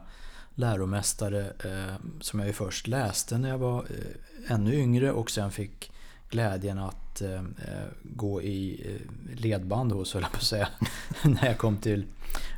läromästare 0.55 1.41
eh, 1.63 1.95
som 2.21 2.39
jag 2.39 2.47
ju 2.47 2.53
först 2.53 2.87
läste 2.87 3.37
när 3.37 3.49
jag 3.49 3.57
var 3.57 3.79
eh, 3.79 4.51
ännu 4.53 4.75
yngre 4.75 5.11
och 5.11 5.31
sen 5.31 5.51
fick 5.51 5.91
glädjen 6.29 6.79
att 6.79 7.21
eh, 7.21 7.33
eh, 7.33 7.87
gå 8.03 8.41
i 8.41 8.87
eh, 8.95 9.35
ledband 9.41 9.91
hos, 9.91 10.13
höll 10.13 10.21
jag 10.23 10.31
på 10.31 10.37
att 10.37 10.43
säga, 10.43 10.67
när 11.23 11.45
jag 11.45 11.57
kom 11.57 11.77
till 11.77 12.05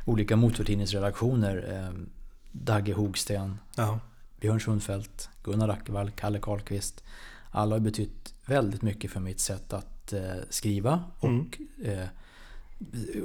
olika 0.04 0.36
motortidningsredaktioner. 0.36 1.92
Dagge 2.52 2.92
Hogsten, 2.92 3.58
Ja, 3.76 4.00
Björn 4.40 4.60
Sundfeldt, 4.60 5.28
Gunnar 5.42 5.68
Ackevall, 5.68 6.10
Kalle 6.10 6.38
Karlqvist. 6.38 7.04
Alla 7.50 7.74
har 7.74 7.80
betytt 7.80 8.34
väldigt 8.46 8.82
mycket 8.82 9.10
för 9.10 9.20
mitt 9.20 9.40
sätt 9.40 9.72
att 9.72 9.95
eh, 10.12 10.34
skriva 10.50 11.04
och 11.18 11.28
Mm. 11.28 11.50
eh, 11.84 12.08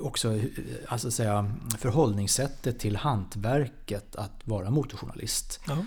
också 0.02 0.36
eh, 0.36 0.44
alltså 0.88 1.12
säga, 1.12 1.56
förhållningssättet 1.80 2.80
till 2.80 2.96
hantverket 2.96 4.16
att 4.16 4.32
vara 4.44 4.70
motorjournalist. 4.70 5.60
ja. 5.68 5.86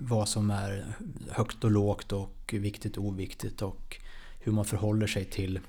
Vad 0.00 0.28
som 0.28 0.50
är 0.50 0.94
högt 1.30 1.64
och 1.64 1.70
lågt 1.70 2.12
och 2.12 2.54
viktigt 2.58 2.96
och 2.96 3.04
oviktigt 3.04 3.62
och 3.62 3.96
hur 4.40 4.52
man 4.52 4.64
förhåller 4.64 5.06
sig 5.06 5.24
till 5.24 5.60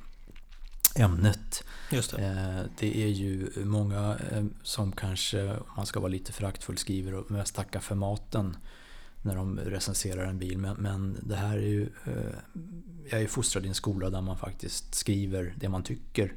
ämnet. 0.95 1.63
just 1.91 2.11
det. 2.11 2.69
Det 2.79 3.03
är 3.03 3.07
ju 3.07 3.49
många 3.65 4.17
som 4.63 4.91
kanske, 4.91 5.51
om 5.51 5.63
man 5.77 5.85
ska 5.85 5.99
vara 5.99 6.11
lite 6.11 6.33
föraktfull, 6.33 6.77
skriver 6.77 7.13
och 7.13 7.31
mest 7.31 7.55
tackar 7.55 7.79
för 7.79 7.95
maten 7.95 8.57
när 9.21 9.35
de 9.35 9.59
recenserar 9.59 10.25
en 10.25 10.39
bil. 10.39 10.57
Men, 10.57 10.75
men 10.75 11.17
det 11.23 11.35
här 11.35 11.57
är 11.57 11.61
ju... 11.61 11.89
eh, 12.05 12.35
Jag 13.11 13.21
är 13.21 13.27
fostrad 13.27 13.65
i 13.65 13.67
en 13.67 13.75
skola 13.75 14.09
där 14.09 14.21
man 14.21 14.37
faktiskt 14.37 14.95
skriver 14.95 15.53
det 15.57 15.69
man 15.69 15.83
tycker. 15.83 16.33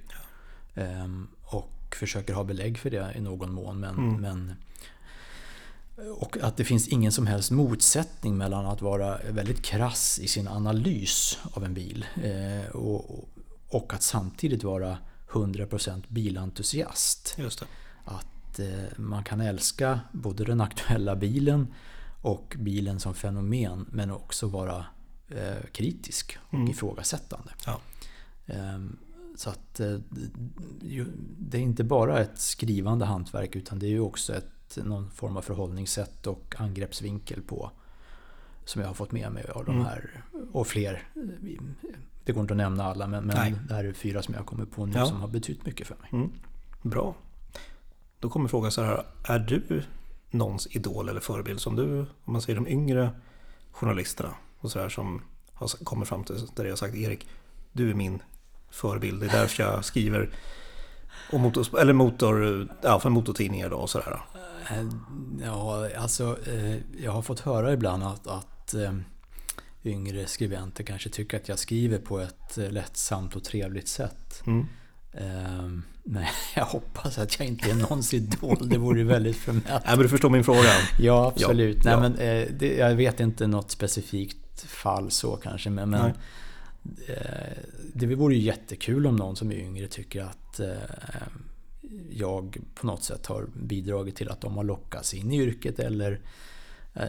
Ehm, 0.74 1.28
Och 1.43 1.97
försöker 1.99 2.35
ha 2.35 2.45
belägg 2.45 2.78
för 2.78 2.91
det 2.91 3.12
i 3.16 3.20
någon 3.20 3.53
mån. 3.53 3.80
Men, 3.80 3.95
Mm. 3.99 4.20
men, 4.20 4.55
och 6.18 6.37
att 6.43 6.57
det 6.57 6.64
finns 6.64 6.89
ingen 6.89 7.12
som 7.12 7.26
helst 7.26 7.51
motsättning 7.51 8.37
mellan 8.37 8.66
att 8.66 8.82
vara 8.82 9.18
väldigt 9.30 9.62
krass 9.62 10.18
i 10.18 10.28
sin 10.28 10.49
analys 10.49 11.39
av 11.53 11.64
en 11.64 11.74
bil 11.74 12.07
eh, 12.22 12.70
och, 12.76 13.28
och 13.68 13.95
att 13.95 14.03
samtidigt 14.03 14.64
vara 14.64 14.99
100% 15.30 16.03
bilentusiast. 16.09 17.35
Att 18.05 18.59
eh, 18.59 18.66
man 18.99 19.24
kan 19.24 19.41
älska 19.41 20.01
både 20.12 20.45
den 20.45 20.61
aktuella 20.61 21.16
bilen 21.16 21.74
och 22.24 22.56
bilen 22.58 23.00
som 23.00 23.14
fenomen 23.14 23.86
men 23.90 24.10
också 24.10 24.48
vara 24.48 24.86
eh, 25.28 25.64
kritisk 25.72 26.38
och 26.48 26.54
Mm. 26.54 26.70
ifrågasättande. 26.70 27.50
Ja. 27.66 27.80
Ehm, 28.46 28.96
Så 29.36 29.50
att 29.50 29.80
eh, 29.80 29.98
det 31.38 31.58
är 31.58 31.62
inte 31.62 31.84
bara 31.84 32.20
ett 32.20 32.38
skrivande 32.38 33.04
hantverk 33.04 33.56
utan 33.56 33.78
det 33.78 33.86
är 33.86 33.90
ju 33.90 34.00
också 34.00 34.34
ett, 34.34 34.78
någon 34.84 35.10
form 35.10 35.36
av 35.36 35.42
förhållningssätt 35.42 36.26
och 36.26 36.54
angreppsvinkel 36.58 37.42
på 37.42 37.70
som 38.64 38.80
jag 38.82 38.88
har 38.88 38.94
fått 38.94 39.12
med 39.12 39.32
mig 39.32 39.48
av 39.54 39.64
de 39.64 39.74
Mm. 39.74 39.86
här 39.86 40.24
och 40.52 40.66
fler. 40.66 41.02
Det 42.24 42.32
går 42.32 42.40
inte 42.40 42.54
att 42.54 42.58
nämna 42.58 42.84
alla 42.84 43.06
men, 43.06 43.24
Nej. 43.24 43.52
men 43.52 43.66
det 43.66 43.74
här 43.74 43.84
är 43.84 43.92
fyra 43.92 44.22
som 44.22 44.34
jag 44.34 44.46
kommer 44.46 44.64
på 44.64 44.86
nu 44.86 44.92
Ja. 44.96 45.06
som 45.06 45.20
har 45.20 45.28
betytt 45.28 45.66
mycket 45.66 45.86
för 45.86 45.96
mig. 46.00 46.08
Mm. 46.12 46.30
Bra. 46.82 47.14
Då 48.20 48.28
kommer 48.30 48.48
frågan 48.48 48.72
så 48.72 48.82
här. 48.82 49.04
Är 49.24 49.38
du 49.38 49.82
någons 50.35 50.66
idol 50.70 51.09
eller 51.09 51.20
förebild 51.20 51.61
som 51.61 51.76
du, 51.76 52.01
om 52.01 52.32
man 52.32 52.43
säger 52.43 52.57
de 52.61 52.68
yngre 52.68 53.11
journalisterna 53.72 54.35
och 54.61 54.70
så 54.70 54.78
här 54.78 54.89
som 54.89 55.22
har 55.53 55.85
kommit 55.85 56.09
fram 56.09 56.24
till 56.24 56.47
där 56.55 56.64
jag 56.64 56.72
har 56.72 56.76
sagt 56.76 56.95
Erik, 56.95 57.28
du 57.72 57.91
är 57.91 57.95
min 57.95 58.22
förebild. 58.70 59.20
Det 59.20 59.26
är 59.26 59.41
därför 59.41 59.62
jag 59.62 59.85
skriver 59.85 60.30
om 61.32 61.41
motor, 61.41 61.80
eller 61.80 61.93
motor, 61.93 62.68
ja, 62.82 63.01
för 63.01 63.11
motortidningar 63.11 63.70
då 63.70 63.76
och 63.76 63.91
sådär. 63.91 64.20
Eh, 64.70 64.87
Ja, 65.45 65.89
alltså 65.97 66.39
eh, 66.47 66.76
jag 67.05 67.12
har 67.12 67.22
fått 67.22 67.41
höra 67.41 67.72
ibland 67.72 68.03
att, 68.03 68.26
att 68.26 68.74
eh, 68.74 68.95
yngre 69.85 70.26
skribenter 70.26 70.85
kanske 70.85 71.11
tycker 71.11 71.37
att 71.37 71.49
jag 71.49 71.59
skriver 71.59 71.99
på 71.99 72.20
ett 72.20 72.57
lättsamt 72.57 73.37
och 73.37 73.45
trevligt 73.45 73.89
sätt. 73.89 74.43
Mm. 74.47 74.66
Eh, 75.16 75.68
Men 76.04 76.24
jag 76.56 76.64
hoppas 76.64 77.18
att 77.18 77.38
jag 77.38 77.48
inte 77.48 77.70
är 77.70 77.74
någons 77.74 78.14
idol. 78.14 78.68
Det 78.68 78.78
vore 78.78 79.04
väldigt 79.04 79.36
förmätet. 79.36 79.70
Nej, 79.70 79.96
men 79.96 79.98
du 79.98 80.08
förstår 80.08 80.30
min 80.30 80.44
fråga. 80.44 80.68
Ja, 80.98 81.26
absolut. 81.34 81.84
Ja, 81.84 82.00
Nej, 82.00 82.10
ja. 82.10 82.16
Men, 82.26 82.42
eh, 82.42 82.48
det, 82.58 82.76
jag 82.76 82.94
vet 82.94 83.20
inte 83.20 83.46
något 83.46 83.70
specifikt 83.70 84.62
fall 84.66 85.10
så 85.10 85.36
kanske. 85.36 85.70
Men, 85.70 85.90
men 85.90 86.02
Nej. 86.82 87.16
eh, 87.16 87.58
det 87.94 88.06
vore 88.14 88.34
ju 88.34 88.40
jättekul 88.40 89.06
om 89.06 89.16
någon 89.16 89.36
som 89.36 89.50
är 89.52 89.56
yngre 89.56 89.86
tycker 89.88 90.22
att 90.22 90.60
eh, 90.60 90.68
jag 92.10 92.56
på 92.74 92.86
något 92.86 93.02
sätt 93.02 93.26
har 93.26 93.46
bidragit 93.62 94.16
till 94.16 94.28
att 94.30 94.40
de 94.40 94.56
har 94.56 94.64
lockats 94.64 95.14
in 95.14 95.32
i 95.32 95.36
yrket 95.42 95.78
eller 95.78 96.20
eh, 96.94 97.02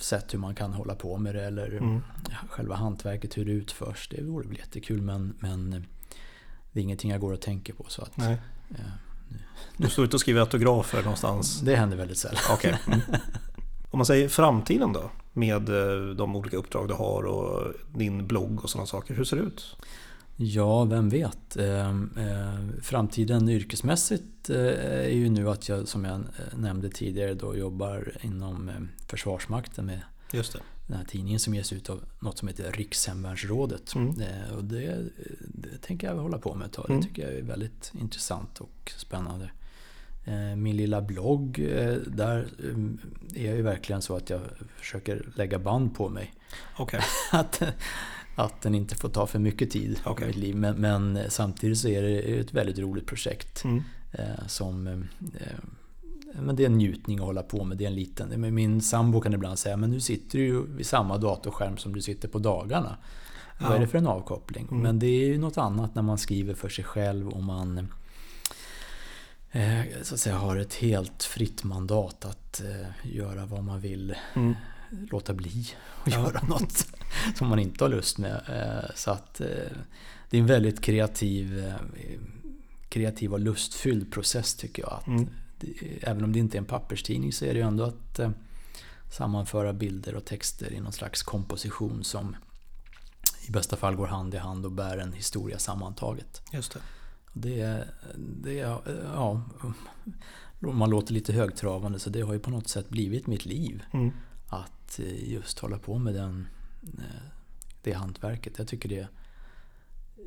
sett 0.00 0.34
hur 0.34 0.38
man 0.38 0.54
kan 0.54 0.72
hålla 0.72 0.94
på 0.94 1.16
med 1.16 1.34
det 1.34 1.44
eller 1.44 1.66
Mm. 1.76 2.00
själva 2.48 2.74
hantverket, 2.74 3.38
hur 3.38 3.44
det 3.44 3.52
utförs. 3.52 4.08
Det 4.08 4.22
vore 4.22 4.48
väl 4.48 4.56
jättekul 4.58 5.02
men, 5.02 5.34
men 5.38 5.84
det 6.76 6.80
är 6.80 6.82
ingenting 6.82 7.10
jag 7.10 7.20
går 7.20 7.32
och 7.32 7.40
tänker 7.40 7.72
på. 7.72 7.84
Så 7.88 8.02
att, 8.02 8.16
Nej. 8.16 8.36
eh, 8.70 8.76
Du 9.76 9.88
står 9.90 10.04
ute 10.04 10.16
och 10.16 10.20
skriver 10.20 10.40
autografer 10.40 11.02
någonstans. 11.02 11.60
det 11.60 11.76
händer 11.76 11.96
väldigt 11.96 12.18
sällan. 12.18 12.40
Okej. 12.52 12.78
Mm. 12.86 13.00
Om 13.90 13.98
man 13.98 14.06
säger 14.06 14.28
framtiden 14.28 14.92
då? 14.92 15.10
Med 15.32 15.68
eh, 15.68 16.14
de 16.14 16.36
olika 16.36 16.56
uppdrag 16.56 16.88
du 16.88 16.94
har 16.94 17.22
och 17.22 17.72
din 17.94 18.26
blogg 18.26 18.64
och 18.64 18.70
sådana 18.70 18.86
saker. 18.86 19.14
Hur 19.14 19.24
ser 19.24 19.36
det 19.36 19.42
ut? 19.42 19.76
Ja, 20.36 20.84
vem 20.84 21.08
vet. 21.08 21.56
Eh, 21.56 21.88
eh, 21.88 21.94
framtiden 22.82 23.48
yrkesmässigt 23.48 24.48
är 24.50 25.08
ju 25.08 25.28
nu 25.28 25.50
att 25.50 25.68
jag, 25.68 25.88
som 25.88 26.04
jag 26.04 26.20
nämnde 26.56 26.88
tidigare, 26.88 27.34
då 27.34 27.56
jobbar 27.56 28.12
inom 28.20 28.88
Försvarsmakten 29.06 29.86
med. 29.86 30.00
Den 30.86 30.96
här 30.96 31.04
tidningen 31.04 31.40
som 31.40 31.54
ges 31.54 31.72
ut 31.72 31.90
av 31.90 32.04
något 32.20 32.38
som 32.38 32.48
heter 32.48 32.72
Rikshemvärnsrådet. 32.72 33.94
Mm. 33.94 34.20
Eh, 34.20 34.56
och 34.56 34.64
det, 34.64 35.04
det 35.40 35.78
tänker 35.82 36.06
jag 36.06 36.14
hålla 36.16 36.38
på 36.38 36.54
med 36.54 36.66
ett 36.66 36.72
tag. 36.72 36.90
Mm. 36.90 37.00
Det 37.00 37.06
tycker 37.06 37.22
jag 37.22 37.38
är 37.38 37.42
väldigt 37.42 37.92
intressant 38.00 38.60
och 38.60 38.92
spännande. 38.96 39.50
Eh, 40.24 40.56
Min 40.56 40.76
lilla 40.76 41.02
blogg, 41.02 41.58
eh, 41.58 41.94
där 41.94 42.48
är 43.34 43.46
jag 43.46 43.56
ju 43.56 43.62
verkligen 43.62 44.02
så 44.02 44.16
att 44.16 44.30
jag 44.30 44.40
försöker 44.76 45.28
lägga 45.34 45.58
band 45.58 45.94
på 45.94 46.08
mig. 46.08 46.34
Okej. 46.76 47.00
att, 47.32 47.62
att 48.36 48.62
den 48.62 48.74
inte 48.74 48.94
får 48.94 49.08
ta 49.08 49.26
för 49.26 49.38
mycket 49.38 49.70
tid 49.70 50.00
Okej. 50.04 50.24
i 50.24 50.26
mitt 50.26 50.36
liv. 50.36 50.56
Men, 50.56 50.76
men 50.76 51.30
samtidigt 51.30 51.78
så 51.78 51.88
är 51.88 52.02
det 52.02 52.18
ett 52.18 52.54
väldigt 52.54 52.78
roligt 52.78 53.06
projekt. 53.06 53.64
Mm. 53.64 53.82
Som, 54.46 55.04
men 56.42 56.56
det 56.56 56.62
är 56.62 56.66
en 56.66 56.76
njutning 56.78 57.18
att 57.18 57.24
hålla 57.24 57.42
på 57.42 57.64
med. 57.64 57.78
Det 57.78 57.84
är 57.84 57.88
en 57.88 57.94
liten, 57.94 58.54
min 58.54 58.80
sambo 58.80 59.20
kan 59.20 59.32
ibland 59.34 59.58
säga 59.58 59.76
men 59.76 59.90
nu 59.90 60.00
sitter 60.00 60.38
du 60.38 60.44
ju 60.44 60.66
vid 60.66 60.86
samma 60.86 61.18
datorskärm 61.18 61.76
som 61.76 61.94
du 61.94 62.02
sitter 62.02 62.28
på 62.28 62.38
dagarna. 62.38 62.96
Vad 63.60 63.70
Ja. 63.70 63.74
är 63.76 63.80
det 63.80 63.86
för 63.86 63.98
en 63.98 64.06
avkoppling? 64.06 64.68
Mm. 64.70 64.82
Men 64.82 64.98
det 64.98 65.06
är 65.06 65.26
ju 65.26 65.38
något 65.38 65.58
annat 65.58 65.94
när 65.94 66.02
man 66.02 66.18
skriver 66.18 66.54
för 66.54 66.68
sig 66.68 66.84
själv 66.84 67.28
och 67.28 67.42
man 67.42 67.88
eh, 69.52 69.80
så 70.02 70.14
att 70.14 70.20
säga, 70.20 70.36
har 70.36 70.56
ett 70.56 70.74
helt 70.74 71.22
fritt 71.22 71.64
mandat 71.64 72.24
att 72.24 72.60
eh, 72.60 73.12
göra 73.16 73.46
vad 73.46 73.64
man 73.64 73.80
vill 73.80 74.14
Mm. 74.34 74.54
låta 75.10 75.34
bli 75.34 75.66
att 76.04 76.12
Ja. 76.12 76.18
göra 76.18 76.40
något 76.48 76.86
som 77.36 77.48
man 77.48 77.58
inte 77.58 77.84
har 77.84 77.88
lust 77.88 78.18
med. 78.18 78.40
Eh, 78.48 78.90
Så 78.94 79.10
att 79.10 79.34
det 80.30 80.36
är 80.36 80.40
en 80.40 80.46
väldigt 80.46 80.80
kreativ, 80.80 81.72
kreativ 82.88 83.32
och 83.32 83.40
lustfylld 83.40 84.12
process 84.12 84.54
tycker 84.54 84.82
jag. 84.82 84.92
Att 84.92 85.06
Mm. 85.06 85.28
Även 86.00 86.24
om 86.24 86.32
det 86.32 86.38
inte 86.38 86.56
är 86.56 86.58
en 86.58 86.64
papperstidning 86.64 87.32
så 87.32 87.44
är 87.44 87.54
det 87.54 87.60
ju 87.60 87.66
ändå 87.66 87.84
att 87.84 88.18
eh, 88.18 88.30
sammanföra 89.10 89.72
bilder 89.72 90.14
och 90.14 90.24
texter 90.24 90.72
i 90.72 90.80
någon 90.80 90.92
slags 90.92 91.22
komposition 91.22 92.04
som 92.04 92.36
i 93.48 93.50
bästa 93.50 93.76
fall 93.76 93.96
går 93.96 94.06
hand 94.06 94.34
i 94.34 94.38
hand 94.38 94.64
och 94.64 94.72
bär 94.72 94.98
en 94.98 95.12
historia 95.12 95.58
sammantaget. 95.58 96.42
Just 96.52 96.72
det. 96.72 96.80
Det, 97.32 97.88
det 98.16 98.52
ja, 99.14 99.42
man 100.60 100.90
låter 100.90 101.14
lite 101.14 101.32
högtravande 101.32 101.98
så 101.98 102.10
det 102.10 102.20
har 102.20 102.32
ju 102.32 102.38
på 102.38 102.50
något 102.50 102.68
sätt 102.68 102.88
blivit 102.88 103.26
mitt 103.26 103.46
liv. 103.46 103.82
Mm. 103.92 104.10
Att 104.48 104.98
eh, 104.98 105.32
just 105.32 105.58
hålla 105.58 105.78
på 105.78 105.98
med 105.98 106.14
den, 106.14 106.48
eh, 106.82 107.22
det 107.82 107.92
hantverket. 107.92 108.58
Jag 108.58 108.68
tycker 108.68 108.88
det 108.88 108.98
är 108.98 109.08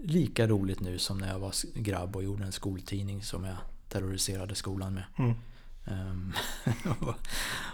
lika 0.03 0.47
roligt 0.47 0.79
nu 0.79 0.97
som 0.97 1.17
när 1.17 1.27
jag 1.27 1.39
var 1.39 1.79
grabb 1.79 2.15
och 2.15 2.23
gjorde 2.23 2.43
en 2.43 2.51
skoltidning 2.51 3.23
som 3.23 3.43
jag 3.43 3.57
terroriserade 3.89 4.55
skolan 4.55 4.93
med. 4.93 5.03
Mm. 5.17 5.33
Um, 5.91 6.33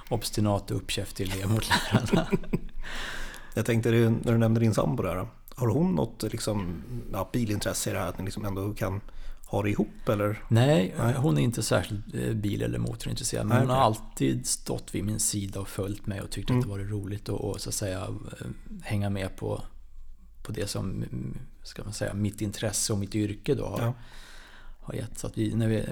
obstinat 0.09 0.71
och 0.71 0.77
uppkäftig 0.77 1.31
elev 1.31 1.49
mot 1.49 1.69
lärarna. 1.69 2.27
Jag 3.53 3.65
tänkte 3.65 3.91
när 3.91 4.31
du 4.31 4.37
nämnde 4.37 4.59
din 4.59 4.73
sambo 4.73 5.03
där. 5.03 5.27
Har 5.55 5.67
hon 5.67 5.95
något 5.95 6.23
liksom, 6.23 6.83
ja, 7.11 7.29
bilintresse 7.33 7.89
i 7.89 7.93
det 7.93 7.99
här? 7.99 8.07
Att 8.07 8.17
ni 8.17 8.25
liksom 8.25 8.45
ändå 8.45 8.73
kan 8.73 9.01
ha 9.45 9.63
det 9.63 9.69
ihop 9.69 10.09
eller? 10.09 10.43
Nej, 10.47 10.95
Nej. 10.97 11.13
hon 11.13 11.37
är 11.37 11.41
inte 11.41 11.63
särskilt 11.63 12.15
eh, 12.15 12.33
bil 12.33 12.61
eller 12.61 12.79
motorintresserad. 12.79 13.45
Men 13.45 13.57
Nej, 13.57 13.65
hon 13.67 13.75
har 13.75 13.83
alltid 13.83 14.47
stått 14.47 14.95
vid 14.95 15.03
min 15.03 15.19
sida 15.19 15.59
och 15.59 15.67
följt 15.67 16.07
mig 16.07 16.21
och 16.21 16.31
tyckt 16.31 16.49
mm. 16.49 16.59
att 16.59 16.65
det 16.65 16.71
varit 16.71 16.89
roligt 16.89 17.29
att 17.29 17.39
och, 17.39 17.61
så 17.61 17.69
att 17.69 17.75
säga 17.75 17.99
eh, 18.01 18.47
hänga 18.81 19.09
med 19.09 19.37
på, 19.37 19.61
på 20.43 20.51
det 20.51 20.67
som 20.67 20.91
mm, 20.91 21.37
ska 21.63 21.83
man 21.83 21.93
säga, 21.93 22.13
mitt 22.13 22.41
intresse 22.41 22.93
och 22.93 22.99
mitt 22.99 23.15
yrke 23.15 23.55
då 23.55 23.65
har, 23.65 23.81
ja. 23.81 23.93
Har 24.85 24.93
gett. 24.93 25.19
Så 25.19 25.27
att 25.27 25.37
vi, 25.37 25.55
när 25.55 25.67
vi 25.67 25.77
eh, 25.77 25.85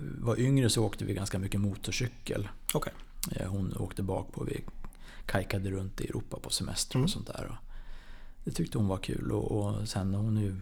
var 0.00 0.40
yngre 0.40 0.70
så 0.70 0.84
åkte 0.84 1.04
vi 1.04 1.14
ganska 1.14 1.38
mycket 1.38 1.60
motorcykel. 1.60 2.48
Okay. 2.74 2.92
Hon 3.46 3.76
åkte 3.76 4.02
bak 4.02 4.32
på, 4.32 4.44
vi 4.44 4.60
kajkade 5.26 5.70
runt 5.70 6.00
i 6.00 6.04
Europa 6.04 6.38
på 6.42 6.50
semester 6.50 6.96
mm. 6.96 7.04
och 7.04 7.10
sånt 7.10 7.26
där. 7.26 7.58
Det 8.44 8.50
tyckte 8.50 8.78
hon 8.78 8.88
var 8.88 8.96
kul 8.96 9.32
och, 9.32 9.52
och 9.52 9.88
sen 9.88 10.14
har 10.14 10.22
hon 10.22 10.36
ju 10.36 10.56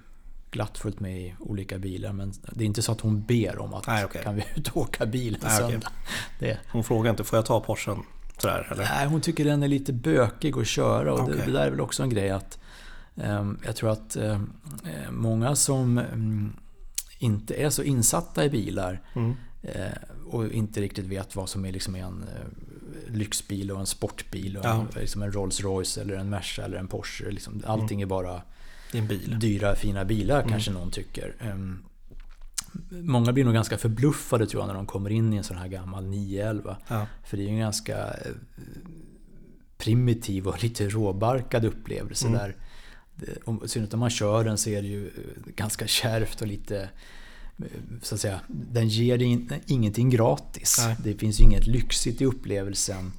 glatt 0.51 0.79
följt 0.79 1.01
med 1.01 1.21
i 1.21 1.35
olika 1.41 1.79
bilar. 1.79 2.13
Men 2.13 2.33
det 2.53 2.65
är 2.65 2.67
inte 2.67 2.83
så 2.83 2.93
att 2.93 3.01
hon 3.01 3.23
ber 3.23 3.59
om 3.59 3.75
att 3.75 3.87
Nej, 3.87 4.05
okay. 4.05 4.23
kan 4.23 4.35
vi 4.35 4.45
ut 4.57 4.69
och 4.69 4.77
åka 4.77 5.07
bil 5.07 5.39
en 5.43 5.51
söndag. 5.51 5.93
Okay. 6.37 6.57
Hon 6.73 6.85
frågar 6.85 7.11
inte, 7.11 7.25
får 7.25 7.37
jag 7.37 7.47
ta 7.47 7.61
Porschen? 7.61 8.03
Sådär, 8.39 8.69
eller? 8.73 8.85
Nej, 8.85 9.07
hon 9.07 9.21
tycker 9.21 9.45
den 9.45 9.63
är 9.63 9.69
lite 9.69 9.93
bökig 9.93 10.59
att 10.59 10.67
köra. 10.67 11.13
Och 11.13 11.21
okay. 11.21 11.37
det, 11.37 11.45
det, 11.45 11.53
där 11.53 11.67
är 11.67 11.71
väl 11.71 11.81
också 11.81 12.03
en 12.03 12.11
grej 12.11 12.31
att 12.31 12.59
um, 13.15 13.59
jag 13.65 13.77
tror 13.77 13.91
att 13.91 14.17
um, 14.17 14.53
många 15.11 15.57
som 15.57 15.99
um, 15.99 16.57
inte 17.19 17.55
är 17.55 17.71
så 17.71 17.83
insatta 17.83 18.45
i 18.45 18.51
bilar 18.51 19.01
mm. 19.15 19.31
uh, 19.65 20.35
och 20.35 20.53
inte 20.53 20.81
riktigt 20.81 21.07
vet 21.07 21.37
vad 21.37 21.49
som 21.49 21.65
är 21.65 21.73
liksom 21.73 21.95
en 21.95 22.23
uh, 22.23 23.15
lyxbil 23.15 23.71
och 23.71 23.81
en 23.81 23.87
sportbil 23.87 24.57
och 24.57 24.65
ja. 24.65 24.87
en, 24.95 25.01
liksom 25.01 25.23
en 25.23 25.33
Rolls 25.33 25.61
Royce 25.61 26.01
eller 26.01 26.15
en 26.15 26.31
Merca 26.31 26.65
eller 26.65 26.79
en 26.79 26.89
Porsche. 26.89 27.31
Liksom, 27.31 27.63
allting 27.67 28.01
mm. 28.01 28.07
är 28.07 28.11
bara 28.11 28.43
bil. 28.93 29.39
dyra 29.41 29.75
fina 29.75 30.05
bilar 30.05 30.39
mm. 30.39 30.49
kanske 30.49 30.71
någon 30.71 30.91
tycker. 30.91 31.35
Um, 31.41 31.85
många 32.91 33.33
blir 33.33 33.45
nog 33.45 33.55
ganska 33.55 33.79
förbluffade 33.79 34.47
tror 34.47 34.63
jag 34.63 34.67
när 34.67 34.75
de 34.75 34.87
kommer 34.87 35.11
in 35.11 35.33
i 35.33 35.37
en 35.37 35.45
sån 35.45 35.57
här 35.57 35.69
gammal 35.69 36.07
911. 36.07 36.77
Ja. 36.89 37.07
För 37.25 37.37
det 37.37 37.43
är 37.43 37.45
ju 37.45 37.53
en 37.53 37.59
ganska 37.59 37.97
eh, 37.97 38.33
primitiv 39.79 40.49
och 40.49 40.63
lite 40.63 40.89
råbarkad 40.89 41.65
upplevelse 41.65 42.27
mm. 42.27 42.53
Där. 43.19 43.65
I 43.65 43.69
synnerhet 43.69 43.95
om 43.95 44.01
man 44.01 44.11
kör 44.11 44.45
den 44.45 44.59
så 44.59 44.71
är 44.71 44.83
det 44.83 44.89
ju 44.89 45.07
eh, 45.07 45.53
ganska 45.57 45.87
kärvt 45.87 46.41
och 46.41 46.47
lite 46.47 46.89
eh, 47.59 47.65
så 48.03 48.15
att 48.15 48.21
säga, 48.21 48.41
den 48.49 48.89
ger 48.89 49.23
ingenting 49.67 50.11
gratis. 50.11 50.77
Nej. 50.79 50.97
Det 51.05 51.15
finns 51.15 51.41
ju 51.41 51.45
inget 51.45 51.67
lyxigt 51.67 52.21
i 52.21 52.25
upplevelsen. 52.25 53.13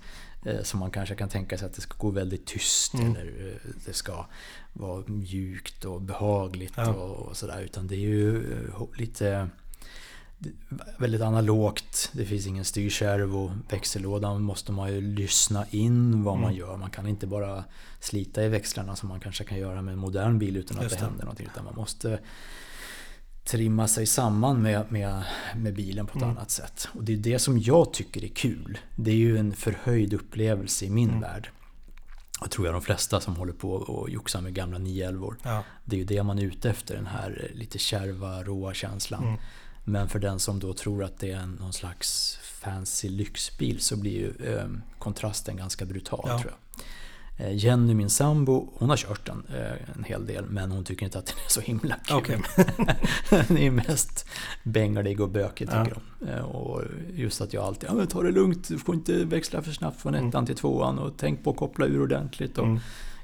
Eh, 0.45 0.63
som 0.63 0.79
man 0.79 0.91
kanske 0.91 1.15
kan 1.15 1.29
tänka 1.29 1.57
sig 1.57 1.65
att 1.65 1.73
det 1.73 1.81
ska 1.81 1.97
gå 1.97 2.09
väldigt 2.09 2.45
tyst 2.45 2.93
mm. 2.93 3.15
eller 3.15 3.47
eh, 3.47 3.71
det 3.85 3.93
ska 3.93 4.25
vara 4.73 5.03
mjukt 5.07 5.85
och 5.85 6.01
behagligt 6.01 6.73
ja. 6.75 6.93
och, 6.93 7.37
sådär. 7.37 7.61
Utan 7.61 7.87
det 7.87 7.95
är 7.95 7.99
ju 7.99 8.53
eh, 8.53 8.87
lite 8.97 9.49
väldigt 10.97 11.21
analogt. 11.21 12.09
Det 12.13 12.25
finns 12.25 12.47
ingen 12.47 12.65
styrkärv 12.65 13.37
och 13.37 13.51
växellådan 13.69 14.41
måste 14.41 14.71
man 14.71 14.93
ju 14.93 15.01
lyssna 15.01 15.65
in 15.69 16.23
vad 16.23 16.33
mm. 16.33 16.41
man 16.41 16.55
gör. 16.55 16.77
Man 16.77 16.89
kan 16.89 17.07
inte 17.07 17.27
bara 17.27 17.63
slita 17.99 18.43
i 18.43 18.49
växlarna 18.49 18.95
som 18.95 19.09
man 19.09 19.19
kanske 19.19 19.43
kan 19.43 19.57
göra 19.57 19.81
med 19.81 19.91
en 19.91 19.99
modern 19.99 20.39
bil 20.39 20.57
utan 20.57 20.77
att 20.77 20.89
det, 20.89 20.95
det 20.95 21.01
händer 21.01 21.23
någonting. 21.23 21.47
Utan 21.53 21.65
man 21.65 21.75
måste 21.75 22.19
trimma 23.43 23.87
sig 23.87 24.05
samman 24.05 24.61
med, 24.61 24.91
med, 24.91 25.23
med 25.55 25.75
bilen 25.75 26.07
på 26.07 26.17
ett 26.17 26.23
mm. 26.23 26.37
annat 26.37 26.51
sätt. 26.51 26.87
Och 26.93 27.03
det 27.03 27.13
är 27.13 27.17
det 27.17 27.39
som 27.39 27.59
jag 27.59 27.93
tycker 27.93 28.23
är 28.23 28.27
kul. 28.27 28.77
Det 28.95 29.11
är 29.11 29.15
ju 29.15 29.37
en 29.37 29.53
förhöjd 29.53 30.13
upplevelse 30.13 30.85
i 30.85 30.89
min 30.89 31.09
mm. 31.09 31.21
värld. 31.21 31.49
Och 32.41 32.51
tror 32.51 32.67
jag 32.67 32.75
de 32.75 32.81
flesta 32.81 33.19
som 33.19 33.35
håller 33.35 33.53
på 33.53 33.73
och 33.73 34.09
joxar 34.09 34.41
med 34.41 34.53
gamla 34.53 34.77
911 34.77 35.35
ja. 35.43 35.63
Det 35.85 35.95
är 35.95 35.97
ju 35.97 36.05
det 36.05 36.23
man 36.23 36.39
är 36.39 36.43
ute 36.43 36.69
efter, 36.69 36.95
den 36.95 37.07
här 37.07 37.51
lite 37.53 37.77
kärva, 37.77 38.43
råa 38.43 38.73
känslan. 38.73 39.23
Mm. 39.23 39.39
Men 39.83 40.09
för 40.09 40.19
den 40.19 40.39
som 40.39 40.59
då 40.59 40.73
tror 40.73 41.03
att 41.03 41.19
det 41.19 41.31
är 41.31 41.45
någon 41.45 41.73
slags 41.73 42.37
fancy 42.41 43.09
lyxbil 43.09 43.79
så 43.79 43.97
blir 43.97 44.11
ju 44.11 44.53
eh, 44.53 44.67
kontrasten 44.99 45.57
ganska 45.57 45.85
brutal 45.85 46.25
ja. 46.27 46.39
tror 46.39 46.51
jag. 46.51 46.85
Eh, 47.39 47.55
Jenny, 47.55 47.93
min 47.93 48.09
sambo, 48.09 48.69
hon 48.75 48.89
har 48.89 48.97
kört 48.97 49.25
den 49.25 49.43
eh, 49.55 49.95
en 49.95 50.03
hel 50.03 50.25
del 50.25 50.45
men 50.45 50.71
hon 50.71 50.83
tycker 50.83 51.05
inte 51.05 51.19
att 51.19 51.25
den 51.25 51.35
är 51.45 51.49
så 51.49 51.61
himla 51.61 51.95
kul. 51.95 52.17
Okay. 52.17 52.37
den 53.47 53.57
är 53.57 53.71
mest 53.71 54.29
bänglig 54.63 55.21
och 55.21 55.29
bökig 55.29 55.67
tycker 55.67 55.95
ja. 55.95 56.01
hon. 56.19 56.29
Eh, 56.29 56.41
och 56.41 56.81
just 57.13 57.41
att 57.41 57.53
jag 57.53 57.63
alltid, 57.63 57.89
ja 57.89 57.93
men 57.93 58.07
ta 58.07 58.23
det 58.23 58.31
lugnt, 58.31 58.67
du 58.67 58.77
får 58.77 58.95
inte 58.95 59.25
växla 59.25 59.61
för 59.61 59.71
snabbt 59.71 60.01
från 60.01 60.15
ettan 60.15 60.33
mm. 60.33 60.45
till 60.45 60.55
tvåan 60.55 60.99
och 60.99 61.13
tänk 61.17 61.43
på 61.43 61.49
att 61.49 61.57
koppla 61.57 61.85
ur 61.85 62.01
ordentligt. 62.01 62.57
Och 62.57 62.65
mm. 62.65 62.79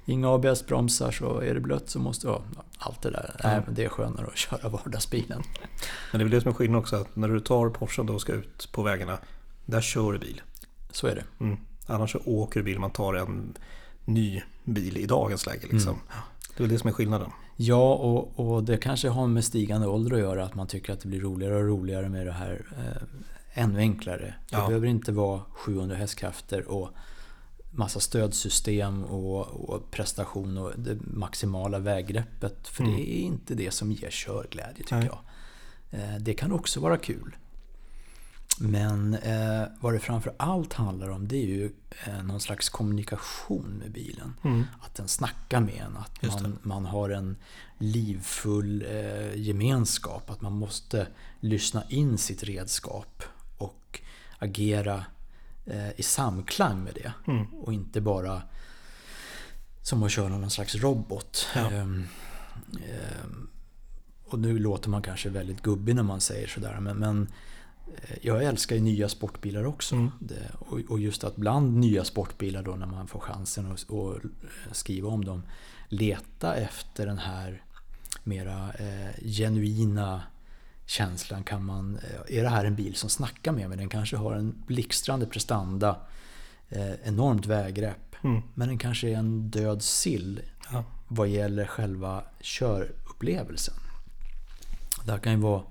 Inga 0.05 0.29
ABS-bromsar 0.29 1.11
så 1.11 1.39
är 1.39 1.53
det 1.53 1.59
blött 1.59 1.89
så 1.89 1.99
måste, 1.99 2.27
ja, 2.27 2.41
allt 2.77 3.01
det 3.01 3.09
där. 3.09 3.35
Ja. 3.43 3.49
Nej, 3.49 3.61
det 3.69 3.85
är 3.85 3.89
skönare 3.89 4.27
att 4.27 4.37
köra 4.37 4.69
vardagsbilen. 4.69 5.43
Men 6.11 6.19
det 6.19 6.23
är 6.23 6.25
väl 6.25 6.29
det 6.29 6.41
som 6.41 6.49
är 6.49 6.55
skillnaden 6.55 6.81
också, 6.81 6.95
att 6.95 7.15
när 7.15 7.27
du 7.27 7.39
tar 7.39 7.69
Porschen 7.69 8.09
och 8.09 8.21
ska 8.21 8.33
ut 8.33 8.71
på 8.71 8.83
vägarna, 8.83 9.17
där 9.65 9.81
kör 9.81 10.13
du 10.13 10.19
bil. 10.19 10.41
Så 10.91 11.07
är 11.07 11.15
det. 11.15 11.23
Mm. 11.39 11.57
Annars 11.87 12.11
så 12.11 12.19
åker 12.25 12.59
du 12.59 12.63
bil, 12.63 12.79
man 12.79 12.91
tar 12.91 13.13
en 13.13 13.57
ny 14.05 14.41
bil 14.63 14.97
i 14.97 15.05
dagens 15.05 15.45
läge. 15.45 15.67
Liksom. 15.71 15.93
Mm. 15.93 16.01
Det 16.57 16.63
är 16.63 16.63
väl 16.63 16.69
det 16.69 16.79
som 16.79 16.87
är 16.87 16.93
skillnaden. 16.93 17.29
Ja, 17.55 17.93
och, 17.93 18.39
och 18.39 18.63
det 18.63 18.77
kanske 18.77 19.09
har 19.09 19.27
med 19.27 19.45
stigande 19.45 19.87
ålder 19.87 20.15
att 20.15 20.19
göra. 20.19 20.45
Att 20.45 20.55
man 20.55 20.67
tycker 20.67 20.93
att 20.93 20.99
det 20.99 21.07
blir 21.07 21.19
roligare 21.19 21.55
och 21.55 21.67
roligare 21.67 22.09
med 22.09 22.25
det 22.25 22.31
här 22.31 22.65
eh, 22.77 23.63
ännu 23.63 23.79
enklare. 23.79 24.33
Det 24.49 24.57
ja. 24.57 24.67
behöver 24.67 24.87
inte 24.87 25.11
vara 25.11 25.41
700 25.51 25.95
hästkrafter 25.95 26.71
och 26.71 26.89
massa 27.78 27.99
stödsystem 27.99 29.03
och, 29.03 29.69
och 29.69 29.91
prestation 29.91 30.57
och 30.57 30.71
det 30.78 30.97
maximala 31.01 31.80
väggreppet. 31.80 32.67
För 32.67 32.84
mm. 32.84 32.95
det 32.95 33.15
är 33.17 33.21
inte 33.21 33.55
det 33.55 33.71
som 33.71 33.91
ger 33.91 34.09
körglädje 34.11 34.84
tycker 34.84 34.95
Nej. 34.95 35.09
jag. 35.09 35.19
Eh, 35.99 36.15
det 36.19 36.34
kan 36.34 36.51
också 36.51 36.80
vara 36.80 36.97
kul. 36.97 37.36
Men 38.59 39.13
eh, 39.13 39.63
vad 39.80 39.93
det 39.93 39.99
framför 39.99 40.34
allt 40.38 40.73
handlar 40.73 41.09
om 41.09 41.28
det 41.28 41.38
är 41.38 41.47
ju 41.47 41.71
eh, 42.05 42.23
någon 42.23 42.39
slags 42.39 42.69
kommunikation 42.69 43.67
med 43.80 43.91
bilen. 43.91 44.34
Mm. 44.43 44.63
Att 44.82 44.95
den 44.95 45.07
snackar 45.07 45.59
med 45.59 45.82
en. 45.86 45.97
Att 45.97 46.41
man, 46.41 46.59
man 46.61 46.86
har 46.86 47.09
en 47.09 47.38
livfull 47.78 48.86
eh, 48.89 49.36
gemenskap. 49.36 50.30
Att 50.30 50.41
man 50.41 50.53
måste 50.53 51.07
lyssna 51.39 51.84
in 51.89 52.17
sitt 52.17 52.43
redskap 52.43 53.23
och 53.57 53.99
agera 54.39 55.05
i 55.95 56.03
samklang 56.03 56.84
med 56.84 56.93
det. 56.93 57.32
Mm. 57.32 57.45
Och 57.45 57.74
inte 57.74 58.01
bara 58.01 58.41
som 59.82 60.03
att 60.03 60.11
köra 60.11 60.30
någon 60.30 60.51
slags 60.51 60.76
robot. 60.76 61.47
Ja. 61.55 61.72
Ehm, 61.72 62.07
ehm, 62.74 63.49
och 64.26 64.39
nu 64.39 64.59
låter 64.59 64.89
man 64.89 65.01
kanske 65.01 65.30
väldigt 65.30 65.61
gubbig 65.61 65.95
när 65.95 66.03
man 66.03 66.22
säger 66.22 66.47
sådär. 66.47 66.80
Men, 66.80 66.97
men 66.97 67.28
Eh, 67.88 68.18
jag 68.22 68.43
älskar 68.43 68.76
ju 68.76 68.82
nya 68.82 69.09
sportbilar 69.09 69.66
också. 69.66 69.95
Mm. 69.95 70.11
Det, 70.20 70.51
och, 70.89 70.99
just 70.99 71.24
att 71.24 71.36
bland 71.36 71.78
nya 71.78 72.03
sportbilar 72.03 72.63
då 72.63 72.76
när 72.76 72.86
man 72.86 73.07
får 73.07 73.20
chansen 73.20 73.72
att 73.72 73.84
och 73.84 74.16
skriva 74.72 75.09
om 75.09 75.26
dem. 75.26 75.43
Leta 75.88 76.55
efter 76.55 77.05
den 77.05 77.18
här 77.18 77.63
mera 78.24 78.74
eh, 78.74 79.24
genuina 79.24 80.22
känslan. 80.86 81.43
Kan 81.43 81.65
man, 81.65 81.97
eh, 81.97 82.38
är 82.38 82.43
det 82.43 82.49
här 82.49 82.65
en 82.65 82.75
bil 82.75 82.95
som 82.95 83.09
snackar 83.09 83.51
med 83.51 83.69
mig? 83.69 83.77
Den 83.77 83.89
kanske 83.89 84.17
har 84.17 84.33
en 84.33 84.63
blixtrande 84.67 85.25
prestanda. 85.25 85.97
Eh, 86.69 86.93
enormt 87.03 87.45
väggrepp. 87.45 88.15
Mm. 88.23 88.41
Men 88.53 88.67
den 88.67 88.77
kanske 88.77 89.09
är 89.09 89.17
en 89.17 89.49
död 89.49 89.81
sill. 89.81 90.41
Ja. 90.71 90.83
Vad 91.07 91.27
gäller 91.27 91.65
själva 91.65 92.23
körupplevelsen. 92.41 93.75
Det 95.05 95.19
kan 95.19 95.31
ju 95.31 95.39
vara 95.39 95.63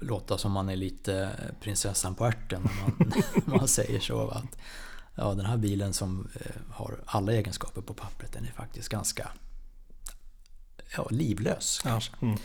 låta 0.00 0.38
som 0.38 0.52
man 0.52 0.68
är 0.68 0.76
lite 0.76 1.30
prinsessan 1.60 2.14
på 2.14 2.24
ärten 2.24 2.62
när 2.62 2.82
man, 2.82 3.12
man 3.58 3.68
säger 3.68 4.00
så. 4.00 4.28
Att, 4.28 4.58
ja, 5.14 5.34
den 5.34 5.46
här 5.46 5.56
bilen 5.56 5.92
som 5.92 6.28
eh, 6.34 6.74
har 6.74 7.00
alla 7.06 7.32
egenskaper 7.32 7.80
på 7.80 7.94
pappret 7.94 8.32
den 8.32 8.44
är 8.44 8.52
faktiskt 8.52 8.88
ganska 8.88 9.28
ja, 10.96 11.08
livlös. 11.10 11.80
Kanske. 11.82 12.12
Ja, 12.20 12.26
mm. 12.26 12.38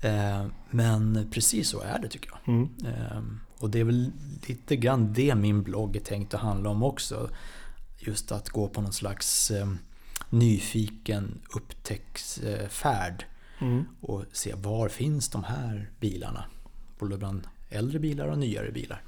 Eh, 0.00 0.46
men 0.70 1.28
precis 1.32 1.68
så 1.68 1.80
är 1.80 1.98
det 1.98 2.08
tycker 2.08 2.30
jag. 2.30 2.54
Mm. 2.54 2.68
Eh, 2.86 3.22
Och 3.58 3.70
det 3.70 3.80
är 3.80 3.84
väl 3.84 4.12
lite 4.48 4.76
grann 4.76 5.12
det 5.12 5.34
min 5.34 5.62
blogg 5.62 5.96
är 5.96 6.00
tänkt 6.00 6.34
att 6.34 6.40
handla 6.40 6.70
om 6.70 6.82
också. 6.82 7.30
Just 7.98 8.32
att 8.32 8.48
gå 8.48 8.68
på 8.68 8.80
någon 8.80 8.92
slags 8.92 9.50
eh, 9.50 9.68
nyfiken 10.30 11.38
upptäcktsfärd. 11.54 13.24
Mm. 13.60 13.84
Och 14.00 14.24
se 14.32 14.54
var 14.54 14.88
finns 14.88 15.28
de 15.28 15.44
här 15.44 15.90
bilarna? 16.00 16.44
Både 16.98 17.16
bland 17.18 17.48
äldre 17.70 17.98
bilar 17.98 18.26
och 18.28 18.38
nyare 18.38 18.70
bilar. 18.72 19.02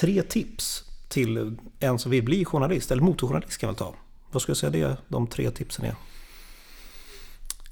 Tre 0.00 0.22
tips 0.22 0.84
till 1.08 1.56
en 1.80 1.98
som 1.98 2.10
vill 2.10 2.24
bli 2.24 2.44
journalist, 2.44 2.90
eller 2.90 3.02
motorjournalist 3.02 3.58
kan 3.58 3.66
jag 3.66 3.72
väl 3.72 3.78
ta. 3.78 3.94
Vad 4.30 4.42
skulle 4.42 4.50
jag 4.52 4.72
säga 4.72 4.88
det, 4.88 4.96
de 5.08 5.26
tre 5.26 5.50
tipsen 5.50 5.84
är? 5.84 5.94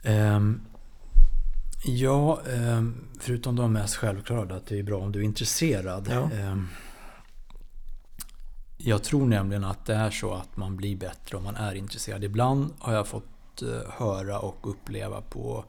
Ehm, 0.02 0.60
ja, 1.84 2.40
ehm, 2.40 3.08
förutom 3.20 3.56
de 3.56 3.72
mest 3.72 3.96
självklara, 3.96 4.56
att 4.56 4.66
det 4.66 4.78
är 4.78 4.82
bra 4.82 4.98
om 4.98 5.12
du 5.12 5.18
är 5.18 5.24
intresserad. 5.24 6.08
Ja. 6.10 6.30
Ehm, 6.32 6.68
jag 8.76 9.02
tror 9.02 9.26
nämligen 9.26 9.64
att 9.64 9.86
det 9.86 9.94
är 9.94 10.10
så 10.10 10.34
att 10.34 10.56
man 10.56 10.76
blir 10.76 10.96
bättre 10.96 11.36
om 11.36 11.44
man 11.44 11.56
är 11.56 11.74
intresserad. 11.74 12.24
Ibland 12.24 12.72
har 12.78 12.94
jag 12.94 13.06
fått 13.06 13.62
eh, 13.62 13.92
höra 13.98 14.38
och 14.38 14.70
uppleva 14.70 15.20
på 15.20 15.64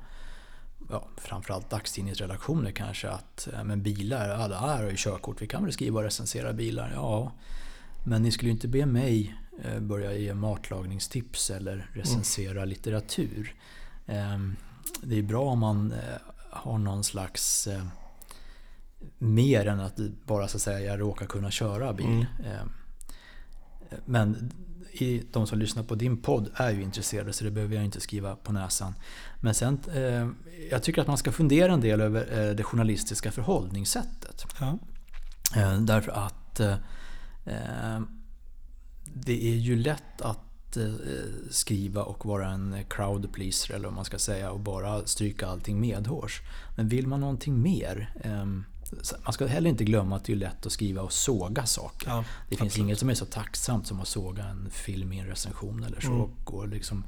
ja, 0.90 1.08
framförallt 1.18 1.70
dagstidningsredaktioner 1.70 2.72
kanske 2.72 3.10
att 3.10 3.48
eh, 3.54 3.64
men 3.64 3.84
bilar, 3.84 4.50
det 4.50 4.56
här 4.56 4.84
har 4.84 4.90
ju 4.90 4.96
körkort, 4.98 5.42
vi 5.42 5.48
kan 5.48 5.64
väl 5.64 5.74
skriva 5.74 5.98
och 6.00 6.04
recensera 6.04 6.54
bilar. 6.54 6.92
Ja, 6.96 7.32
men 8.06 8.22
ni 8.22 8.32
skulle 8.32 8.50
ju 8.50 8.54
inte 8.54 8.68
be 8.68 8.86
mig 8.86 9.36
eh, 9.64 9.80
börja 9.80 10.14
ge 10.14 10.34
matlagningstips 10.34 11.50
eller 11.50 11.90
recensera 11.94 12.66
litteratur. 12.66 13.56
Ehm, 14.08 14.56
Det 15.04 15.18
är 15.18 15.24
bra 15.24 15.44
om 15.44 15.60
man 15.60 15.92
eh, 15.92 16.00
har 16.50 16.78
någon 16.78 17.04
slags 17.04 17.68
eh, 17.68 17.84
mer 19.18 19.66
än 19.68 19.80
att 19.80 19.98
bara 20.26 20.48
så 20.48 20.58
att 20.58 20.62
säga 20.62 20.80
jag 20.80 21.00
råkar 21.00 21.26
kunna 21.26 21.52
köra 21.52 21.94
bil. 21.94 22.06
Mm. 22.06 22.26
Ehm, 22.46 22.72
Men 24.06 24.52
de 25.32 25.48
som 25.48 25.60
lyssnar 25.60 25.84
på 25.84 25.96
din 25.96 26.22
podd 26.22 26.50
är 26.56 26.70
ju 26.72 26.82
intresserade 26.82 27.34
så 27.34 27.44
det 27.44 27.52
behöver 27.52 27.76
jag 27.76 27.86
inte 27.86 28.00
skriva 28.02 28.36
på 28.36 28.52
näsan. 28.54 28.94
Men 29.42 29.54
sen, 29.54 29.80
eh, 29.96 30.30
jag 30.72 30.84
tycker 30.84 31.02
att 31.02 31.08
man 31.08 31.18
ska 31.18 31.32
fundera 31.32 31.74
en 31.74 31.82
del 31.82 32.02
över 32.02 32.54
det 32.54 32.64
journalistiska 32.64 33.32
förhållningssättet. 33.32 34.46
Ja. 34.60 34.80
Eh, 35.56 35.82
Därför 35.82 36.12
att 36.12 36.62
det 39.14 39.48
är 39.54 39.56
ju 39.56 39.76
lätt 39.76 40.22
att 40.22 40.40
eh, 40.78 40.84
skriva 41.50 42.04
och 42.04 42.26
vara 42.26 42.48
en 42.48 42.76
crowd 42.90 43.34
pleaser 43.34 43.74
eller 43.74 43.86
vad 43.86 43.96
man 43.96 44.06
ska 44.06 44.20
säga 44.20 44.52
och 44.52 44.60
bara 44.60 45.06
stryka 45.06 45.48
allting 45.48 45.80
medhårs. 45.80 46.42
Men 46.78 46.88
vill 46.88 47.08
man 47.08 47.20
någonting 47.20 47.62
mer 47.62 48.14
eh, 48.24 48.46
man 49.24 49.34
ska 49.34 49.46
heller 49.46 49.70
inte 49.70 49.84
glömma 49.84 50.16
att 50.16 50.26
det 50.26 50.34
är 50.34 50.38
lätt 50.38 50.66
att 50.66 50.72
skriva 50.72 51.02
och 51.02 51.14
såga 51.14 51.66
saker. 51.66 52.10
Ja, 52.10 52.24
det 52.50 52.56
finns 52.56 52.62
absolut. 52.62 52.86
inget 52.86 53.00
som 53.00 53.10
är 53.10 53.14
så 53.14 53.26
tacksamt 53.26 53.88
som 53.88 54.00
att 54.00 54.08
såga 54.08 54.44
en 54.44 54.70
film 54.72 55.14
i 55.14 55.20
en 55.20 55.28
recension 55.28 55.84
eller 55.84 56.02
så. 56.02 56.12
Mm. 56.12 56.30
Och 56.46 56.68
liksom 56.68 57.04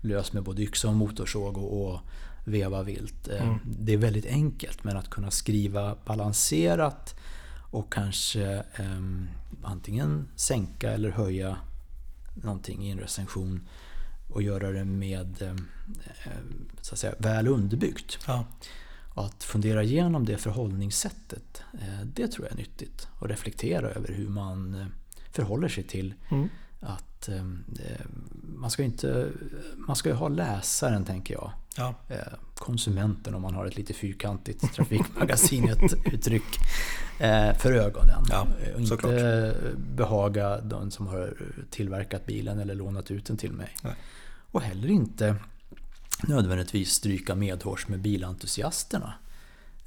lös 0.00 0.32
med 0.32 0.42
både 0.42 0.62
yxa 0.62 0.88
och 0.88 0.94
motorsåg 0.94 1.58
och, 1.58 1.86
och 1.86 2.00
veva 2.44 2.82
vilt. 2.82 3.28
Eh, 3.28 3.42
Mm. 3.42 3.58
Det 3.64 3.92
är 3.92 3.96
väldigt 3.96 4.26
enkelt 4.26 4.84
men 4.84 4.96
att 4.96 5.10
kunna 5.10 5.30
skriva 5.30 5.96
balanserat 6.04 7.14
och 7.70 7.92
kanske 7.92 8.62
ehm, 8.74 9.28
antingen 9.62 10.28
sänka 10.36 10.92
eller 10.92 11.10
höja 11.10 11.56
någonting 12.34 12.84
i 12.86 12.90
en 12.90 12.98
recension 13.00 13.68
och 14.28 14.42
göra 14.42 14.70
det 14.70 14.84
med 14.84 15.42
ehm, 15.42 15.68
eh, 16.24 16.32
så 16.80 16.94
att 16.94 16.98
säga, 16.98 17.14
väl 17.18 17.48
underbyggt. 17.48 18.18
Ja. 18.26 18.44
Och 19.14 19.24
att 19.24 19.44
fundera 19.44 19.82
igenom 19.82 20.24
det 20.24 20.36
förhållningssättet, 20.38 21.62
eh, 21.80 22.00
det 22.14 22.28
tror 22.28 22.46
jag 22.46 22.52
är 22.52 22.56
nyttigt. 22.56 23.08
Och 23.18 23.28
reflektera 23.28 23.88
över 23.90 24.12
hur 24.12 24.28
man 24.28 24.74
eh, 24.74 24.86
förhåller 25.32 25.68
sig 25.68 25.84
till 25.84 26.14
Mm. 26.30 26.48
att 26.80 27.04
eh, 27.28 27.36
eh, 27.36 28.06
man 28.42 28.70
ska 28.70 28.82
inte, 28.82 29.28
man 29.76 29.96
ska 29.96 30.08
ju 30.08 30.14
ha 30.14 30.28
läsaren 30.28 31.04
tänker 31.04 31.34
jag. 31.34 31.52
Ja. 31.76 31.94
Eh, 32.08 32.16
Konsumenten 32.54 33.34
om 33.34 33.42
man 33.42 33.54
har 33.54 33.66
ett 33.66 33.76
lite 33.76 33.92
fyrkantigt 33.94 34.74
trafikmagasinet-uttryck 34.74 36.58
eh, 37.18 37.54
för 37.54 37.72
ögonen. 37.72 38.24
Ja, 38.30 38.46
Eh, 38.62 38.80
och 38.82 38.88
såklart. 38.88 39.12
inte 39.12 39.54
behaga 39.94 40.60
de 40.60 40.90
som 40.90 41.06
har 41.06 41.34
tillverkat 41.70 42.26
bilen 42.26 42.58
eller 42.58 42.74
lånat 42.74 43.10
ut 43.10 43.26
den 43.26 43.36
till 43.36 43.52
mig. 43.52 43.68
Nej. 43.82 43.94
Och 44.50 44.62
heller 44.62 44.88
inte 44.90 45.36
nödvändigtvis 46.28 46.90
stryka 46.92 47.34
medhårs 47.34 47.88
med 47.88 48.00
bilentusiasterna. 48.00 49.14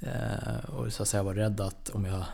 Eh, 0.00 0.70
och 0.70 0.92
så 0.92 1.02
att 1.02 1.08
säga 1.08 1.22
vara 1.22 1.36
rädd 1.36 1.60
att 1.60 1.90
om 1.90 2.04
jag 2.04 2.18
eh, 2.18 2.24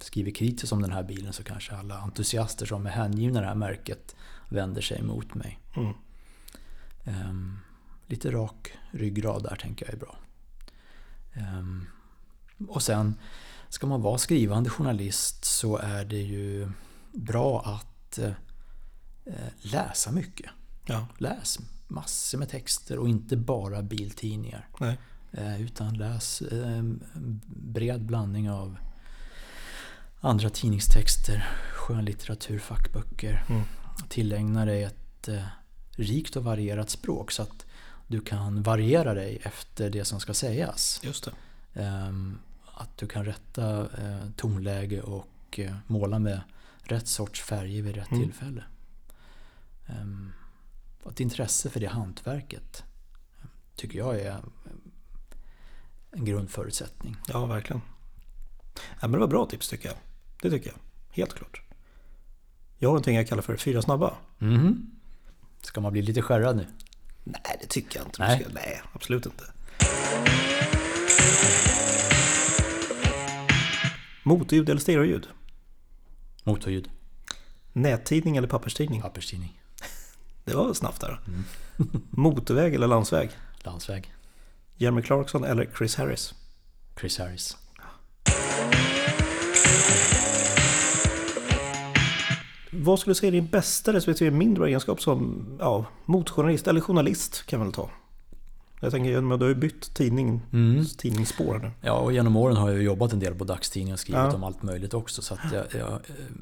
skriver 0.00 0.30
kritiskt 0.30 0.72
om 0.72 0.82
den 0.82 0.92
här 0.92 1.02
bilen 1.02 1.32
så 1.32 1.44
kanske 1.44 1.76
alla 1.76 1.98
entusiaster 1.98 2.66
som 2.66 2.86
är 2.86 2.90
hängivna 2.90 3.40
det 3.40 3.46
här 3.46 3.54
märket 3.54 4.16
vänder 4.48 4.82
sig 4.82 4.98
emot 4.98 5.34
mig. 5.34 5.58
Mm. 5.76 5.92
Ehm, 7.04 7.58
lite 8.06 8.30
rak 8.30 8.72
ryggrad 8.90 9.42
där 9.42 9.56
tänker 9.56 9.86
jag 9.86 9.94
är 9.94 9.98
bra. 9.98 10.16
Ehm, 11.32 11.86
och 12.68 12.82
sen 12.82 13.14
ska 13.68 13.86
man 13.86 14.02
vara 14.02 14.18
skrivande 14.18 14.70
journalist 14.70 15.44
så 15.44 15.76
är 15.76 16.04
det 16.04 16.22
ju 16.22 16.70
bra 17.12 17.62
att 17.62 18.18
eh, 18.18 18.32
läsa 19.62 20.12
mycket. 20.12 20.50
Ja. 20.86 21.06
Läs 21.18 21.58
massor 21.88 22.38
med 22.38 22.48
texter 22.48 22.98
och 22.98 23.08
inte 23.08 23.36
bara 23.36 23.82
biltidningar. 23.82 24.68
Nej. 24.80 24.98
Eh, 25.32 25.62
Utan 25.62 25.94
läs 25.94 26.42
en 26.52 27.04
bred 27.46 28.02
blandning 28.02 28.50
av 28.50 28.76
andra 30.24 30.50
tidningstexter, 30.50 31.48
skönlitteratur, 31.74 32.58
fackböcker. 32.58 33.44
Mm. 33.48 33.62
Tillägna 34.08 34.64
dig 34.64 34.82
ett 34.82 35.28
eh, 35.28 35.44
rikt 35.90 36.36
och 36.36 36.44
varierat 36.44 36.90
språk 36.90 37.30
så 37.32 37.42
att 37.42 37.66
du 38.06 38.20
kan 38.20 38.62
variera 38.62 39.14
dig 39.14 39.38
efter 39.42 39.90
det 39.90 40.04
som 40.04 40.20
ska 40.20 40.34
sägas. 40.34 41.00
Just. 41.02 41.28
Ehm, 41.74 42.38
Att 42.74 42.98
du 42.98 43.06
kan 43.06 43.24
rätta 43.24 43.80
eh, 43.80 44.30
tonläge 44.36 45.00
och 45.02 45.58
eh, 45.58 45.74
måla 45.86 46.18
med 46.18 46.40
rätt 46.82 47.08
sorts 47.08 47.40
färger 47.42 47.82
vid 47.82 47.94
rätt 47.94 48.10
Mm. 48.10 48.22
tillfälle. 48.22 48.64
Ehm, 49.86 50.32
Ett 51.10 51.20
intresse 51.20 51.70
för 51.70 51.80
det 51.80 51.86
hantverket 51.86 52.84
tycker 53.76 53.98
jag 53.98 54.20
är 54.20 54.30
eh, 54.30 54.38
en 56.10 56.24
grundförutsättning. 56.24 57.16
Ja, 57.28 57.46
verkligen. 57.46 57.82
Ja, 58.74 58.80
men 59.00 59.12
det 59.12 59.18
var 59.18 59.26
bra 59.26 59.46
tips 59.46 59.68
tycker 59.68 59.88
jag. 59.88 59.96
Det 60.42 60.50
tycker 60.50 60.70
jag. 60.70 60.78
Helt 61.16 61.34
klart. 61.34 61.62
Jag 62.78 62.88
har 62.88 62.92
någonting 62.92 63.16
jag 63.16 63.28
kallar 63.28 63.42
för 63.42 63.56
fyra 63.56 63.82
snabba. 63.82 64.14
Mhm. 64.38 64.90
Ska 65.62 65.80
man 65.80 65.92
bli 65.92 66.02
lite 66.02 66.22
skärrad 66.22 66.56
nu? 66.56 66.66
Nej, 67.24 67.58
det 67.60 67.66
tycker 67.66 67.98
jag 67.98 68.06
inte. 68.06 68.22
Nej. 68.22 68.46
Nej, 68.54 68.82
absolut 68.92 69.26
inte. 69.26 69.44
Motorljud 74.22 74.68
eller 74.68 74.80
stereoljud? 74.80 75.28
Motorljud, 76.44 76.90
Nättidning 77.72 78.36
eller 78.36 78.48
papperstidning? 78.48 79.00
papperstidning, 79.02 79.60
Det 80.44 80.54
var 80.54 80.74
snabbt 80.74 81.00
där. 81.00 81.20
Motorväg 82.10 82.74
eller 82.74 82.86
landsväg? 82.86 83.30
landsväg, 83.64 84.14
Jeremy 84.76 85.02
Clarkson 85.02 85.44
eller 85.44 85.68
Chris 85.78 85.96
Harris? 85.96 86.34
Chris 87.00 87.18
Harris. 87.18 87.56
Vad 92.82 92.98
skulle 92.98 93.10
du 93.10 93.14
säga 93.14 93.28
är 93.28 93.32
din 93.32 93.46
bästa 93.46 93.92
respektive 93.92 94.30
mindre 94.30 94.68
egenskap 94.68 95.00
som 95.00 95.46
ja, 95.60 95.86
motorjournalist 96.04 96.66
eller 96.68 96.80
journalist 96.80 97.46
kan 97.46 97.58
man 97.58 97.68
väl 97.68 97.74
ta? 97.74 97.90
Jag 98.80 98.90
tänker, 98.92 99.20
men 99.20 99.38
du 99.38 99.44
har 99.44 99.48
ju 99.48 99.54
bytt 99.54 99.94
tidning, 99.94 100.40
Mm. 100.52 100.84
tidningsspår 100.98 101.58
nu. 101.58 101.70
Ja, 101.80 101.92
och 101.92 102.12
genom 102.12 102.36
åren 102.36 102.56
har 102.56 102.70
jag 102.70 102.82
jobbat 102.82 103.12
en 103.12 103.18
del 103.18 103.34
på 103.34 103.44
dagstidningar 103.44 103.92
och 103.94 104.00
skrivit 104.00 104.18
Ja. 104.22 104.34
om 104.34 104.44
allt 104.44 104.62
möjligt 104.62 104.94
också. 104.94 105.22
Så 105.22 105.38
jag, 105.52 105.64
jag, 105.80 105.98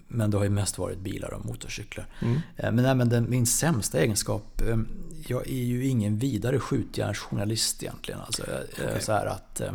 men 0.08 0.30
det 0.30 0.36
har 0.36 0.44
ju 0.44 0.50
mest 0.50 0.78
varit 0.78 0.98
bilar 0.98 1.34
och 1.34 1.44
motorcyklar. 1.46 2.06
Mm. 2.22 2.34
Eh, 2.56 2.72
Men, 2.72 2.84
nej, 2.84 2.94
men 2.94 3.08
den, 3.08 3.30
min 3.30 3.46
sämsta 3.46 3.98
egenskap, 3.98 4.62
eh, 4.68 4.76
jag 5.26 5.46
är 5.48 5.62
ju 5.64 5.86
ingen 5.86 6.18
vidare 6.18 6.58
skjutjärnsjournalist 6.60 7.82
egentligen. 7.82 8.20
Alltså, 8.20 8.42
Okej. 8.72 9.02
så 9.02 9.12
här 9.12 9.26
att 9.26 9.60
eh, 9.60 9.72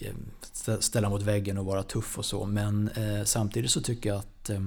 eh, 0.00 0.14
stä- 0.54 0.80
ställa 0.80 1.08
mot 1.08 1.22
väggen 1.22 1.58
och 1.58 1.64
vara 1.66 1.82
tuff 1.82 2.18
och 2.18 2.24
så. 2.24 2.46
Men 2.46 2.88
eh, 2.88 3.24
samtidigt 3.24 3.70
så 3.70 3.80
tycker 3.80 4.10
jag 4.10 4.18
att 4.18 4.50
eh, 4.50 4.60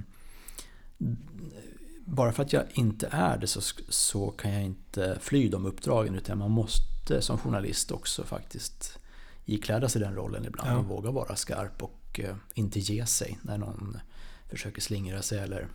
bara 2.05 2.31
för 2.31 2.43
att 2.43 2.53
jag 2.53 2.63
inte 2.73 3.07
är 3.11 3.37
det 3.37 3.47
så, 3.47 3.61
så 3.89 4.29
kan 4.31 4.53
jag 4.53 4.63
inte 4.63 5.17
fly 5.21 5.49
de 5.49 5.65
uppdragen. 5.65 6.15
Utan 6.15 6.37
man 6.37 6.51
måste 6.51 7.21
som 7.21 7.37
journalist 7.37 7.91
också 7.91 8.23
faktiskt 8.23 8.99
ikläda 9.45 9.89
sig 9.89 10.01
den 10.01 10.15
rollen 10.15 10.45
ibland 10.45 10.69
Ja. 10.69 10.77
och 10.77 10.85
våga 10.85 11.11
vara 11.11 11.35
skarp 11.35 11.83
och 11.83 12.19
eh, 12.19 12.35
inte 12.53 12.79
ge 12.79 13.05
sig 13.05 13.37
när 13.41 13.57
någon 13.57 13.97
försöker 14.49 14.81
slingra 14.81 15.21
sig. 15.21 15.39
Eller... 15.39 15.67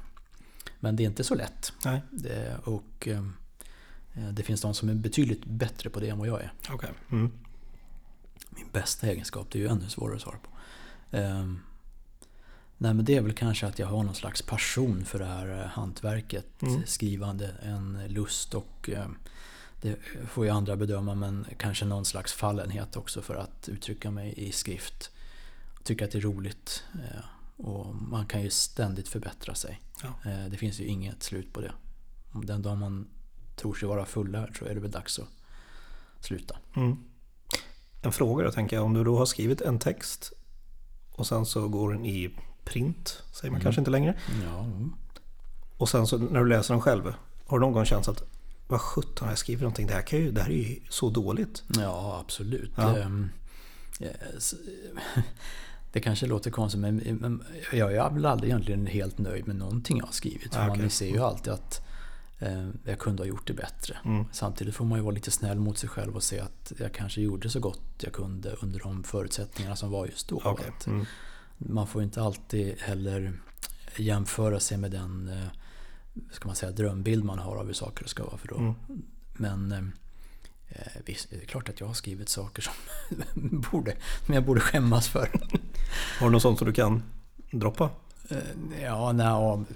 Men 0.81 0.97
det 0.97 1.03
är 1.03 1.07
inte 1.07 1.25
så 1.25 1.35
lätt. 1.35 1.73
Det, 2.11 2.57
och 2.65 3.09
eh, 3.09 3.27
det 4.33 4.43
finns 4.43 4.61
de 4.61 4.75
som 4.75 4.89
är 4.89 4.95
betydligt 4.95 5.45
bättre 5.45 5.91
på 5.91 6.01
det 6.01 6.09
än 6.09 6.19
vad 6.19 6.29
jag 6.29 6.41
är. 6.43 6.53
okej. 6.71 6.91
Mm. 7.13 7.33
Min 8.51 8.67
bästa 8.73 9.07
egenskap, 9.07 9.47
det 9.51 9.59
är 9.59 9.61
ju 9.61 9.69
ännu 9.69 9.89
svårare 9.89 10.17
att 10.17 10.23
svara 10.23 10.39
på. 10.39 10.51
Um, 11.17 11.61
nej 12.79 12.95
men 12.95 13.05
det 13.05 13.17
är 13.17 13.21
väl 13.21 13.33
kanske 13.33 13.67
att 13.67 13.79
jag 13.79 13.87
har 13.87 14.03
någon 14.03 14.15
slags 14.15 14.43
passion 14.43 15.05
för 15.05 15.19
det 15.19 15.25
här 15.25 15.61
eh, 15.63 15.67
hantverket, 15.67 16.63
mm. 16.63 16.87
skrivande, 16.87 17.55
en 17.63 18.03
lust 18.09 18.55
och 18.55 18.91
um, 19.05 19.19
det 19.81 19.97
får 20.29 20.45
ju 20.45 20.51
andra 20.51 20.77
bedöma 20.77 21.15
men 21.15 21.47
kanske 21.59 21.85
någon 21.85 22.05
slags 22.05 22.33
fallenhet 22.33 22.97
också 22.97 23.23
för 23.23 23.35
att 23.35 23.69
uttrycka 23.69 24.11
mig 24.11 24.35
i 24.37 24.53
skrift. 24.53 25.11
Tycker 25.83 26.05
att 26.05 26.11
det 26.11 26.19
är 26.19 26.23
roligt 26.23 26.85
eh, 26.95 27.25
och 27.67 27.95
man 27.95 28.27
kan 28.27 28.43
ju 28.43 28.51
ständigt 28.51 29.09
förbättra 29.09 29.55
sig. 29.55 29.81
Ja. 30.03 30.31
Eh, 30.31 30.51
det 30.51 30.57
finns 30.57 30.81
ju 30.81 30.85
inget 30.85 31.23
slut 31.23 31.53
på 31.53 31.61
det. 31.61 31.73
Den 32.33 32.63
dag 32.63 32.79
man 32.79 33.09
tror 33.57 33.75
sig 33.75 33.89
vara 33.89 34.07
fullärd 34.07 34.59
så 34.59 34.65
är 34.65 34.75
det 34.75 34.81
väl 34.81 34.91
dags 34.91 35.19
att 35.19 35.29
sluta. 36.21 36.57
Mm. 36.77 36.97
En 38.03 38.13
fråga 38.13 38.45
då 38.45 38.53
tänker 38.53 38.77
jag, 38.77 38.85
om 38.85 38.95
du 38.95 39.05
då 39.05 39.19
har 39.19 39.27
skrivit 39.27 39.61
en 39.61 39.79
text 39.79 40.33
och 41.13 41.27
sen 41.27 41.47
så 41.47 41.69
går 41.69 41.93
den 41.93 42.07
i 42.07 42.31
print, 42.67 43.23
säger 43.33 43.51
man 43.51 43.57
mm. 43.57 43.63
kanske 43.63 43.81
inte 43.81 43.91
längre. 43.91 44.15
Ja. 44.45 44.67
Och 45.77 45.89
sen 45.89 46.07
så 46.07 46.19
när 46.19 46.41
du 46.41 46.49
läser 46.49 46.75
den 46.75 46.81
själv, 46.81 47.15
har 47.47 47.59
du 47.59 47.65
någon 47.65 47.73
gång 47.73 47.85
känt 47.85 48.09
att 48.09 48.23
vad 48.69 48.81
sjutton 48.81 49.25
har 49.25 49.33
jag 49.33 49.39
skrivit 49.39 49.63
någonting, 49.63 49.87
det 49.87 49.95
här, 49.95 50.03
kan 50.03 50.19
ju, 50.19 50.33
det 50.33 50.43
här 50.43 50.51
är 50.51 50.55
ju 50.55 50.81
så 50.89 51.11
dåligt. 51.11 51.63
Ja, 51.77 52.19
absolut. 52.25 52.73
Ja. 52.77 52.99
Um, 52.99 53.31
yes. 54.01 54.55
Det 55.93 56.01
kanske 56.01 56.27
låter 56.27 56.51
konstigt 56.51 56.81
men 56.81 57.45
jag 57.73 57.95
är 57.95 58.11
väl 58.11 58.27
aldrig 58.27 58.51
egentligen 58.51 58.87
helt 58.87 59.19
nöjd 59.19 59.47
med 59.47 59.57
någonting 59.57 59.99
jag 59.99 60.07
har 60.07 60.13
skrivit. 60.13 60.47
Okay. 60.47 60.69
Man 60.69 60.91
ser 60.91 61.07
ju 61.07 61.19
alltid 61.19 61.53
att 61.53 61.87
eh, 62.39 62.69
jag 62.85 62.99
kunde 62.99 63.23
ha 63.23 63.29
gjort 63.29 63.47
det 63.47 63.53
bättre. 63.53 63.97
Mm. 64.05 64.25
Samtidigt 64.33 64.75
får 64.75 64.85
man 64.85 64.99
ju 64.99 65.05
vara 65.05 65.15
lite 65.15 65.31
snäll 65.31 65.59
mot 65.59 65.79
sig 65.79 65.89
själv 65.89 66.17
och 66.17 66.23
se 66.23 66.41
att 66.41 66.73
jag 66.79 66.93
kanske 66.93 67.21
gjorde 67.21 67.51
så 67.51 67.61
gott 67.61 67.83
jag 67.99 68.13
kunde 68.13 68.53
under 68.53 68.81
de 68.81 69.05
förutsättningarna 69.05 69.77
som 69.77 69.91
var 69.91 70.07
just 70.07 70.29
då. 70.29 70.37
Okay. 70.37 70.71
Mm. 70.87 71.07
Man 71.59 71.87
får 71.87 72.03
inte 72.03 72.23
alltid 72.23 72.79
heller 72.79 73.33
jämföra 73.97 74.61
sig 74.61 74.79
med 74.79 74.91
den 74.91 75.29
eh, 75.29 75.49
ska 76.31 76.47
man 76.47 76.57
säga, 76.57 76.73
drömbild 76.73 77.25
man 77.25 77.39
har 77.39 77.57
av 77.57 77.67
hur 77.67 77.73
saker 77.73 78.07
ska 78.07 78.25
vara. 78.25 78.39
För 78.39 78.49
då. 78.49 78.57
Mm. 78.57 78.75
Men 79.33 79.73
eh, 79.73 79.83
Eh, 80.69 81.03
visst, 81.05 81.31
det 81.31 81.37
är 81.37 81.47
klart 81.47 81.69
att 81.69 81.81
jag 81.81 81.87
har 81.87 81.95
skrivit 81.95 82.29
saker 82.29 82.63
som, 82.63 82.75
borde, 83.71 83.97
som 84.27 84.35
jag 84.35 84.45
borde 84.45 84.61
skämmas 84.61 85.09
för. 85.09 85.31
Har 86.21 86.27
du 86.27 86.33
något 86.33 86.43
sånt 86.43 86.59
som 86.59 86.67
du 86.67 86.73
kan 86.73 87.03
droppa? 87.51 87.91
Ja, 88.83 89.13
nej, 89.13 89.67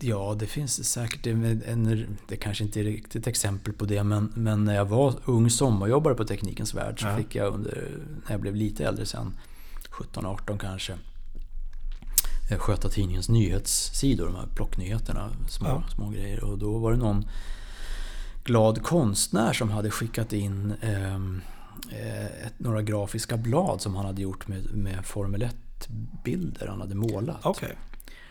ja, 0.00 0.36
det 0.38 0.46
finns 0.46 0.92
säkert 0.92 1.26
en, 1.26 2.16
Det 2.28 2.36
kanske 2.36 2.64
inte 2.64 2.80
är 2.80 2.84
riktigt 2.84 3.26
exempel 3.26 3.72
på 3.72 3.84
det 3.84 4.02
men, 4.02 4.32
men 4.36 4.64
när 4.64 4.74
jag 4.74 4.84
var 4.84 5.14
ung 5.24 5.50
sommarjobbare 5.50 6.14
på 6.14 6.24
Teknikens 6.24 6.74
Värld 6.74 7.00
så 7.00 7.06
ja. 7.06 7.16
fick 7.16 7.34
jag 7.34 7.54
under, 7.54 7.98
när 8.24 8.32
jag 8.32 8.40
blev 8.40 8.54
lite 8.54 8.84
äldre 8.84 9.06
sen, 9.06 9.34
17-18 9.96 10.58
kanske, 10.58 10.92
eh, 12.50 12.58
sköta 12.58 12.88
tidningens 12.88 13.28
nyhetssidor, 13.28 14.26
de 14.26 14.34
här 14.34 14.48
plocknyheterna, 14.54 15.30
små, 15.48 15.68
ja. 15.68 15.84
små 15.94 16.10
grejer. 16.10 16.44
Och 16.44 16.58
då 16.58 16.78
var 16.78 16.92
det 16.92 16.98
någon 16.98 17.28
glad 18.44 18.82
konstnär 18.82 19.52
som 19.52 19.70
hade 19.70 19.90
skickat 19.90 20.32
in 20.32 20.74
ehm, 20.80 21.42
eh, 21.90 22.48
några 22.58 22.82
grafiska 22.82 23.36
blad 23.36 23.80
som 23.80 23.96
han 23.96 24.06
hade 24.06 24.22
gjort 24.22 24.48
med, 24.48 24.74
med 24.74 25.06
Formel 25.06 25.42
1-bilder 25.42 26.66
han 26.66 26.80
hade 26.80 26.94
målat. 26.94 27.46
Okay. 27.46 27.72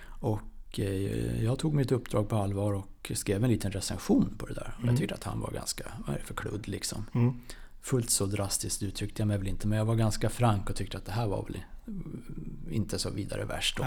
Och 0.07 0.79
eh, 0.79 1.43
jag 1.43 1.59
tog 1.59 1.73
mitt 1.73 1.91
uppdrag 1.91 2.29
på 2.29 2.35
allvar 2.35 2.73
och 2.73 3.11
skrev 3.15 3.43
en 3.43 3.49
liten 3.49 3.71
recension 3.71 4.35
på 4.37 4.45
det 4.45 4.53
där. 4.53 4.75
Mm. 4.77 4.89
Jag 4.89 4.97
tyckte 4.97 5.15
att 5.15 5.23
han 5.23 5.39
var 5.39 5.51
ganska, 5.51 5.83
vad 6.05 6.15
är 6.15 6.19
det 6.19 6.25
för 6.25 6.33
kludd 6.33 6.67
liksom. 6.67 7.05
Mm. 7.13 7.39
Fullt 7.85 8.09
så 8.09 8.25
drastiskt 8.25 8.83
uttryckte 8.83 9.21
jag 9.21 9.27
mig 9.27 9.37
väl 9.37 9.47
inte 9.47 9.67
men 9.67 9.77
jag 9.77 9.85
var 9.85 9.95
ganska 9.95 10.29
frank 10.29 10.69
och 10.69 10.75
tyckte 10.75 10.97
att 10.97 11.05
det 11.05 11.11
här 11.11 11.27
var 11.27 11.43
väl 11.43 11.57
inte 12.71 12.99
så 12.99 13.09
vidare 13.09 13.45
värst. 13.45 13.79
Och, 13.79 13.85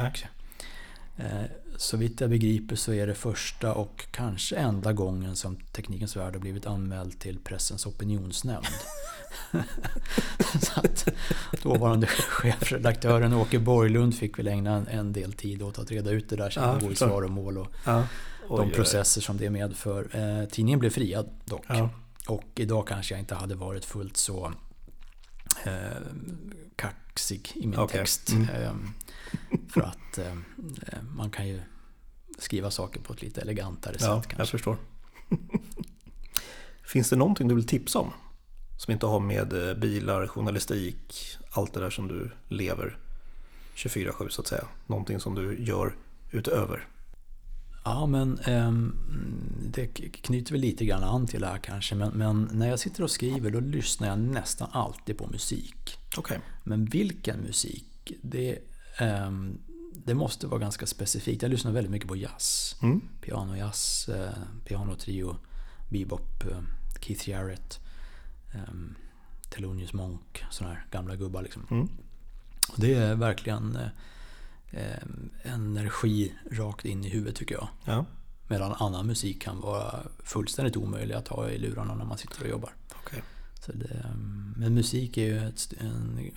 Eh, 1.18 1.44
så 1.76 1.96
vitt 1.96 2.20
jag 2.20 2.30
begriper 2.30 2.76
så 2.76 2.92
är 2.92 3.06
det 3.06 3.14
första 3.14 3.74
och 3.74 4.06
kanske 4.10 4.56
enda 4.56 4.92
gången 4.92 5.36
som 5.36 5.56
Teknikens 5.56 6.16
Värld 6.16 6.32
har 6.32 6.40
blivit 6.40 6.66
anmäld 6.66 7.18
till 7.18 7.38
Pressens 7.38 7.86
opinionsnämnd. 7.86 8.66
så 10.60 10.80
att 10.80 11.08
dåvarande 11.62 12.06
chefredaktören 12.06 13.32
Åke 13.32 13.58
Borglund 13.58 14.14
fick 14.14 14.38
väl 14.38 14.48
ägna 14.48 14.86
en 14.90 15.12
del 15.12 15.32
tid 15.32 15.62
åt 15.62 15.78
att 15.78 15.90
reda 15.90 16.10
ut 16.10 16.28
det 16.28 16.36
där, 16.36 16.50
känna 16.50 16.78
ja, 16.82 16.90
i 16.90 16.94
svaromål 16.94 17.58
och 17.58 17.72
ja. 17.84 18.06
de 18.48 18.70
processer 18.70 19.20
som 19.20 19.36
det 19.36 19.50
medför. 19.50 20.08
Eh, 20.12 20.48
tidningen 20.48 20.80
blev 20.80 20.90
friad 20.90 21.30
dock. 21.44 21.64
Ja. 21.68 21.90
Och 22.28 22.44
idag 22.54 22.86
kanske 22.86 23.14
jag 23.14 23.20
inte 23.20 23.34
hade 23.34 23.54
varit 23.54 23.84
fullt 23.84 24.16
så 24.16 24.52
eh, 25.64 26.02
kaxig 26.76 27.52
i 27.54 27.66
min 27.66 27.78
okay. 27.78 27.98
text. 27.98 28.30
Mm. 28.30 28.48
Eh, 28.48 28.72
för 29.68 29.80
att 29.80 30.18
eh, 30.18 30.34
man 31.16 31.30
kan 31.30 31.48
ju 31.48 31.60
skriva 32.38 32.70
saker 32.70 33.00
på 33.00 33.12
ett 33.12 33.22
lite 33.22 33.40
elegantare 33.40 33.96
ja, 34.00 34.22
sätt. 34.22 34.28
Kanske. 34.28 34.36
jag 34.38 34.48
förstår. 34.48 34.76
Finns 36.82 37.10
det 37.10 37.16
någonting 37.16 37.48
du 37.48 37.54
vill 37.54 37.66
tipsa 37.66 37.98
om? 37.98 38.12
Som 38.76 38.92
inte 38.92 39.06
har 39.06 39.20
med 39.20 39.68
eh, 39.68 39.74
bilar, 39.74 40.26
journalistik, 40.26 41.36
allt 41.50 41.74
det 41.74 41.80
där 41.80 41.90
som 41.90 42.08
du 42.08 42.30
lever 42.48 42.98
24-7 43.74 44.28
så 44.28 44.40
att 44.40 44.46
säga. 44.46 44.64
Någonting 44.86 45.20
som 45.20 45.34
du 45.34 45.64
gör 45.64 45.94
utöver? 46.30 46.88
Ja, 47.84 48.06
men 48.06 48.38
eh, 48.38 48.72
det 49.70 49.86
knyter 50.10 50.52
väl 50.52 50.60
lite 50.60 50.84
grann 50.84 51.04
an 51.04 51.26
till 51.26 51.40
det 51.40 51.46
här 51.46 51.58
kanske. 51.58 51.94
Men, 51.94 52.10
men, 52.10 52.48
när 52.52 52.68
jag 52.68 52.78
sitter 52.78 53.02
och 53.02 53.10
skriver 53.10 53.50
då 53.50 53.60
lyssnar 53.60 54.08
jag 54.08 54.18
nästan 54.18 54.68
alltid 54.72 55.18
på 55.18 55.26
musik. 55.26 55.98
Okay. 56.16 56.38
Men 56.64 56.84
vilken 56.84 57.40
musik? 57.40 58.12
Det 58.22 58.58
Ehm, 58.98 59.58
det 59.92 60.14
måste 60.14 60.46
vara 60.46 60.60
ganska 60.60 60.86
specifikt. 60.86 61.42
Jag 61.42 61.50
lyssnar 61.50 61.72
väldigt 61.72 61.90
mycket 61.90 62.08
på 62.08 62.16
jazz. 62.16 62.76
Mm. 62.82 63.00
Pianojazz, 63.20 64.08
eh, 64.08 64.32
pianotrio, 64.64 65.36
bebop, 65.88 66.44
eh, 66.50 66.60
Keith 67.00 67.28
Jarrett, 67.28 67.80
ehm, 68.54 68.94
Thelonious 69.50 69.92
Monk, 69.92 70.44
sådana 70.50 70.74
här 70.74 70.86
gamla 70.90 71.16
gubbar 71.16 71.42
liksom. 71.42 71.66
Mm. 71.70 71.88
Och 72.68 72.80
det 72.80 72.94
är 72.94 73.14
verkligen 73.14 73.78
eh, 74.70 75.52
energi 75.54 76.34
rakt 76.50 76.84
in 76.84 77.04
i 77.04 77.08
huvudet 77.08 77.36
tycker 77.36 77.54
jag. 77.54 77.68
Ja. 77.84 78.04
Medan 78.48 78.72
annan 78.72 79.06
musik 79.06 79.42
kan 79.42 79.60
vara 79.60 80.00
fullständigt 80.24 80.76
omöjlig 80.76 81.14
att 81.14 81.28
ha 81.28 81.48
i 81.50 81.58
lurarna 81.58 81.94
när 81.94 82.04
man 82.04 82.18
sitter 82.18 82.42
och 82.42 82.48
jobbar. 82.48 82.70
Okay. 83.04 83.20
Så 83.60 83.72
det, 83.72 84.04
ehm, 84.04 84.54
men 84.56 84.74
musik 84.74 85.16
är 85.16 85.22
ju 85.22 85.48
ett, 85.48 85.72
en 85.80 86.30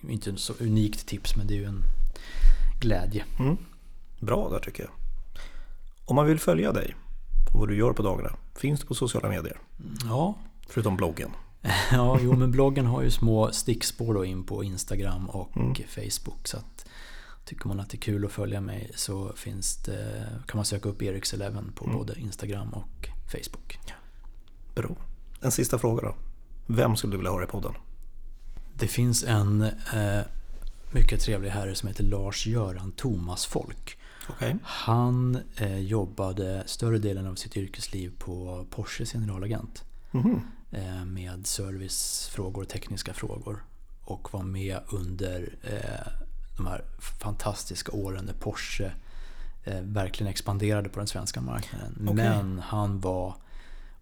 inte 0.00 0.30
ett 0.30 0.40
så 0.40 0.52
unikt 0.60 1.06
tips 1.06 1.36
men 1.36 1.46
det 1.46 1.54
är 1.54 1.58
ju 1.58 1.64
en 1.64 1.84
glädje. 2.80 3.24
Mm. 3.38 3.56
Bra 4.20 4.48
där 4.48 4.58
tycker 4.58 4.82
jag. 4.82 4.92
Om 6.04 6.16
man 6.16 6.26
vill 6.26 6.38
följa 6.38 6.72
dig 6.72 6.96
och 7.52 7.60
vad 7.60 7.68
du 7.68 7.76
gör 7.76 7.92
på 7.92 8.02
dagarna, 8.02 8.36
finns 8.54 8.80
det 8.80 8.86
på 8.86 8.94
sociala 8.94 9.28
medier? 9.28 9.58
Ja. 10.04 10.34
Förutom 10.68 10.96
bloggen. 10.96 11.30
ja, 11.92 12.18
jo 12.22 12.36
men 12.36 12.50
bloggen 12.50 12.86
har 12.86 13.02
ju 13.02 13.10
små 13.10 13.52
stickspår 13.52 14.14
då 14.14 14.24
in 14.24 14.44
på 14.44 14.64
Instagram 14.64 15.28
och 15.28 15.56
mm. 15.56 15.74
Facebook. 15.74 16.48
Så 16.48 16.56
att 16.56 16.86
tycker 17.46 17.68
man 17.68 17.80
att 17.80 17.90
det 17.90 17.96
är 17.96 18.00
kul 18.00 18.24
att 18.24 18.32
följa 18.32 18.60
mig 18.60 18.90
så 18.94 19.32
finns 19.36 19.76
det, 19.76 20.28
kan 20.46 20.58
man 20.58 20.64
söka 20.64 20.88
upp 20.88 21.02
Eriks 21.02 21.34
Eleven 21.34 21.72
på 21.72 21.84
mm. 21.84 21.96
både 21.96 22.20
Instagram 22.20 22.68
och 22.68 23.08
Facebook. 23.26 23.78
Bra. 24.74 24.96
En 25.40 25.52
sista 25.52 25.78
fråga 25.78 26.02
då. 26.02 26.14
Vem 26.66 26.96
skulle 26.96 27.12
du 27.12 27.16
vilja 27.16 27.32
höra 27.32 27.44
i 27.44 27.46
podden? 27.46 27.72
Det 28.74 28.86
finns 28.86 29.24
en 29.24 29.62
eh, 29.62 30.20
mycket 30.90 31.20
trevlig 31.20 31.50
herre 31.50 31.74
som 31.74 31.88
heter 31.88 32.04
Lars-Göran 32.04 32.92
Thomas 32.92 33.46
Folk. 33.46 33.98
Okay. 34.28 34.54
Han 34.62 35.38
eh, 35.56 35.78
jobbade 35.78 36.62
större 36.66 36.98
delen 36.98 37.26
av 37.26 37.34
sitt 37.34 37.56
yrkesliv 37.56 38.12
på 38.18 38.66
Porsches 38.70 39.12
generalagent. 39.12 39.84
Mm. 40.12 40.40
Eh, 40.70 41.04
med 41.04 41.46
servicefrågor 41.46 42.62
och 42.62 42.68
tekniska 42.68 43.14
frågor. 43.14 43.64
Och 44.04 44.32
var 44.32 44.42
med 44.42 44.80
under 44.88 45.58
eh, 45.62 46.25
de 46.56 46.66
här 46.66 46.84
fantastiska 47.22 47.92
åren 47.92 48.24
när 48.24 48.32
Porsche 48.32 48.92
eh, 49.64 49.80
verkligen 49.80 50.30
expanderade 50.30 50.88
på 50.88 50.98
den 50.98 51.06
svenska 51.06 51.40
marknaden. 51.40 52.08
Okay. 52.08 52.14
Men 52.14 52.58
han 52.58 53.00
var 53.00 53.34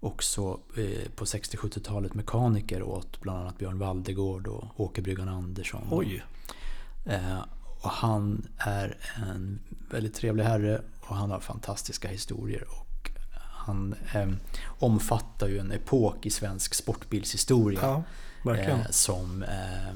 också 0.01 0.61
eh, 0.77 1.11
på 1.17 1.25
60-70-talet 1.25 2.15
mekaniker 2.15 2.83
åt 2.83 3.21
bland 3.21 3.39
annat 3.39 3.59
Björn 3.59 3.79
Valdegård 3.79 4.47
och 4.47 4.81
Åke 4.81 5.03
Bryggan 5.03 5.29
Andersson. 5.29 5.83
Oj! 5.91 6.25
Eh, 7.05 7.39
och 7.81 7.91
han 7.91 8.49
är 8.59 8.99
en 9.17 9.61
väldigt 9.91 10.15
trevlig 10.15 10.45
herre 10.45 10.83
och 11.01 11.17
han 11.17 11.31
har 11.31 11.41
fantastiska 11.41 12.09
historier. 12.09 12.65
Och 12.69 13.11
han 13.65 13.95
eh, 14.15 14.29
omfattar 14.65 15.49
ju 15.49 15.59
en 15.59 15.73
epok 15.73 16.27
i 16.27 16.31
svensk 16.31 16.75
sportbilshistoria. 16.75 17.81
Ja, 17.83 18.03
Verkligen. 18.45 18.81
Eh, 18.81 18.91
som 18.91 19.43
eh, 19.43 19.89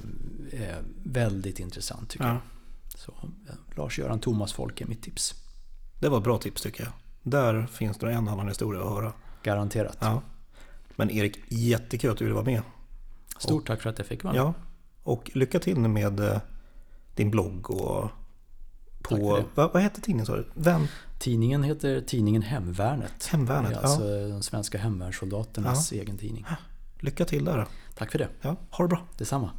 är 0.53 0.83
väldigt 1.05 1.61
intressant 1.61 2.11
tycker 2.11 2.25
ja. 2.25 2.33
jag. 2.33 2.41
Så, 3.01 3.13
eh, 3.49 3.55
Lars-Göran 3.77 4.21
Thomas 4.21 4.53
Folke 4.53 4.85
är 4.85 4.89
mitt 4.89 5.03
tips. 5.03 5.35
Det 6.01 6.09
var 6.09 6.19
ett 6.19 6.25
bra 6.25 6.39
tips 6.39 6.63
tycker 6.63 6.85
jag. 6.85 6.93
Där 7.23 7.67
finns 7.67 7.99
det 7.99 8.13
en 8.13 8.29
annan 8.29 8.49
historia 8.49 8.83
att 8.83 8.89
höra. 8.89 9.13
Garanterat. 9.43 9.97
Ja. 10.01 10.23
Men 10.97 11.11
Erik, 11.11 11.39
jättekul 11.49 12.11
att 12.11 12.19
du 12.19 12.25
ville 12.25 12.35
vara 12.35 12.45
med. 12.45 12.63
Stort 13.39 13.61
och, 13.61 13.67
tack 13.67 13.83
för 13.83 13.91
att 13.91 13.99
jag 13.99 14.07
fick 14.07 14.25
vara 14.25 14.35
med. 14.35 14.41
Ja, 14.41 14.55
och 15.03 15.31
lycka 15.35 15.59
till 15.59 15.79
med 15.79 16.41
din 17.15 17.31
blogg 17.31 17.71
och 17.71 18.11
på, 19.03 19.45
vad, 19.55 19.73
vad 19.73 19.83
heter 19.83 20.01
tidningen 20.01 20.27
sa 20.27 20.37
du? 20.37 20.47
Vem? 20.55 20.87
Tidningen 21.19 21.63
heter 21.63 22.01
tidningen 22.01 22.43
Hemvärnet. 22.43 23.27
Hemvärnet, 23.27 23.77
alltså 23.77 24.29
de 24.29 24.43
svenska 24.43 24.79
hemvärnssoldaternas 24.79 25.93
ja. 25.93 26.01
egen 26.03 26.19
tidning 26.19 26.47
lycka 27.01 27.25
till 27.25 27.45
där. 27.45 27.67
Tack 27.95 28.13
för 28.13 28.19
det. 28.19 28.29
Ja, 28.41 28.57
ha 28.71 28.85
det 28.85 28.89
bra. 28.89 29.07
Detsamma. 29.17 29.51